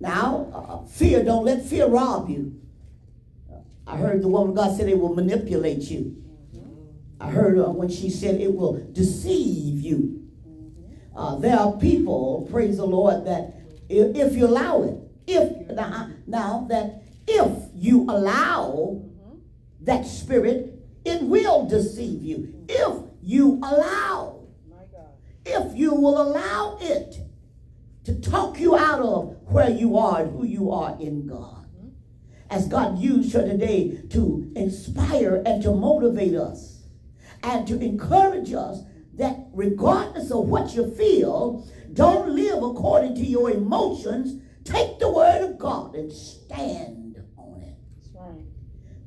[0.01, 2.61] Now, uh, fear, don't let fear rob you.
[3.87, 6.22] I heard the woman of God said it will manipulate you.
[7.23, 10.29] I heard her when she said it will deceive you.
[11.15, 13.55] Uh, there are people, praise the Lord, that
[13.89, 14.99] if, if you allow it,
[15.29, 19.01] if now, now that if you allow
[19.83, 22.55] that spirit, it will deceive you.
[22.69, 24.41] If you allow,
[25.47, 27.19] if you will allow it
[28.05, 31.69] to talk you out of where you are and who you are in God.
[32.51, 36.72] As God used her today to inspire and to motivate us
[37.43, 38.83] and to encourage us
[39.15, 44.43] that regardless of what you feel, don't live according to your emotions.
[44.65, 47.77] Take the word of God and stand on it.
[48.15, 48.45] Right.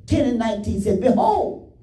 [0.06, 1.76] 10 and 19 says, Behold,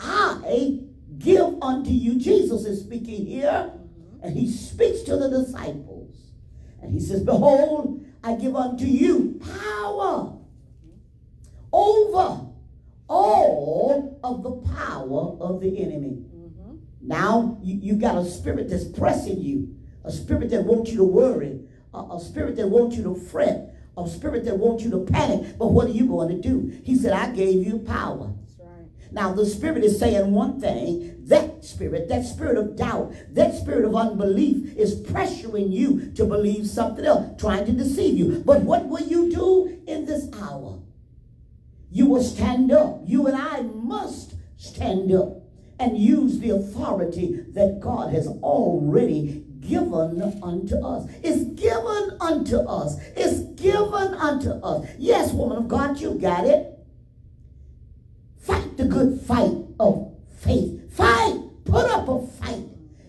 [0.00, 0.80] I
[1.18, 2.18] give unto you.
[2.18, 4.24] Jesus is speaking here, mm-hmm.
[4.24, 6.16] and he speaks to the disciples.
[6.80, 10.90] And he says, Behold, I give unto you power mm-hmm.
[11.72, 12.46] over
[13.08, 16.24] all of the power of the enemy.
[16.34, 16.76] Mm-hmm.
[17.00, 21.04] Now you, you got a spirit that's pressing you, a spirit that wants you to
[21.04, 21.60] worry,
[21.92, 25.58] a, a spirit that wants you to fret, a spirit that wants you to panic.
[25.58, 26.80] But what are you going to do?
[26.84, 28.32] He said, I gave you power.
[29.12, 31.26] Now the spirit is saying one thing.
[31.26, 36.66] That spirit, that spirit of doubt, that spirit of unbelief is pressuring you to believe
[36.66, 38.42] something else, trying to deceive you.
[38.44, 40.81] But what will you do in this hour?
[41.92, 43.02] You will stand up.
[43.04, 45.42] You and I must stand up
[45.78, 51.10] and use the authority that God has already given unto us.
[51.22, 52.98] It's given unto us.
[53.14, 54.88] It's given unto us.
[54.98, 56.78] Yes, woman of God, you got it.
[58.40, 60.96] Fight the good fight of faith.
[60.96, 61.40] Fight.
[61.66, 62.64] Put up a fight.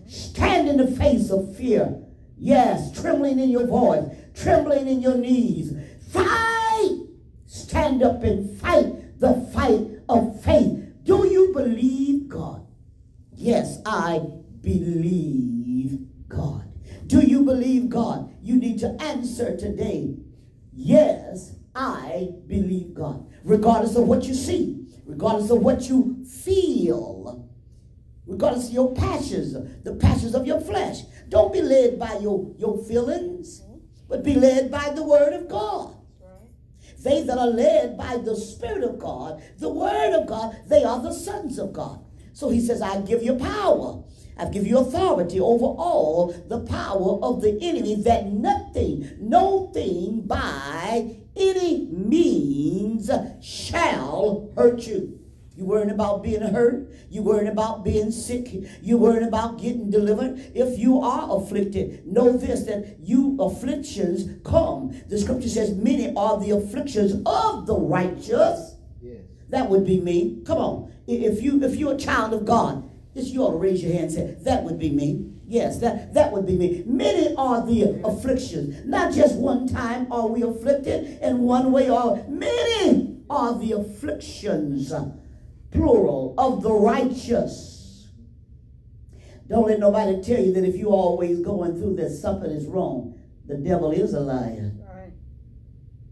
[0.07, 2.03] Stand in the face of fear.
[2.37, 4.03] Yes, trembling in your voice,
[4.35, 5.73] trembling in your knees.
[6.09, 6.52] Fight.
[7.93, 10.79] Stand up and fight the fight of faith.
[11.03, 12.65] Do you believe God?
[13.35, 14.19] Yes, I
[14.61, 16.71] believe God.
[17.05, 18.33] Do you believe God?
[18.41, 20.15] You need to answer today.
[20.71, 23.27] Yes, I believe God.
[23.43, 27.47] Regardless of what you see, regardless of what you feel,
[28.25, 31.01] regardless of your passions, the passions of your flesh.
[31.29, 33.61] Don't be led by your, your feelings,
[34.09, 35.95] but be led by the word of God.
[37.03, 41.01] They that are led by the Spirit of God, the Word of God, they are
[41.01, 42.03] the sons of God.
[42.33, 44.03] So he says, I give you power.
[44.37, 50.21] I give you authority over all the power of the enemy, that nothing, no thing
[50.21, 55.22] by any means shall hurt you.
[55.55, 56.91] You worrying about being hurt.
[57.09, 58.49] You worrying about being sick.
[58.81, 60.51] You worrying about getting delivered.
[60.55, 64.99] If you are afflicted, know this that you afflictions come.
[65.07, 68.75] The scripture says, many are the afflictions of the righteous.
[69.01, 69.21] Yes.
[69.49, 70.41] That would be me.
[70.45, 70.93] Come on.
[71.05, 74.05] If you if you're a child of God, just you ought to raise your hand
[74.05, 75.29] and say, that would be me.
[75.45, 76.83] Yes, that, that would be me.
[76.87, 78.85] Many are the afflictions.
[78.85, 84.91] Not just one time are we afflicted in one way or many are the afflictions
[85.73, 88.07] plural, of the righteous.
[89.47, 93.19] Don't let nobody tell you that if you're always going through that something is wrong.
[93.45, 94.71] The devil is a liar.
[94.79, 95.11] Right.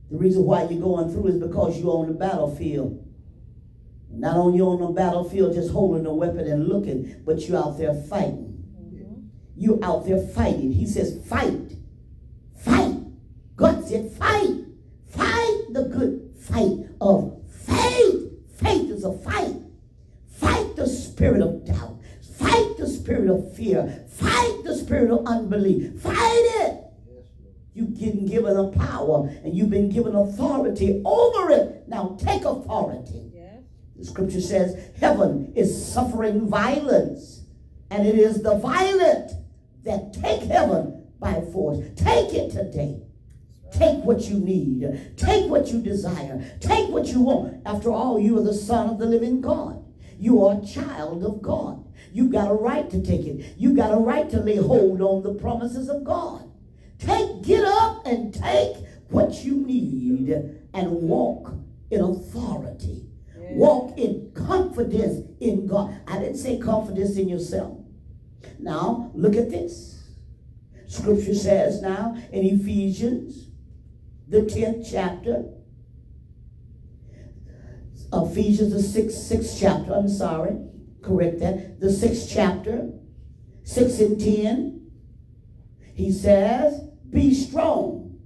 [0.10, 3.08] The reason why you're going through is because you're on the battlefield.
[4.10, 7.94] Not only on the battlefield just holding a weapon and looking, but you're out there
[7.94, 8.64] fighting.
[8.78, 9.28] Mm-hmm.
[9.56, 10.74] You're out there fighting.
[10.74, 11.72] He says, fight.
[12.58, 12.98] Fight.
[13.56, 14.66] God said, fight.
[15.08, 17.41] Fight the good fight of
[19.02, 19.56] is a fight.
[20.28, 22.00] Fight the spirit of doubt.
[22.38, 24.06] Fight the spirit of fear.
[24.10, 26.02] Fight the spirit of unbelief.
[26.02, 26.84] Fight it.
[27.74, 31.88] You've been given a power and you've been given authority over it.
[31.88, 33.32] Now take authority.
[33.96, 37.44] The scripture says heaven is suffering violence,
[37.92, 39.32] and it is the violent
[39.84, 41.78] that take heaven by force.
[41.96, 43.04] Take it today.
[43.72, 45.14] Take what you need.
[45.18, 46.58] Take what you desire.
[46.60, 47.62] Take what you want.
[47.66, 49.84] After all, you are the son of the living God.
[50.20, 51.84] You are a child of God.
[52.14, 53.56] You've got a right to take it.
[53.58, 56.52] You've got a right to lay hold on the promises of God.
[57.00, 58.78] Take, get up and take
[59.10, 60.32] what you need
[60.74, 61.54] and walk
[61.90, 63.08] in authority.
[63.36, 66.00] Walk in confidence in God.
[66.08, 67.78] I didn't say confidence in yourself.
[68.60, 70.04] Now, look at this.
[70.88, 73.48] Scripture says now in Ephesians
[74.32, 75.44] the 10th chapter.
[78.14, 80.58] Ephesians, the sixth, sixth chapter, I'm sorry,
[81.02, 81.80] correct that.
[81.80, 82.92] The sixth chapter,
[83.64, 84.92] 6 and 10.
[85.94, 88.20] He says, Be strong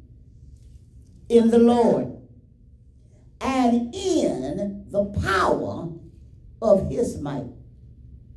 [1.27, 2.15] in the Lord
[3.41, 5.89] and in the power
[6.61, 7.45] of his might.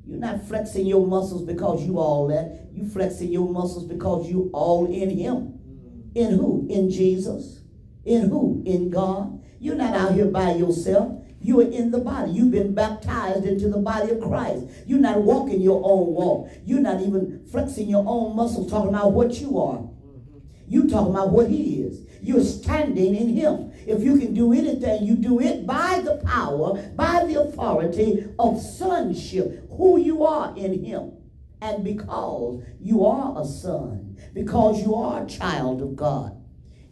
[0.06, 2.68] You're not flexing your muscles because you all that.
[2.72, 5.57] You flexing your muscles because you all in him.
[6.14, 6.66] In who?
[6.70, 7.60] In Jesus.
[8.04, 8.62] In who?
[8.66, 9.42] In God.
[9.60, 11.14] You're not out here by yourself.
[11.40, 12.32] You are in the body.
[12.32, 14.66] You've been baptized into the body of Christ.
[14.86, 16.50] You're not walking your own walk.
[16.64, 19.88] You're not even flexing your own muscles talking about what you are.
[20.66, 22.06] You talking about what he is.
[22.20, 23.72] You're standing in him.
[23.86, 28.60] If you can do anything, you do it by the power, by the authority of
[28.60, 31.12] sonship, who you are in him.
[31.60, 36.36] And because you are a son, because you are a child of God,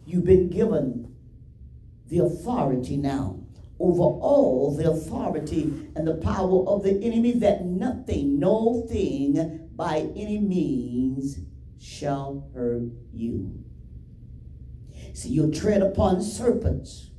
[0.05, 1.15] you've been given
[2.07, 3.39] the authority now
[3.79, 9.99] over all the authority and the power of the enemy, that nothing, no thing by
[10.15, 11.37] any means
[11.79, 13.63] shall hurt you.
[15.13, 17.11] See, you'll tread upon serpents,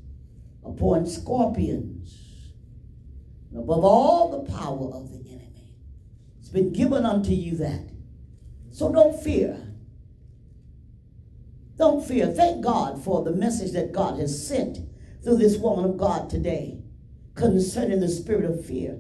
[0.65, 2.17] upon scorpions,
[3.51, 5.77] and above all the power of the enemy.
[6.41, 7.91] It's been given unto you that.
[8.73, 9.68] So don't fear.
[11.79, 12.26] Don't fear.
[12.26, 14.79] Thank God for the message that God has sent
[15.22, 16.83] through this woman of God today
[17.37, 18.99] concerning the spirit of fear.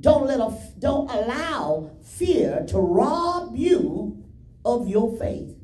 [0.00, 4.22] Don't let a, don't allow fear to rob you
[4.64, 5.56] of your faith.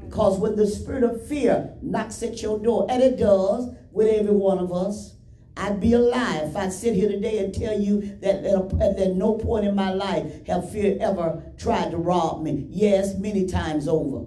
[0.00, 4.34] Because when the spirit of fear knocks at your door, and it does with every
[4.34, 5.14] one of us,
[5.56, 9.14] I'd be a lie if I sit here today and tell you that at, at
[9.14, 12.66] no point in my life have fear ever tried to rob me.
[12.70, 14.26] Yes, many times over.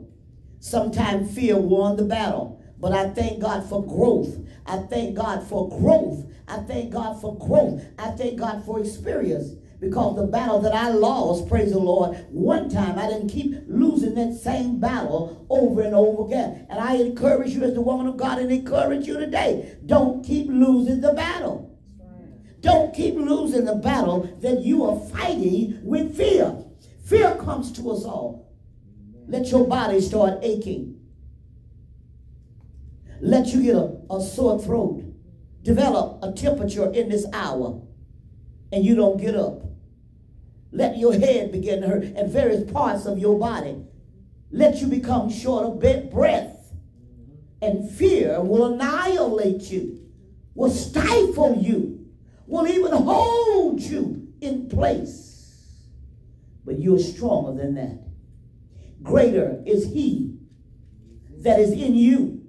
[0.60, 2.62] Sometimes fear won the battle.
[2.80, 4.38] But I thank God for growth.
[4.66, 6.26] I thank God for growth.
[6.48, 7.84] I thank God for growth.
[7.98, 9.56] I thank God for experience.
[9.80, 14.16] Because the battle that I lost, praise the Lord, one time I didn't keep losing
[14.16, 16.66] that same battle over and over again.
[16.70, 19.78] And I encourage you as the woman of God and encourage you today.
[19.86, 21.78] Don't keep losing the battle.
[22.62, 26.56] Don't keep losing the battle that you are fighting with fear.
[27.04, 28.45] Fear comes to us all.
[29.28, 31.00] Let your body start aching.
[33.22, 35.04] Let you get a, a sore throat.
[35.64, 37.82] Develop a temperature in this hour
[38.72, 39.64] and you don't get up.
[40.72, 43.78] Let your head begin to hurt and various parts of your body.
[44.52, 46.52] Let you become short of breath.
[47.62, 50.06] And fear will annihilate you,
[50.54, 52.06] will stifle you,
[52.46, 55.88] will even hold you in place.
[56.64, 58.05] But you're stronger than that.
[59.06, 60.38] Greater is he
[61.40, 62.42] that is in you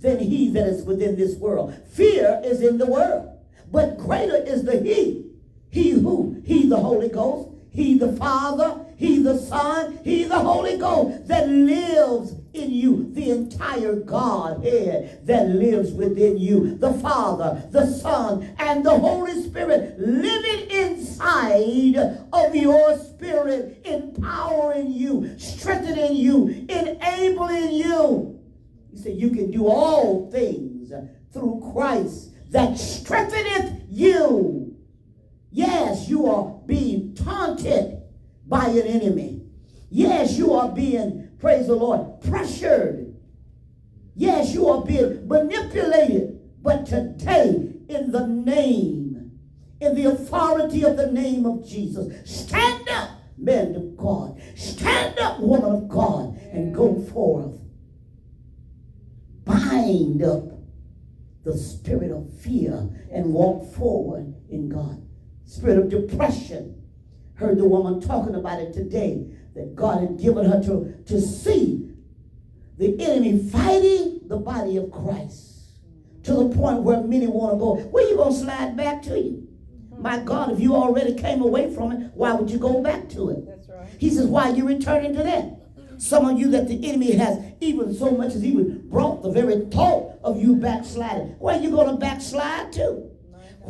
[0.00, 1.74] than he that is within this world.
[1.88, 3.28] Fear is in the world,
[3.72, 5.32] but greater is the he
[5.72, 6.42] he who?
[6.44, 7.48] He the Holy Ghost.
[7.70, 8.84] He the Father.
[8.96, 9.98] He the Son.
[10.04, 13.12] He the Holy Ghost that lives in you.
[13.12, 16.76] The entire Godhead that lives within you.
[16.76, 21.96] The Father, the Son, and the Holy Spirit living inside
[22.32, 28.40] of your spirit, empowering you, strengthening you, enabling you.
[28.90, 30.92] He said, You can do all things
[31.32, 34.76] through Christ that strengtheneth you.
[35.50, 38.02] Yes, you are being taunted
[38.46, 39.42] by an enemy.
[39.90, 43.14] Yes, you are being, praise the Lord, pressured.
[44.14, 46.38] Yes, you are being manipulated.
[46.62, 49.32] But today, in the name,
[49.80, 54.40] in the authority of the name of Jesus, stand up, men of God.
[54.54, 57.58] Stand up, woman of God, and go forth.
[59.44, 60.44] Bind up
[61.42, 65.02] the spirit of fear and walk forward in God
[65.52, 66.82] spirit of depression.
[67.34, 71.90] Heard the woman talking about it today, that God had given her to, to see
[72.78, 75.50] the enemy fighting the body of Christ
[76.24, 77.74] to the point where many want to go.
[77.90, 79.48] Where you going to slide back to you?
[79.98, 83.30] My God, if you already came away from it, why would you go back to
[83.30, 83.46] it?
[83.46, 83.88] That's right.
[83.98, 85.58] He says, why are you returning to that?
[85.98, 89.66] Some of you that the enemy has even so much as even brought the very
[89.66, 91.36] thought of you backsliding.
[91.38, 93.08] Where are you going to backslide to?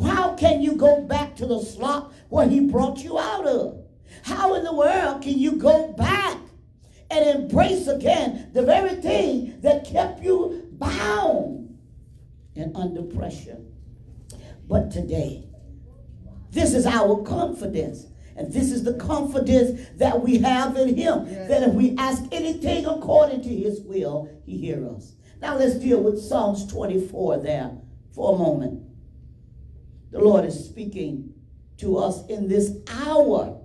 [0.03, 3.82] How can you go back to the slop where he brought you out of?
[4.23, 6.37] How in the world can you go back
[7.11, 11.77] and embrace again the very thing that kept you bound
[12.55, 13.57] and under pressure?
[14.67, 15.43] But today,
[16.51, 18.05] this is our confidence.
[18.35, 21.27] And this is the confidence that we have in him.
[21.27, 21.49] Yes.
[21.49, 25.13] That if we ask anything according to his will, he hears us.
[25.41, 27.71] Now let's deal with Psalms 24 there
[28.11, 28.81] for a moment.
[30.11, 31.33] The Lord is speaking
[31.77, 33.59] to us in this hour.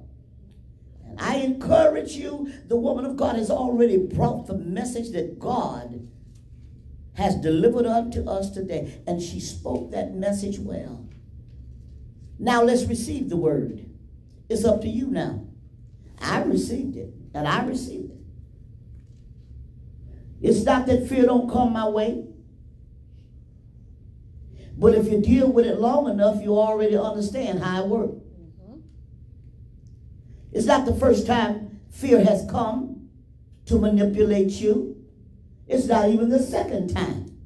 [1.19, 6.09] I encourage you, the woman of God has already brought the message that God
[7.15, 9.01] has delivered unto us today.
[9.07, 11.09] And she spoke that message well.
[12.39, 13.85] Now let's receive the word.
[14.49, 15.45] It's up to you now.
[16.21, 18.19] I received it, and I received it.
[20.41, 22.25] It's not that fear don't come my way.
[24.77, 28.23] But if you deal with it long enough, you already understand how it works.
[30.59, 33.11] It's not the first time fear has come
[33.67, 34.97] to manipulate you.
[35.69, 37.39] It's not even the second time.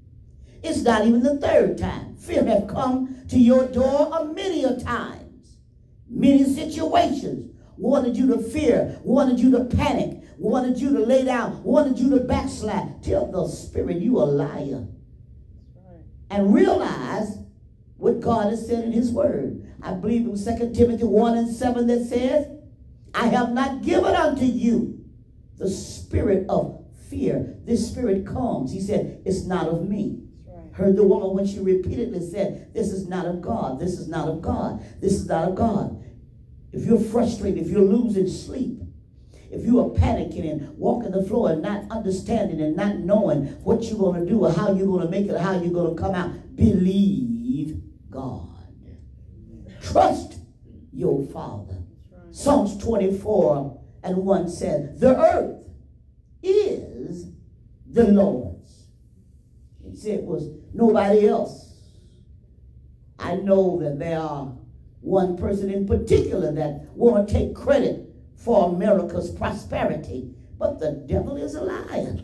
[0.62, 2.16] It's not even the third time.
[2.16, 5.58] Fear has come to your door a many a times.
[6.08, 11.62] Many situations wanted you to fear, wanted you to panic, wanted you to lay down,
[11.62, 13.02] wanted you to backslide.
[13.02, 14.86] Tell the spirit you a liar
[16.30, 17.36] and realize
[17.98, 19.70] what God has said in his word.
[19.82, 22.46] I believe was 2 Timothy 1 and 7 that says,
[23.14, 25.04] I have not given unto you
[25.58, 27.56] the spirit of fear.
[27.64, 28.72] This spirit comes.
[28.72, 30.22] He said, it's not of me.
[30.72, 33.78] Heard the woman when she repeatedly said, This is not of God.
[33.78, 34.82] This is not of God.
[35.00, 36.02] This is not of God.
[36.72, 38.80] If you're frustrated, if you're losing sleep,
[39.50, 43.82] if you are panicking and walking the floor and not understanding and not knowing what
[43.82, 45.94] you're going to do or how you're going to make it or how you're going
[45.94, 48.48] to come out, believe God.
[49.82, 50.38] Trust
[50.90, 51.71] your Father.
[52.32, 55.66] Psalms 24 and 1 says, The earth
[56.42, 57.26] is
[57.86, 58.86] the Lord's.
[59.84, 61.74] He said it was nobody else.
[63.18, 64.56] I know that there are
[65.02, 71.36] one person in particular that want to take credit for America's prosperity, but the devil
[71.36, 72.18] is a liar.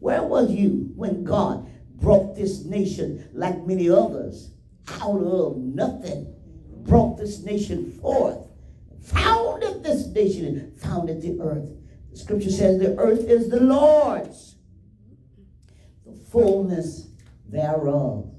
[0.00, 1.66] Where was you when God
[1.96, 4.50] brought this nation, like many others,
[5.00, 6.34] out of nothing?
[6.82, 8.49] Brought this nation forth,
[9.02, 11.70] founded this nation, founded the earth.
[12.10, 14.56] The scripture says the earth is the Lord's,
[16.06, 17.08] the fullness
[17.48, 18.30] thereof.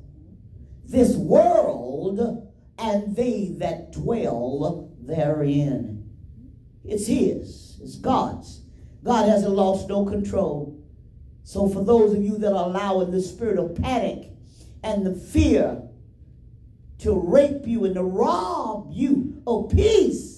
[0.86, 6.09] This world and they that dwell therein.
[6.84, 8.62] It's His, it's God's.
[9.03, 10.78] God hasn't lost no control.
[11.43, 14.32] So, for those of you that are allowing the spirit of panic
[14.84, 15.82] and the fear
[16.99, 20.30] to rape you and to rob you of peace,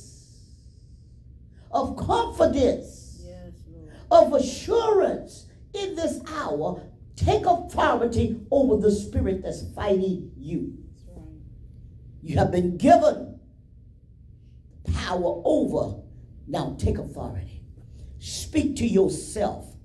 [1.74, 3.91] of confidence, Yes, Lord.
[4.11, 6.82] of assurance in this hour,
[7.15, 10.78] take authority over the spirit that's fighting you.
[11.15, 11.26] Right.
[12.21, 13.39] You have been given
[14.93, 16.01] power over.
[16.47, 17.63] Now take authority.
[18.19, 19.76] Speak to yourself.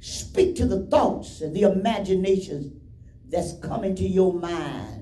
[0.00, 2.72] Speak to the thoughts and the imaginations
[3.28, 4.95] that's coming to your mind.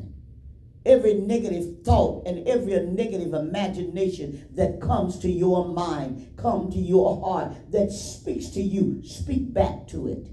[0.87, 7.21] Every negative thought and every negative imagination that comes to your mind, come to your
[7.21, 10.29] heart, that speaks to you, speak back to it.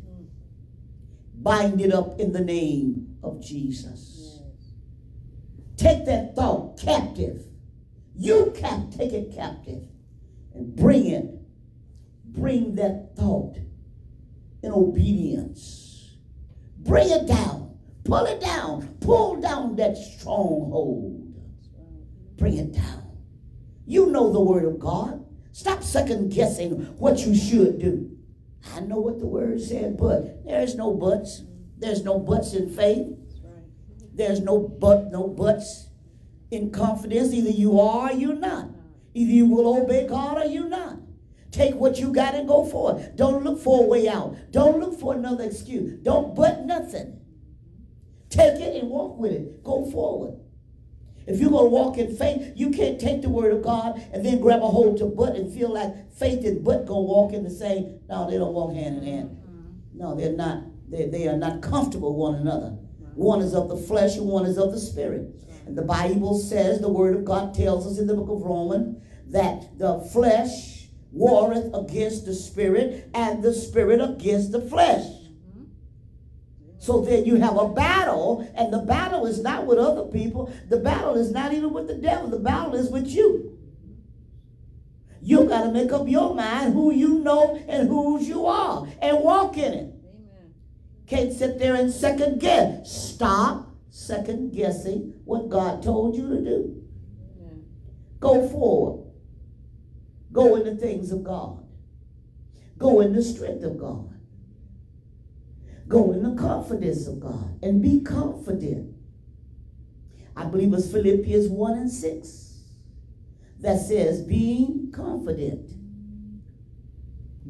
[1.42, 4.42] Bind it up in the name of Jesus.
[5.78, 7.44] Take that thought captive.
[8.16, 9.84] You can take it captive
[10.54, 11.26] and bring it.
[12.26, 13.58] Bring that thought
[14.62, 16.12] in obedience.
[16.78, 17.61] Bring it down.
[18.04, 18.88] Pull it down.
[19.02, 21.34] Pull down that stronghold.
[22.38, 23.18] Bring it down.
[23.86, 25.26] You know the word of God.
[25.52, 28.18] Stop second guessing what you should do.
[28.76, 31.44] I know what the word said, but there's no buts.
[31.78, 33.08] There's no buts in faith.
[34.14, 35.90] There's no but, no buts
[36.52, 37.34] in confidence.
[37.34, 38.70] Either you are or you're not.
[39.14, 40.98] Either you will obey God or you're not.
[41.52, 43.16] Take what you got and go for it.
[43.18, 44.38] Don't look for a way out.
[44.52, 46.00] Don't look for another excuse.
[46.02, 47.20] Don't but nothing.
[48.32, 49.64] Take it and walk with it.
[49.64, 50.40] Go forward.
[51.28, 54.26] If you're going to walk in faith, you can't take the word of God and
[54.26, 57.34] then grab a hold to but and feel like faith and but going to walk
[57.34, 58.00] in the same.
[58.10, 59.30] No, they don't walk hand in hand.
[59.30, 60.00] Mm-hmm.
[60.00, 60.64] No, they're not.
[60.90, 62.78] They, they are not comfortable one another.
[63.14, 65.28] One is of the flesh and one is of the spirit.
[65.68, 69.02] And the Bible says, the word of God tells us in the book of Romans,
[69.28, 75.06] that the flesh warreth against the spirit and the spirit against the flesh.
[76.82, 80.52] So then you have a battle, and the battle is not with other people.
[80.68, 82.28] The battle is not even with the devil.
[82.28, 83.56] The battle is with you.
[85.22, 89.20] You got to make up your mind who you know and whose you are and
[89.20, 89.94] walk in it.
[89.94, 90.54] Amen.
[91.06, 92.92] Can't sit there and second guess.
[92.92, 96.84] Stop second guessing what God told you to do.
[97.38, 97.64] Amen.
[98.20, 99.06] Go forward.
[100.32, 101.64] Go in the things of God.
[102.80, 104.11] Go in the strength of God.
[105.92, 108.96] Go in the confidence of God and be confident.
[110.38, 112.60] I believe it's Philippians 1 and 6
[113.60, 115.70] that says, being confident.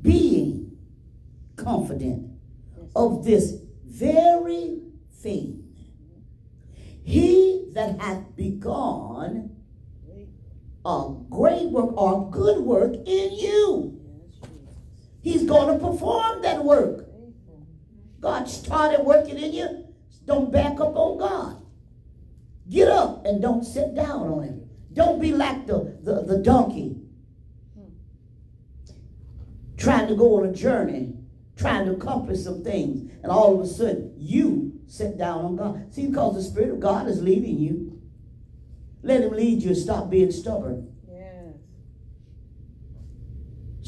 [0.01, 0.75] Being
[1.55, 2.31] confident
[2.95, 4.79] of this very
[5.19, 5.63] thing.
[7.03, 9.55] He that hath begun
[10.83, 14.01] a great work or good work in you.
[15.21, 17.10] He's going to perform that work.
[18.21, 19.85] God started working in you.
[20.25, 21.65] Don't back up on God.
[22.69, 24.69] Get up and don't sit down on him.
[24.93, 27.01] Don't be like the, the, the donkey
[29.81, 31.13] trying to go on a journey,
[31.57, 35.93] trying to accomplish some things, and all of a sudden you sit down on God.
[35.93, 37.99] See, because the Spirit of God is leading you.
[39.03, 40.93] Let him lead you and stop being stubborn.
[41.09, 41.55] Yes.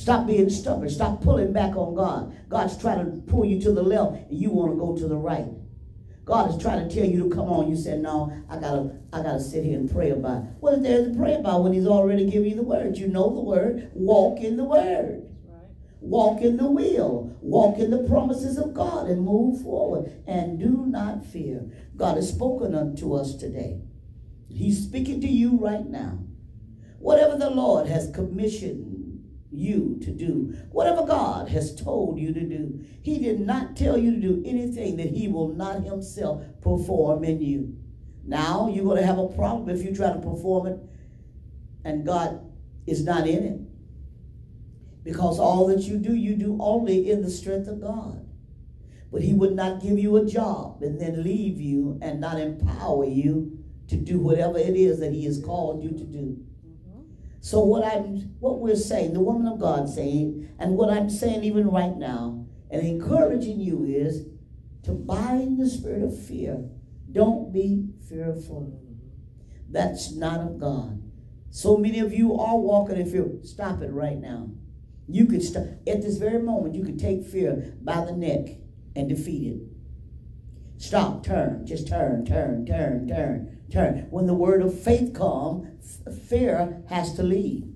[0.04, 0.90] Stop being stubborn.
[0.90, 2.36] Stop pulling back on God.
[2.50, 5.16] God's trying to pull you to the left and you want to go to the
[5.16, 5.48] right.
[6.26, 7.70] God is trying to tell you to come on.
[7.70, 10.50] You said, no, I gotta, I gotta sit here and pray about it.
[10.60, 12.98] What is there to pray about when he's already given you the word?
[12.98, 13.92] You know the word.
[13.94, 15.24] Walk in the word.
[15.48, 15.70] Right.
[16.02, 17.34] Walk in the will.
[17.40, 20.12] Walk in the promises of God and move forward.
[20.28, 21.62] And do not fear.
[21.96, 23.80] God has spoken unto us today.
[24.50, 26.20] He's speaking to you right now.
[27.00, 29.03] Whatever the Lord has commissioned
[29.54, 34.12] you to do, whatever God has told you to do, He did not tell you
[34.12, 37.78] to do anything that He will not Himself perform in you.
[38.26, 40.80] Now you're going to have a problem if you try to perform it
[41.84, 42.42] and God
[42.88, 43.60] is not in it.
[45.04, 48.26] Because all that you do, you do only in the strength of God.
[49.12, 53.06] But He would not give you a job and then leave you and not empower
[53.06, 56.44] you to do whatever it is that He has called you to do.
[57.44, 61.44] So what I'm what we're saying, the woman of God saying, and what I'm saying
[61.44, 64.26] even right now, and encouraging you is
[64.84, 66.64] to bind the spirit of fear.
[67.12, 68.80] Don't be fearful.
[69.70, 71.04] That's not of God.
[71.50, 73.30] So many of you are walking in fear.
[73.44, 74.50] Stop it right now.
[75.10, 78.56] You could stop at this very moment, you could take fear by the neck
[78.96, 80.82] and defeat it.
[80.82, 84.08] Stop, turn, just turn, turn, turn, turn, turn.
[84.10, 87.74] When the word of faith comes, fear has to leave.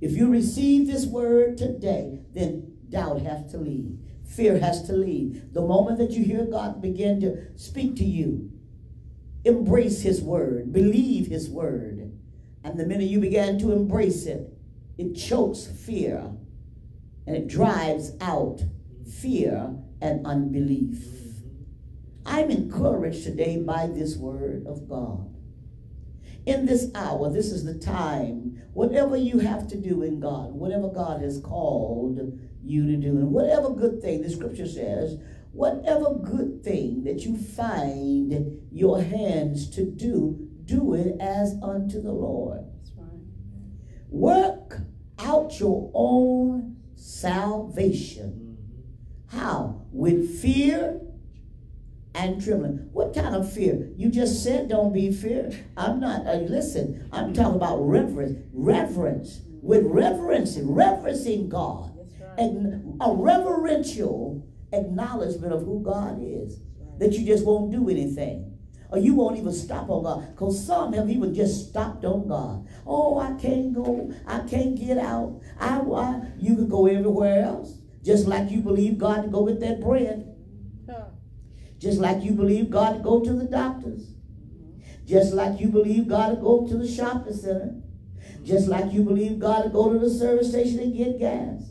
[0.00, 3.98] If you receive this word today, then doubt has to leave.
[4.26, 5.52] Fear has to leave.
[5.52, 8.50] The moment that you hear God begin to speak to you,
[9.44, 12.12] embrace His word, believe His word.
[12.64, 14.52] And the minute you begin to embrace it,
[14.98, 16.32] it chokes fear
[17.26, 18.62] and it drives out
[19.08, 21.15] fear and unbelief.
[22.26, 25.32] I'm encouraged today by this word of God.
[26.44, 30.88] In this hour, this is the time, whatever you have to do in God, whatever
[30.88, 35.18] God has called you to do, and whatever good thing, the scripture says,
[35.52, 42.12] whatever good thing that you find your hands to do, do it as unto the
[42.12, 42.64] Lord.
[42.96, 43.20] Right.
[44.08, 44.80] Work
[45.18, 48.58] out your own salvation.
[49.30, 49.38] Mm-hmm.
[49.38, 49.86] How?
[49.90, 51.00] With fear
[52.16, 52.88] and trembling.
[52.92, 53.90] What kind of fear?
[53.94, 55.50] You just said don't be fear.
[55.76, 58.38] I'm not, uh, listen, I'm talking about reverence.
[58.52, 59.42] Reverence.
[59.62, 61.92] With reverencing, reverencing God.
[62.20, 62.38] Right.
[62.38, 66.60] And a reverential acknowledgement of who God is.
[66.98, 68.54] That you just won't do anything.
[68.90, 70.30] Or you won't even stop on God.
[70.30, 72.66] Because some have even just stopped on God.
[72.86, 74.10] Oh, I can't go.
[74.26, 75.42] I can't get out.
[75.60, 77.74] I, I you could go everywhere else.
[78.02, 80.25] Just like you believe God to go get that bread.
[81.78, 84.14] Just like you believe God to go to the doctors.
[85.04, 87.74] Just like you believe God to go to the shopping center.
[88.42, 91.62] Just like you believe God to go to the service station and get gas.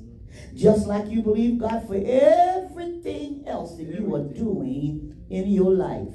[0.53, 6.13] Just like you believe God for everything else that you are doing in your life.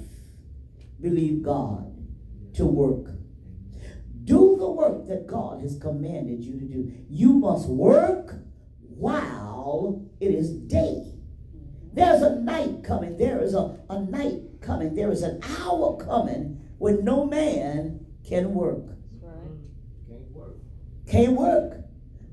[1.01, 1.95] Believe God
[2.55, 3.15] to work.
[4.25, 6.93] Do the work that God has commanded you to do.
[7.09, 8.35] You must work
[8.81, 11.10] while it is day.
[11.93, 13.17] There's a night coming.
[13.17, 14.95] There is a, a night coming.
[14.95, 18.85] There is an hour coming when no man can work.
[19.21, 19.35] Right.
[19.35, 20.09] Mm.
[20.09, 20.57] Can't work.
[21.07, 21.85] Can't work.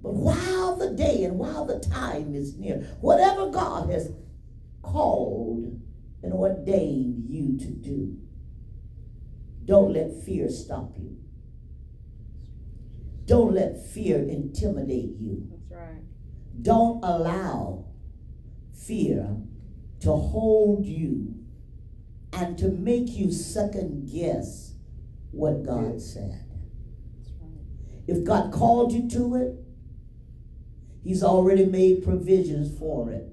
[0.03, 4.11] But while the day and while the time is near, whatever God has
[4.83, 5.81] called
[6.21, 8.17] and ordained you to do,
[9.65, 11.17] don't let fear stop you.
[13.25, 15.47] Don't let fear intimidate you.
[15.49, 16.01] That's right.
[16.61, 17.85] Don't allow
[18.73, 19.35] fear
[20.01, 21.33] to hold you
[22.33, 24.73] and to make you second guess
[25.31, 26.43] what God said.
[28.07, 29.55] If God called you to it,
[31.03, 33.27] He's already made provisions for it.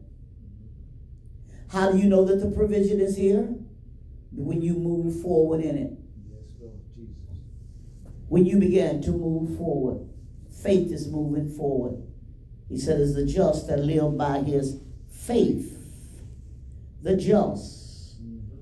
[1.69, 3.53] How do you know that the provision is here?
[4.31, 5.93] When you move forward in it.
[6.31, 7.43] Yes, Lord Jesus.
[8.29, 10.09] When you begin to move forward,
[10.63, 12.03] faith is moving forward.
[12.69, 14.79] He said, "Is the just that live by his
[15.09, 15.74] faith,
[17.05, 18.17] the just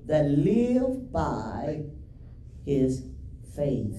[0.05, 1.85] that live by
[2.65, 3.03] his
[3.55, 3.97] faith."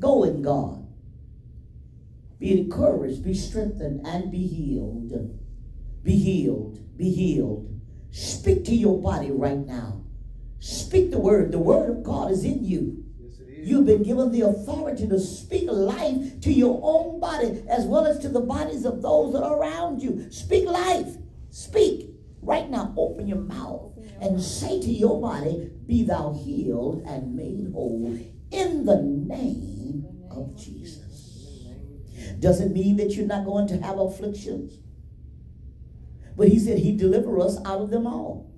[0.00, 0.86] Go in God.
[2.38, 5.12] Be encouraged, be strengthened, and be healed.
[6.02, 7.68] Be healed, be healed.
[8.10, 10.02] Speak to your body right now.
[10.58, 11.52] Speak the word.
[11.52, 13.04] The word of God is in you.
[13.18, 13.68] Yes, it is.
[13.68, 18.18] You've been given the authority to speak life to your own body as well as
[18.20, 20.30] to the bodies of those that are around you.
[20.30, 21.16] Speak life.
[21.50, 22.13] Speak.
[22.44, 27.72] Right now, open your mouth and say to your body, Be thou healed and made
[27.72, 28.18] whole
[28.50, 31.66] in the name of Jesus.
[32.38, 34.78] Does it mean that you're not going to have afflictions?
[36.36, 38.52] But he said he deliver us out of them all.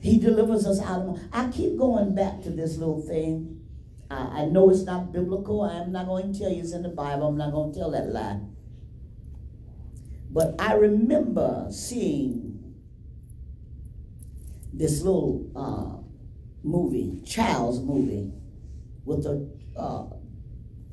[0.00, 1.06] He delivers us out of.
[1.16, 1.28] them.
[1.32, 3.62] I keep going back to this little thing.
[4.10, 5.62] I, I know it's not biblical.
[5.62, 7.28] I am not going to tell you it's in the Bible.
[7.28, 8.40] I'm not going to tell that lie.
[10.34, 12.74] But I remember seeing
[14.72, 16.02] this little uh,
[16.64, 18.32] movie, child's movie,
[19.04, 20.06] with a uh,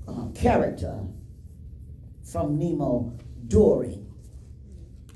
[0.07, 0.99] uh, character
[2.23, 4.05] from Nemo, Dory.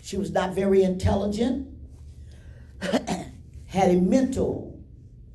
[0.02, 1.68] She was not very intelligent,
[2.82, 4.84] had a mental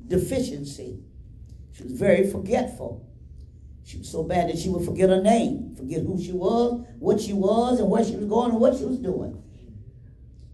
[0.05, 0.99] deficiency.
[1.71, 3.07] She was very forgetful.
[3.83, 7.19] She was so bad that she would forget her name, forget who she was, what
[7.19, 9.41] she was, and where she was going, and what she was doing.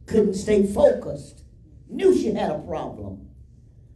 [0.06, 1.44] Couldn't stay focused.
[1.90, 3.28] Knew she had a problem.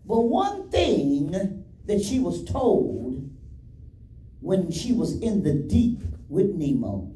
[0.06, 3.30] But one thing that she was told
[4.41, 7.12] when she was in the deep with Nemo,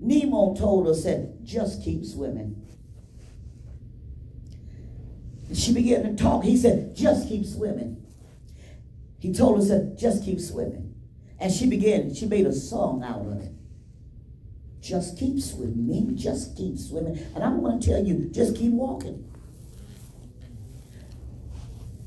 [0.00, 2.60] Nemo told her, said, just keep swimming.
[5.54, 6.44] She began to talk.
[6.44, 8.04] He said, just keep swimming.
[9.18, 10.83] He told her, said, just keep swimming.
[11.44, 13.52] And she began, she made a song out of it.
[14.80, 17.18] Just keep swimming, just keep swimming.
[17.34, 19.30] And I'm going to tell you, just keep walking.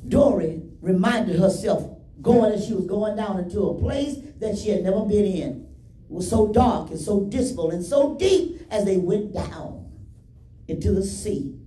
[0.07, 1.87] Dory reminded herself
[2.19, 5.67] going as she was going down into a place that she had never been in.
[6.09, 9.87] It was so dark and so dismal and so deep as they went down
[10.67, 11.59] into the sea.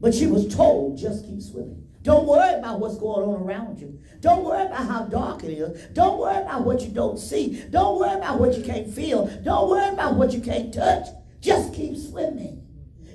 [0.00, 1.87] But she was told, just keep swimming.
[2.08, 4.00] Don't worry about what's going on around you.
[4.20, 5.88] Don't worry about how dark it is.
[5.88, 7.62] Don't worry about what you don't see.
[7.68, 9.26] Don't worry about what you can't feel.
[9.44, 11.06] Don't worry about what you can't touch.
[11.42, 12.66] Just keep swimming.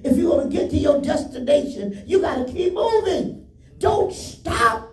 [0.03, 3.47] If you want to get to your destination, you got to keep moving.
[3.79, 4.87] Don't stop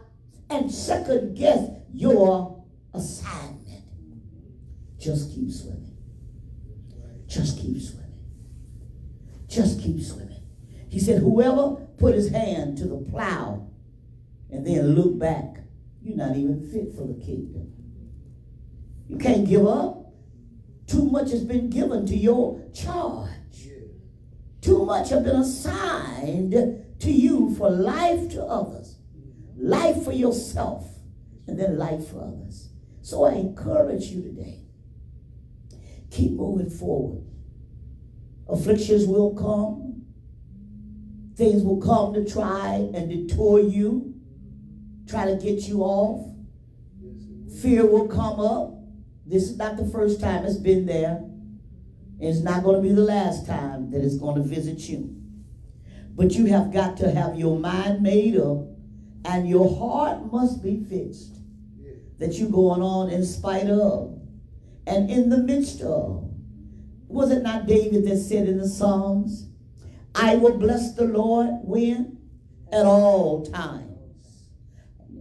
[0.49, 2.65] and second guess your
[2.95, 3.85] assignment.
[4.99, 5.99] Just keep swimming.
[7.27, 8.19] Just keep swimming.
[9.47, 10.41] Just keep swimming.
[10.89, 13.67] He said, whoever put his hand to the plow
[14.51, 15.59] and then look back,
[16.03, 17.73] you're not even fit for the kingdom.
[19.09, 20.13] You can't give up.
[20.87, 23.29] Too much has been given to your charge.
[24.61, 26.53] Too much has been assigned
[27.01, 28.99] to you for life to others,
[29.57, 30.87] life for yourself,
[31.47, 32.71] and then life for others.
[33.03, 34.65] So I encourage you today.
[36.11, 37.25] Keep moving forward.
[38.49, 40.03] Afflictions will come.
[41.37, 44.10] Things will come to try and detour you,
[45.11, 46.27] try to get you off.
[47.61, 48.75] Fear will come up.
[49.27, 51.17] This is not the first time it's been there.
[51.17, 55.17] And It's not going to be the last time that it's going to visit you.
[56.15, 58.67] But you have got to have your mind made up
[59.25, 61.37] and your heart must be fixed
[62.19, 64.19] that you're going on in spite of
[64.87, 66.29] and in the midst of.
[67.09, 69.49] Was it not David that said in the Psalms,
[70.15, 72.19] I will bless the Lord when?
[72.73, 73.90] At all times.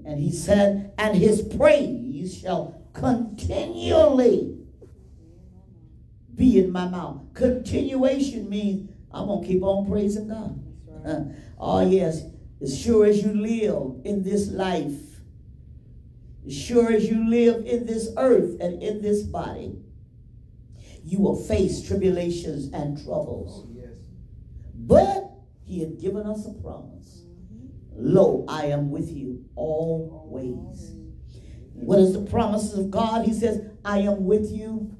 [0.09, 4.57] And he said, and his praise shall continually
[6.33, 7.21] be in my mouth.
[7.35, 10.59] Continuation means I'm going to keep on praising God.
[11.05, 11.25] Uh,
[11.59, 12.23] oh, yes.
[12.59, 14.99] As sure as you live in this life,
[16.47, 19.77] as sure as you live in this earth and in this body,
[21.03, 23.67] you will face tribulations and troubles.
[23.67, 23.93] Oh, yes.
[24.73, 25.29] But
[25.63, 27.25] he had given us a promise.
[27.99, 30.93] Lo, I am with you always.
[31.73, 33.25] What is the promises of God?
[33.25, 34.95] He says, I am with you.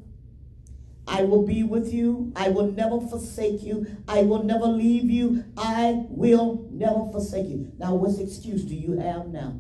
[1.08, 2.32] I will be with you.
[2.36, 3.88] I will never forsake you.
[4.08, 5.44] I will never leave you.
[5.58, 7.72] I will never forsake you.
[7.78, 9.60] Now, what excuse do you have now?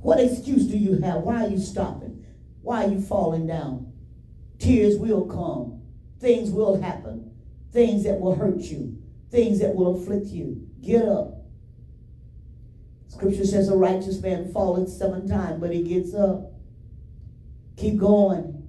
[0.00, 1.22] What excuse do you have?
[1.22, 2.26] Why are you stopping?
[2.62, 3.92] Why are you falling down?
[4.58, 5.82] Tears will come.
[6.18, 7.30] Things will happen.
[7.72, 8.98] Things that will hurt you.
[9.30, 10.66] Things that will afflict you.
[10.80, 11.33] Get up.
[13.24, 16.52] Scripture says a righteous man falleth seven times, but he gets up.
[17.78, 18.68] Keep going.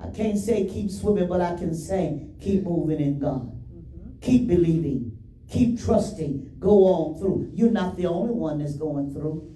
[0.00, 3.42] I can't say keep swimming, but I can say keep moving in God.
[3.46, 4.18] Mm-hmm.
[4.20, 5.16] Keep believing.
[5.48, 6.56] Keep trusting.
[6.58, 7.52] Go on through.
[7.54, 9.48] You're not the only one that's going through.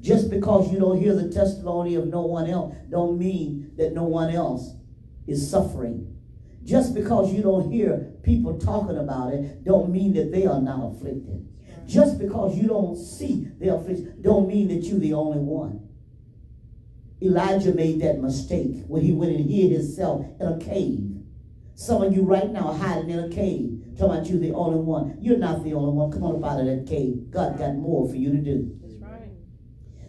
[0.00, 4.04] Just because you don't hear the testimony of no one else, don't mean that no
[4.04, 4.74] one else
[5.26, 6.16] is suffering.
[6.62, 10.92] Just because you don't hear people talking about it, don't mean that they are not
[10.92, 11.48] afflicted.
[11.86, 15.88] Just because you don't see the affliction, don't mean that you're the only one.
[17.22, 21.16] Elijah made that mistake when he went and hid himself in a cave.
[21.74, 24.80] Some of you right now are hiding in a cave, talking about you the only
[24.80, 25.16] one.
[25.20, 26.10] You're not the only one.
[26.10, 27.30] Come on up out of that cave.
[27.30, 28.78] God got more for you to do.
[28.82, 29.30] That's right.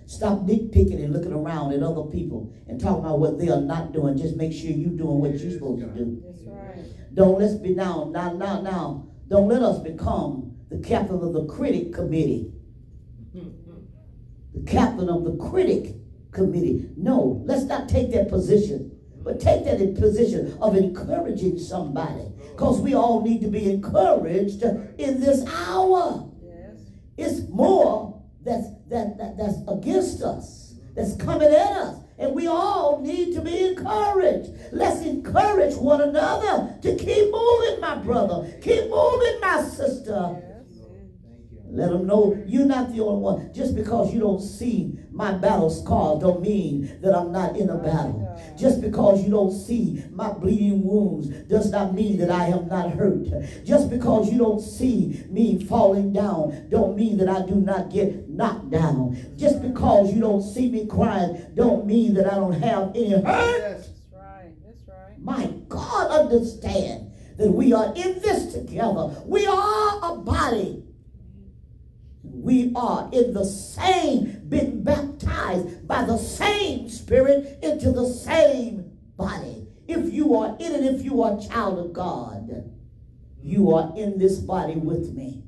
[0.06, 3.94] Stop nitpicking and looking around at other people and talking about what they are not
[3.94, 4.18] doing.
[4.18, 6.24] Just make sure you're doing what you're supposed to do.
[6.26, 7.14] That's right.
[7.14, 9.08] Don't let's be now, now, now, now.
[9.30, 12.52] Don't let us become the captain of the critic committee.
[14.54, 15.96] The captain of the critic
[16.32, 16.90] committee.
[16.98, 22.32] No, let's not take that position, but take that in position of encouraging somebody.
[22.52, 26.30] Because we all need to be encouraged in this hour.
[26.44, 26.80] Yes.
[27.18, 31.98] It's more that's that, that that's against us, that's coming at us.
[32.20, 34.50] And we all need to be encouraged.
[34.72, 38.52] Let's encourage one another to keep moving, my brother.
[38.60, 40.42] Keep moving, my sister.
[41.70, 43.54] Let them know you're not the only one.
[43.54, 47.78] Just because you don't see my battle scars don't mean that I'm not in a
[47.78, 48.24] battle.
[48.58, 52.92] Just because you don't see my bleeding wounds does not mean that I am not
[52.92, 53.28] hurt.
[53.66, 58.30] Just because you don't see me falling down don't mean that I do not get
[58.30, 59.18] knocked down.
[59.36, 63.24] Just because you don't see me crying don't mean that I don't have any hurt.
[63.24, 64.54] That's right.
[64.66, 65.20] That's right.
[65.20, 69.16] My God, understand that we are in this together.
[69.26, 70.84] We are a body.
[72.48, 79.68] We are in the same, been baptized by the same Spirit into the same body.
[79.86, 82.72] If you are in it, if you are a child of God,
[83.44, 85.44] you are in this body with me.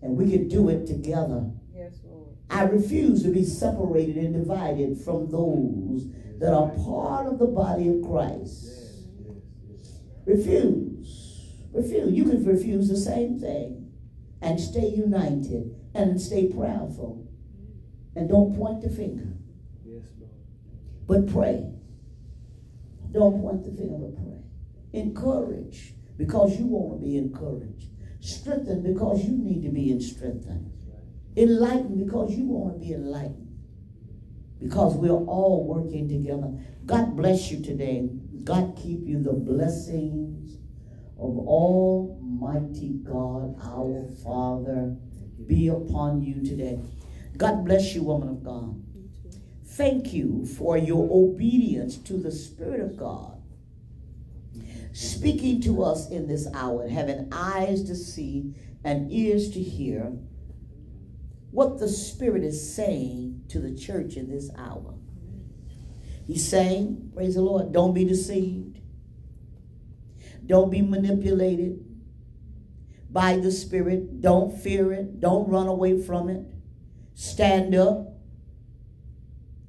[0.00, 1.44] And we can do it together.
[1.74, 2.34] Yes, Lord.
[2.48, 6.06] I refuse to be separated and divided from those
[6.38, 8.66] that are part of the body of Christ.
[10.24, 11.50] Refuse.
[11.70, 12.16] Refuse.
[12.16, 13.92] You can refuse the same thing
[14.40, 17.26] and stay united and stay prayerful.
[18.16, 19.36] And don't point the finger.
[19.84, 20.32] Yes, Lord.
[21.06, 21.72] But pray.
[23.12, 25.00] Don't point the finger, but pray.
[25.00, 27.88] Encourage because you want to be encouraged.
[28.20, 30.70] Strengthen because you need to be strengthened.
[31.36, 33.46] Enlighten because you want to be enlightened.
[34.58, 36.52] Because we're all working together.
[36.84, 38.10] God bless you today.
[38.44, 40.58] God keep you the blessings
[41.18, 44.96] of Almighty God, our Father,
[45.46, 46.80] be upon you today.
[47.36, 48.82] God bless you, woman of God.
[49.64, 53.40] Thank you for your obedience to the Spirit of God,
[54.92, 58.54] speaking to us in this hour, having eyes to see
[58.84, 60.12] and ears to hear
[61.50, 64.94] what the Spirit is saying to the church in this hour.
[66.26, 68.80] He's saying, praise the Lord, don't be deceived.
[70.46, 71.84] Don't be manipulated
[73.12, 74.20] by the Spirit.
[74.20, 75.20] Don't fear it.
[75.20, 76.46] Don't run away from it.
[77.14, 78.14] Stand up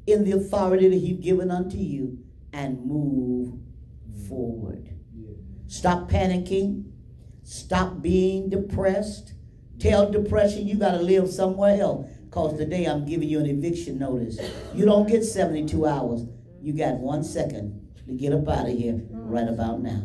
[0.05, 2.19] in the authority that He's given unto you
[2.53, 3.59] and move
[4.27, 4.89] forward.
[5.67, 6.91] Stop panicking.
[7.43, 9.33] Stop being depressed.
[9.79, 12.07] Tell depression you got to live somewhere else.
[12.25, 14.39] Because today I'm giving you an eviction notice.
[14.73, 16.25] You don't get 72 hours.
[16.61, 20.03] You got one second to get up out of here right about now.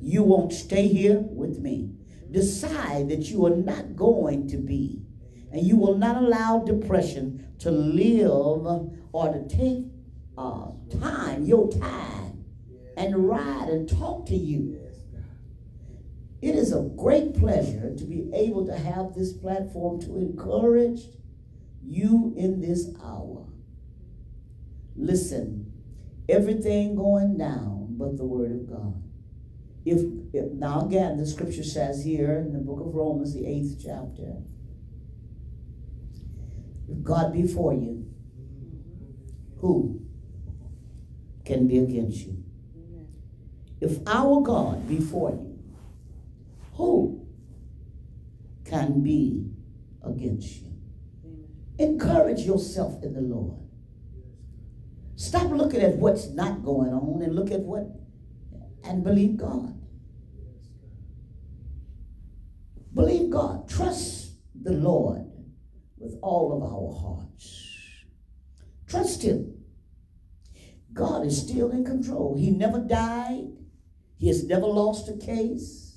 [0.00, 1.90] You won't stay here with me.
[2.34, 5.00] Decide that you are not going to be.
[5.52, 8.32] And you will not allow depression to live
[9.12, 9.84] or to take
[10.36, 12.44] uh, time, your time,
[12.96, 14.80] and ride and talk to you.
[16.42, 21.02] It is a great pleasure to be able to have this platform to encourage
[21.84, 23.46] you in this hour.
[24.96, 25.72] Listen,
[26.28, 29.03] everything going down but the Word of God.
[29.84, 30.00] If,
[30.32, 34.36] if now again, the scripture says here in the book of Romans, the eighth chapter,
[36.88, 38.06] if God be for you,
[39.60, 40.00] who
[41.44, 42.42] can be against you?
[43.80, 45.58] If our God be for you,
[46.74, 47.26] who
[48.64, 49.50] can be
[50.02, 50.72] against you?
[51.78, 53.60] Encourage yourself in the Lord.
[55.16, 57.86] Stop looking at what's not going on and look at what
[58.84, 59.80] and believe God.
[62.94, 63.68] Believe God.
[63.68, 65.26] Trust the Lord
[65.98, 67.70] with all of our hearts.
[68.86, 69.54] Trust Him.
[70.92, 72.36] God is still in control.
[72.36, 73.48] He never died.
[74.16, 75.96] He has never lost a case.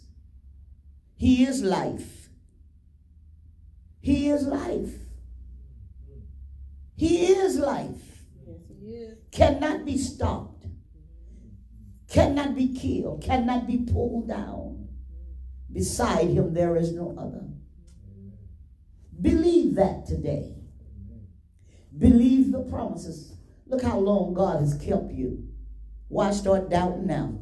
[1.15, 2.29] He is life.
[3.99, 4.93] He is life.
[6.95, 8.25] He is life.
[8.45, 9.17] Yes, He is.
[9.31, 10.46] Cannot be stopped.
[12.09, 13.21] Cannot be killed.
[13.21, 14.87] Cannot be pulled down.
[15.71, 17.43] Beside him there is no other.
[19.21, 20.53] Believe that today.
[21.97, 23.35] Believe the promises.
[23.65, 25.47] Look how long God has kept you.
[26.07, 27.39] Why start doubting now?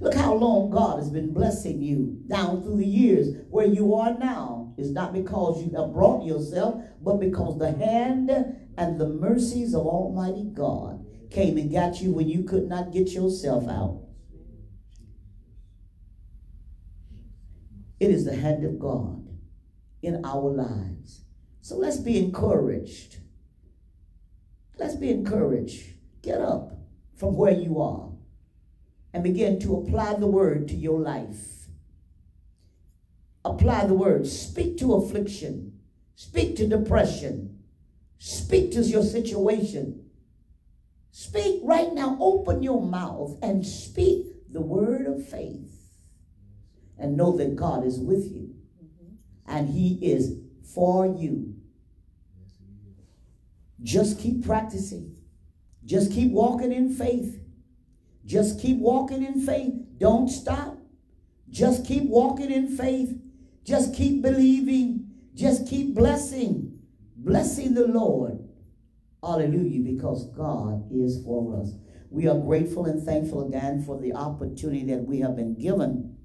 [0.00, 3.36] Look how long God has been blessing you down through the years.
[3.50, 8.30] Where you are now is not because you have brought yourself, but because the hand
[8.30, 10.95] and the mercies of Almighty God
[11.30, 14.02] came and got you when you could not get yourself out.
[17.98, 19.26] It is the hand of God
[20.02, 21.24] in our lives.
[21.60, 23.16] So let's be encouraged.
[24.78, 25.94] Let's be encouraged.
[26.22, 26.72] Get up
[27.16, 28.10] from where you are
[29.12, 31.68] and begin to apply the word to your life.
[33.44, 34.26] Apply the word.
[34.26, 35.80] Speak to affliction.
[36.16, 37.60] Speak to depression.
[38.18, 40.05] Speak to your situation.
[41.18, 42.18] Speak right now.
[42.20, 45.94] Open your mouth and speak the word of faith.
[46.98, 48.54] And know that God is with you.
[48.78, 49.14] Mm-hmm.
[49.46, 50.34] And He is
[50.74, 51.54] for you.
[53.82, 55.16] Just keep practicing.
[55.86, 57.40] Just keep walking in faith.
[58.26, 59.72] Just keep walking in faith.
[59.96, 60.76] Don't stop.
[61.48, 63.18] Just keep walking in faith.
[63.64, 65.08] Just keep believing.
[65.32, 66.78] Just keep blessing.
[67.16, 68.45] Blessing the Lord.
[69.26, 71.72] Hallelujah, because God is for us.
[72.10, 76.16] We are grateful and thankful again for the opportunity that we have been given,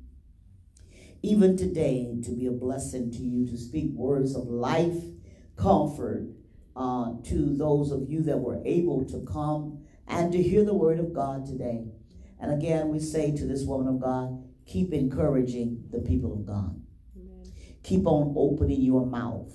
[1.24, 5.02] even today, to be a blessing to you, to speak words of life,
[5.58, 6.28] comfort
[6.76, 11.00] uh, to those of you that were able to come and to hear the word
[11.00, 11.86] of God today.
[12.40, 16.80] And again, we say to this woman of God, keep encouraging the people of God.
[17.18, 17.52] Amen.
[17.82, 19.52] Keep on opening your mouth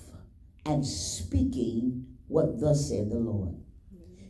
[0.65, 3.55] and speaking what thus said the Lord.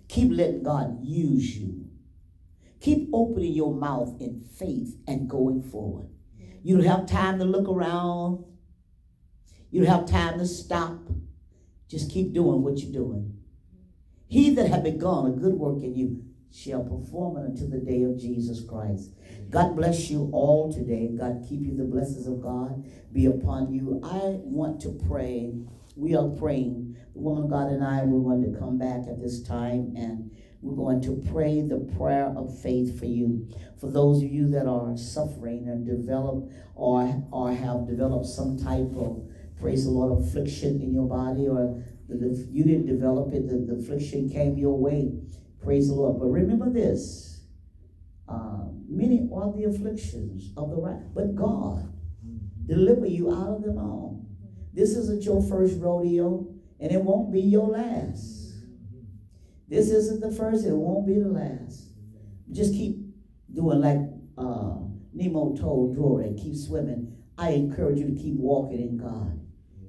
[0.08, 1.86] Keep letting God use you.
[2.80, 6.08] Keep opening your mouth in faith and going forward.
[6.62, 8.44] You don't have time to look around.
[9.70, 11.00] You don't have time to stop.
[11.88, 13.38] Just keep doing what you're doing.
[14.28, 18.02] He that hath begun a good work in you shall perform it until the day
[18.02, 19.10] of Jesus Christ.
[19.50, 21.08] God bless you all today.
[21.16, 21.76] God keep you.
[21.76, 24.00] The blessings of God be upon you.
[24.02, 25.52] I want to pray.
[25.96, 26.96] We are praying.
[27.14, 30.30] The woman of God and I, we're going to come back at this time and
[30.60, 33.48] we're going to pray the prayer of faith for you.
[33.80, 38.92] For those of you that are suffering and develop or, or have developed some type
[38.94, 39.26] of,
[39.58, 43.80] praise the Lord, affliction in your body or the, you didn't develop it, the, the
[43.80, 45.12] affliction came your way.
[45.62, 46.20] Praise the Lord.
[46.20, 47.40] But remember this
[48.28, 51.92] uh, many are the afflictions of the right, but God
[52.66, 54.15] deliver you out of them all.
[54.76, 56.46] This isn't your first rodeo,
[56.78, 58.52] and it won't be your last.
[59.68, 61.88] This isn't the first, it won't be the last.
[62.52, 62.98] Just keep
[63.50, 63.98] doing like
[64.36, 64.76] uh,
[65.14, 67.16] Nemo told Dory, keep swimming.
[67.38, 69.40] I encourage you to keep walking in God.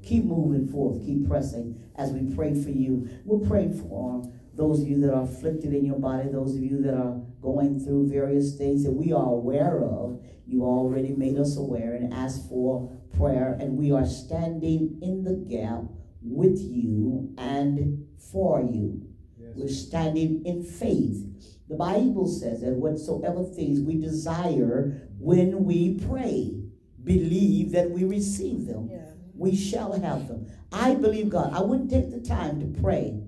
[0.03, 3.09] Keep moving forth, keep pressing as we pray for you.
[3.25, 6.81] We're praying for those of you that are afflicted in your body, those of you
[6.83, 10.23] that are going through various things that we are aware of.
[10.45, 15.35] You already made us aware and asked for prayer, and we are standing in the
[15.35, 15.83] gap
[16.21, 19.07] with you and for you.
[19.39, 19.51] Yes.
[19.55, 21.23] We're standing in faith.
[21.69, 26.61] The Bible says that whatsoever things we desire when we pray,
[27.03, 28.89] believe that we receive them.
[28.91, 29.07] Yeah
[29.37, 30.47] we shall have them.
[30.71, 31.53] I believe God.
[31.53, 33.21] I wouldn't take the time to pray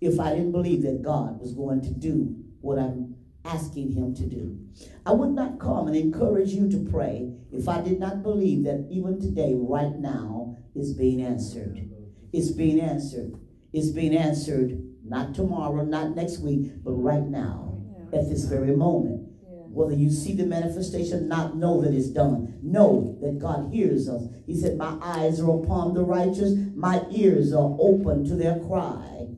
[0.00, 3.05] if I didn't believe that God was going to do what I'm
[3.46, 4.58] asking him to do.
[5.04, 8.86] I would not come and encourage you to pray if I did not believe that
[8.90, 11.88] even today, right now, is being answered.
[12.32, 13.34] It's being answered.
[13.72, 17.78] It's being answered not tomorrow, not next week, but right now,
[18.12, 19.22] at this very moment.
[19.42, 22.58] Whether you see the manifestation, not know that it's done.
[22.62, 24.22] Know that God hears us.
[24.46, 29.28] He said, My eyes are upon the righteous, my ears are open to their cry.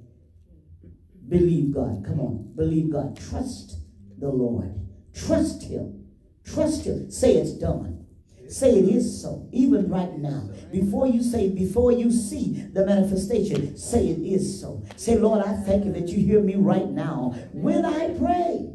[1.28, 2.04] Believe God.
[2.06, 2.52] Come on.
[2.54, 3.18] Believe God.
[3.18, 3.78] Trust
[4.18, 4.74] the Lord.
[5.14, 6.06] Trust Him.
[6.44, 7.10] Trust Him.
[7.10, 8.06] Say it's done.
[8.48, 9.46] Say it is so.
[9.52, 10.48] Even right now.
[10.72, 14.82] Before you say, before you see the manifestation, say it is so.
[14.96, 17.34] Say, Lord, I thank you that you hear me right now.
[17.52, 18.72] When I pray,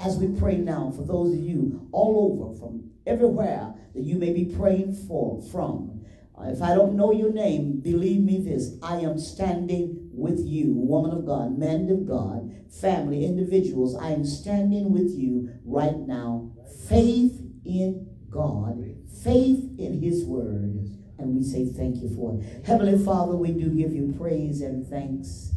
[0.00, 4.32] as we pray now for those of you all over from everywhere that you may
[4.32, 6.04] be praying for from.
[6.40, 11.12] If I don't know your name, believe me this, I am standing with you, woman
[11.12, 13.96] of God, man of God, family, individuals.
[13.96, 16.50] I am standing with you right now.
[16.88, 18.84] Faith in God,
[19.22, 20.86] faith in his word.
[21.18, 22.66] And we say thank you for it.
[22.66, 25.52] Heavenly Father, we do give you praise and thanks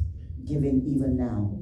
[0.46, 1.58] given even now.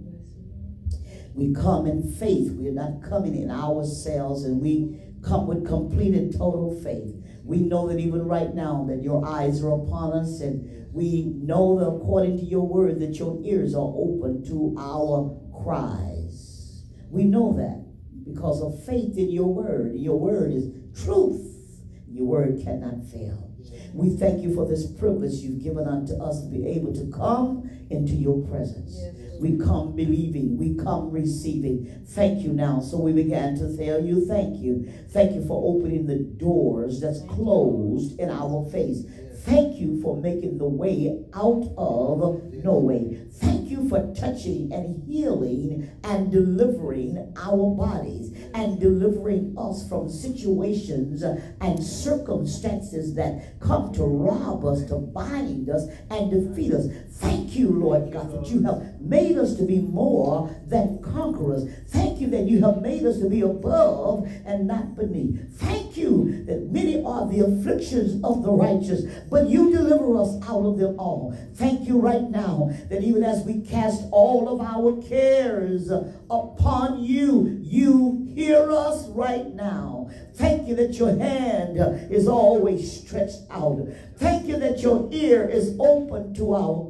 [1.34, 2.52] We come in faith.
[2.52, 7.19] We're not coming in ourselves and we come with complete and total faith.
[7.50, 11.80] We know that even right now that your eyes are upon us and we know
[11.80, 16.84] that according to your word that your ears are open to our cries.
[17.10, 17.88] We know that
[18.24, 19.96] because of faith in your word.
[19.96, 20.70] Your word is
[21.04, 21.82] truth.
[22.08, 23.50] Your word cannot fail.
[23.96, 27.68] We thank you for this privilege you've given unto us to be able to come
[27.90, 28.96] into your presence.
[29.02, 29.29] Yes.
[29.40, 32.06] We come believing, we come receiving.
[32.08, 32.82] Thank you now.
[32.82, 34.92] So we began to tell you, thank you.
[35.10, 39.04] Thank you for opening the doors that's closed in our face.
[39.44, 43.26] Thank you for making the way out of no way.
[43.32, 51.24] Thank you for touching and healing and delivering our bodies and delivering us from situations
[51.24, 56.88] and circumstances that come to rob us, to bind us, and defeat us.
[57.20, 61.70] Thank you, Lord God, that you have made us to be more than conquerors.
[61.90, 65.60] Thank you that you have made us to be above and not beneath.
[65.60, 70.64] Thank you that many are the afflictions of the righteous, but you deliver us out
[70.66, 71.38] of them all.
[71.56, 77.60] Thank you right now that even as we cast all of our cares upon you,
[77.62, 80.10] you hear us right now.
[80.36, 81.78] Thank you that your hand
[82.10, 83.86] is always stretched out.
[84.16, 86.90] Thank you that your ear is open to our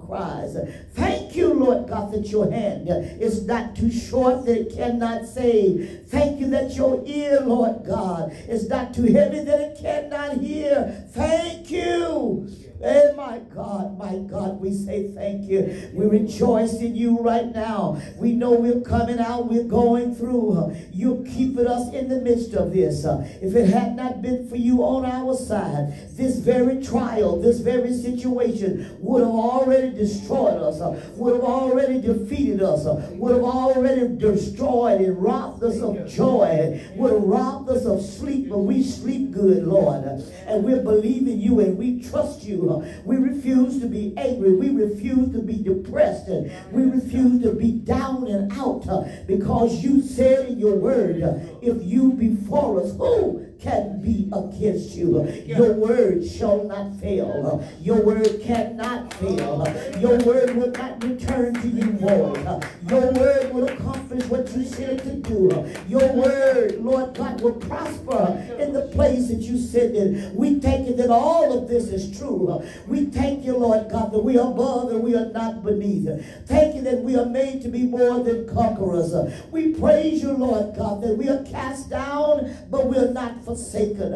[0.94, 6.06] Thank you, Lord God, that your hand is not too short that it cannot save.
[6.08, 11.06] Thank you that your ear, Lord God, is not too heavy that it cannot hear.
[11.12, 12.69] Thank you.
[12.82, 15.92] Hey, my God, my God, we say thank you.
[15.94, 18.02] We rejoice in you right now.
[18.16, 20.74] We know we're coming out, we're going through.
[20.94, 23.04] You're keeping us in the midst of this.
[23.42, 27.92] If it had not been for you on our side, this very trial, this very
[27.92, 30.80] situation would have already destroyed us,
[31.18, 37.12] would have already defeated us, would have already destroyed and robbed us of joy, would
[37.12, 40.06] have robbed us of sleep, but we sleep good, Lord.
[40.06, 42.69] And we're believing you and we trust you.
[43.06, 44.54] We refuse to be angry.
[44.54, 46.28] We refuse to be depressed.
[46.28, 51.22] And we refuse to be down and out uh, because you said in your word,
[51.22, 55.28] uh, if you be for us, who can be against you.
[55.46, 57.68] Your word shall not fail.
[57.82, 59.68] Your word cannot fail.
[60.00, 62.64] Your word will not return to you void.
[62.90, 65.70] Your word will accomplish what you said to do.
[65.88, 70.34] Your word, Lord God, will prosper in the place that you said it.
[70.34, 72.64] We thank you that all of this is true.
[72.88, 76.08] We thank you, Lord God, that we are above and we are not beneath.
[76.46, 79.14] Thank you that we are made to be more than conquerors.
[79.52, 84.14] We praise you, Lord God, that we are cast down, but we are not forsaken.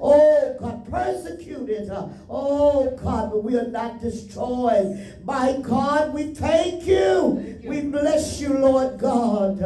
[0.00, 1.90] Oh, God, persecuted.
[2.30, 5.16] Oh, God, but we are not destroyed.
[5.24, 7.58] My God, we thank you.
[7.64, 9.58] We bless you, Lord God.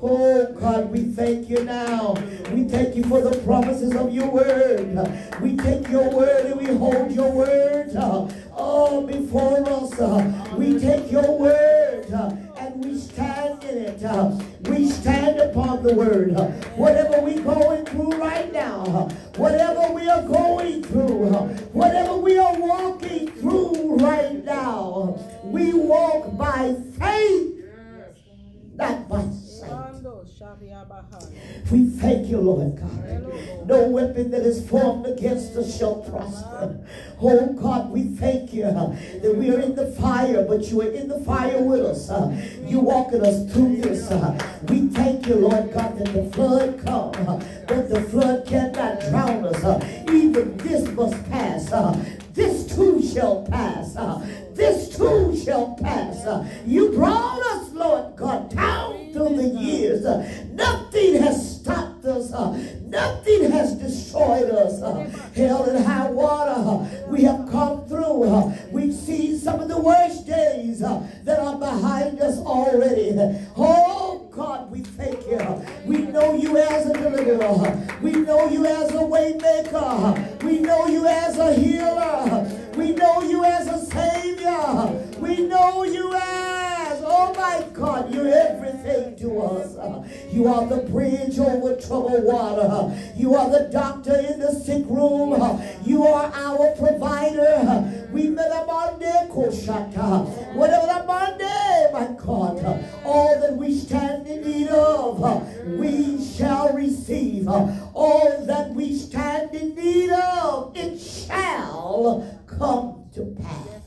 [0.00, 2.14] Oh, God, we thank you now.
[2.52, 4.94] We thank you for the promises of your word.
[5.42, 7.90] We take your word and we hold your word.
[8.60, 10.00] Oh, before us.
[10.00, 10.54] Uh.
[10.56, 14.68] We take your word uh, and we stand in it.
[14.68, 16.32] We stand upon the word.
[16.76, 17.07] Whatever
[36.10, 36.78] prosper.
[37.20, 41.08] Oh God, we thank you that we are in the fire, but you are in
[41.08, 42.10] the fire with us.
[42.64, 44.10] You walking us through this.
[44.68, 47.12] We thank you, Lord God, that the flood come,
[47.66, 49.64] but the flood cannot drown us.
[50.10, 51.70] Even this must pass.
[52.34, 53.94] This too shall pass.
[54.54, 56.24] This too shall pass.
[56.66, 60.04] You brought us, Lord God, down through the years.
[60.52, 62.32] Nothing has stopped us.
[62.32, 62.52] Uh,
[62.86, 64.82] nothing has destroyed us.
[64.82, 66.50] Uh, hell and high water.
[66.50, 68.54] Uh, we have come through.
[68.70, 73.16] We've seen some of the worst days that are behind us already.
[73.56, 75.66] Oh God, we thank you.
[75.84, 77.98] We know you as a deliverer.
[78.02, 80.36] We know you as a way maker.
[80.44, 82.48] We know you as a healer.
[82.76, 85.18] We know you as a savior.
[85.20, 86.67] We know you as,
[87.18, 89.74] oh my God, you're everything to us.
[90.32, 92.96] You are the bridge over troubled water.
[93.16, 95.60] You are the doctor in the sick room.
[95.84, 98.08] You are our provider.
[98.12, 100.54] We met a Monday, Koshata.
[100.54, 105.20] Whatever the Monday, my God, all that we stand in need of,
[105.78, 107.48] we shall receive.
[107.48, 113.77] All that we stand in need of, it shall come to pass.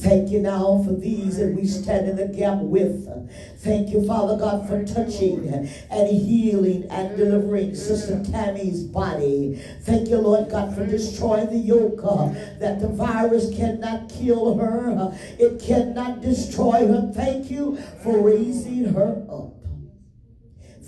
[0.00, 3.08] Thank you now for these that we stand in the gap with.
[3.58, 5.48] Thank you, Father God, for touching
[5.90, 9.62] and healing and delivering Sister Tammy's body.
[9.82, 12.28] Thank you, Lord God, for destroying the yoke uh,
[12.58, 14.90] that the virus cannot kill her.
[14.90, 17.12] Uh, it cannot destroy her.
[17.14, 19.54] Thank you for raising her up.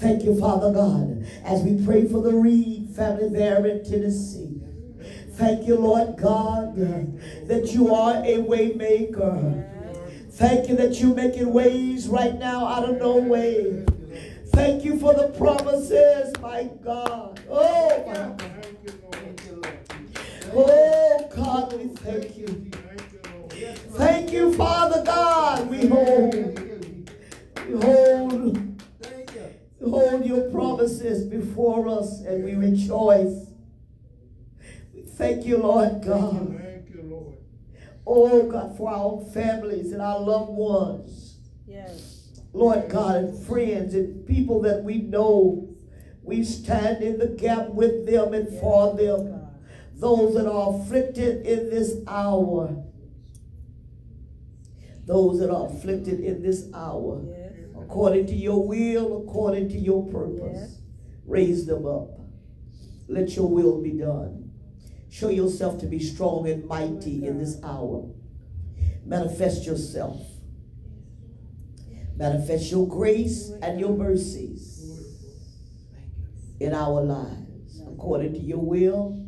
[0.02, 4.51] Thank you, Father God, as we pray for the Reed family there in Tennessee.
[5.42, 6.76] Thank you, Lord God,
[7.48, 9.66] that you are a way maker.
[10.30, 13.84] Thank you that you're making ways right now out of no way.
[14.50, 17.40] Thank you for the promises, my God.
[17.50, 18.36] Oh, my
[20.54, 22.70] Oh, God, we thank you.
[23.94, 25.68] Thank you, Father God.
[25.68, 26.34] We hold,
[27.66, 28.82] we hold,
[29.84, 33.51] hold your promises before us and we rejoice.
[35.12, 36.58] We thank you, Lord God.
[36.58, 37.36] Thank you, Lord.
[38.06, 41.36] Oh, God, for our families and our loved ones.
[41.66, 42.40] Yes.
[42.52, 45.68] Lord God, and friends and people that we know.
[46.22, 49.32] We stand in the gap with them and for them.
[49.32, 49.60] God.
[49.94, 52.82] Those that are afflicted in this hour.
[55.04, 57.22] Those that are afflicted in this hour.
[57.26, 57.52] Yes.
[57.76, 60.70] According to your will, according to your purpose.
[60.70, 60.78] Yes.
[61.26, 62.10] Raise them up.
[63.08, 64.41] Let your will be done.
[65.12, 68.08] Show yourself to be strong and mighty in this hour.
[69.04, 70.22] Manifest yourself.
[72.16, 74.90] Manifest your grace and your mercies
[76.60, 79.22] in our lives, according to your will,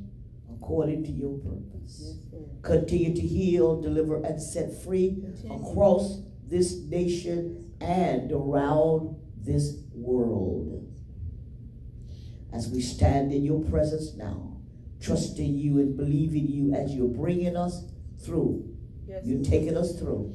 [0.56, 2.16] according to your purpose.
[2.62, 10.90] Continue to heal, deliver, and set free across this nation and around this world.
[12.55, 14.53] As we stand in your presence now,
[15.05, 17.85] trusting you and believing you as you're bringing us
[18.20, 18.64] through,
[19.06, 19.24] Yes.
[19.24, 20.35] you're taking us through.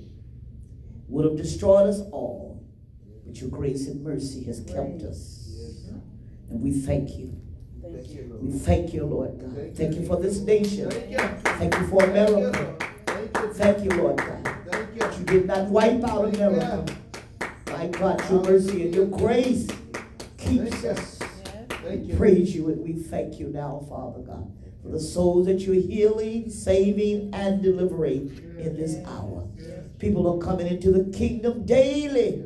[1.07, 2.63] Would have destroyed us all,
[3.25, 5.37] but your grace and mercy has kept us.
[6.49, 7.35] And we thank you.
[7.81, 8.37] Thank you.
[8.41, 9.75] We thank you, Lord God.
[9.75, 10.89] Thank you for this nation.
[10.91, 12.75] Thank you for America.
[13.53, 14.45] Thank you, Lord God.
[14.95, 16.85] that you did not wipe out America.
[17.67, 19.67] My God, your mercy and your grace
[20.37, 21.18] keeps us.
[21.89, 22.07] Yes.
[22.07, 24.51] We praise you and we thank you now, Father God,
[24.81, 29.47] for the souls that you're healing, saving, and delivering in this hour.
[29.97, 32.45] People are coming into the kingdom daily,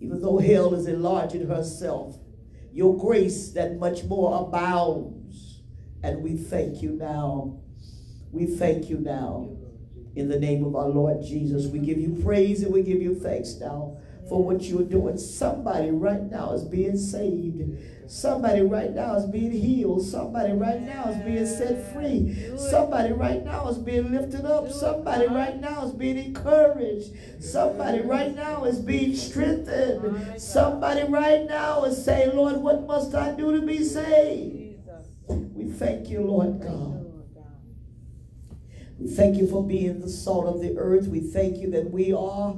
[0.00, 2.16] even though hell is enlarging herself.
[2.72, 5.60] Your grace that much more abounds.
[6.02, 7.58] And we thank you now.
[8.30, 9.50] We thank you now.
[10.14, 13.14] In the name of our Lord Jesus, we give you praise and we give you
[13.14, 13.98] thanks now
[14.28, 15.18] for what you're doing.
[15.18, 17.78] Somebody right now is being saved.
[18.10, 20.02] Somebody right now is being healed.
[20.02, 22.56] Somebody right now is being set free.
[22.56, 24.70] Somebody right now is being lifted up.
[24.70, 27.12] Somebody right now is being encouraged.
[27.42, 30.40] Somebody right now is being strengthened.
[30.40, 34.78] Somebody right now is saying, Lord, what must I do to be saved?
[35.28, 37.04] We thank you, Lord God.
[38.98, 41.06] We thank you for being the salt of the earth.
[41.06, 42.56] We thank you that we are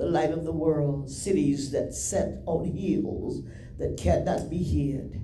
[0.00, 3.42] the light of the world, cities that set on hills
[3.78, 5.20] that cannot be hid.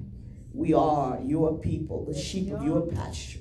[0.52, 3.40] We are your people, the sheep of your pasture.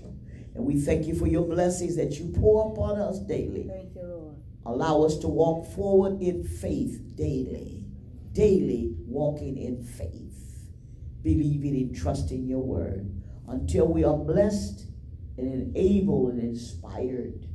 [0.56, 3.68] And we thank you for your blessings that you pour upon us daily.
[3.68, 4.36] Thank you, Lord.
[4.66, 7.84] Allow us to walk forward in faith daily,
[8.32, 10.70] daily walking in faith,
[11.22, 13.12] believing and trusting your word
[13.50, 14.86] until we are blessed
[15.38, 17.46] and enabled and inspired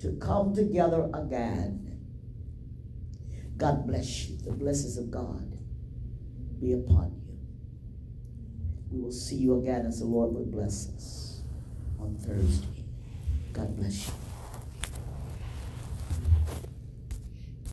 [0.00, 1.87] to come together again.
[3.58, 4.36] God bless you.
[4.38, 5.58] The blessings of God
[6.60, 7.38] be upon you.
[8.90, 11.42] We will see you again as the Lord would bless us
[11.98, 12.84] on Thursday.
[13.52, 14.14] God bless you.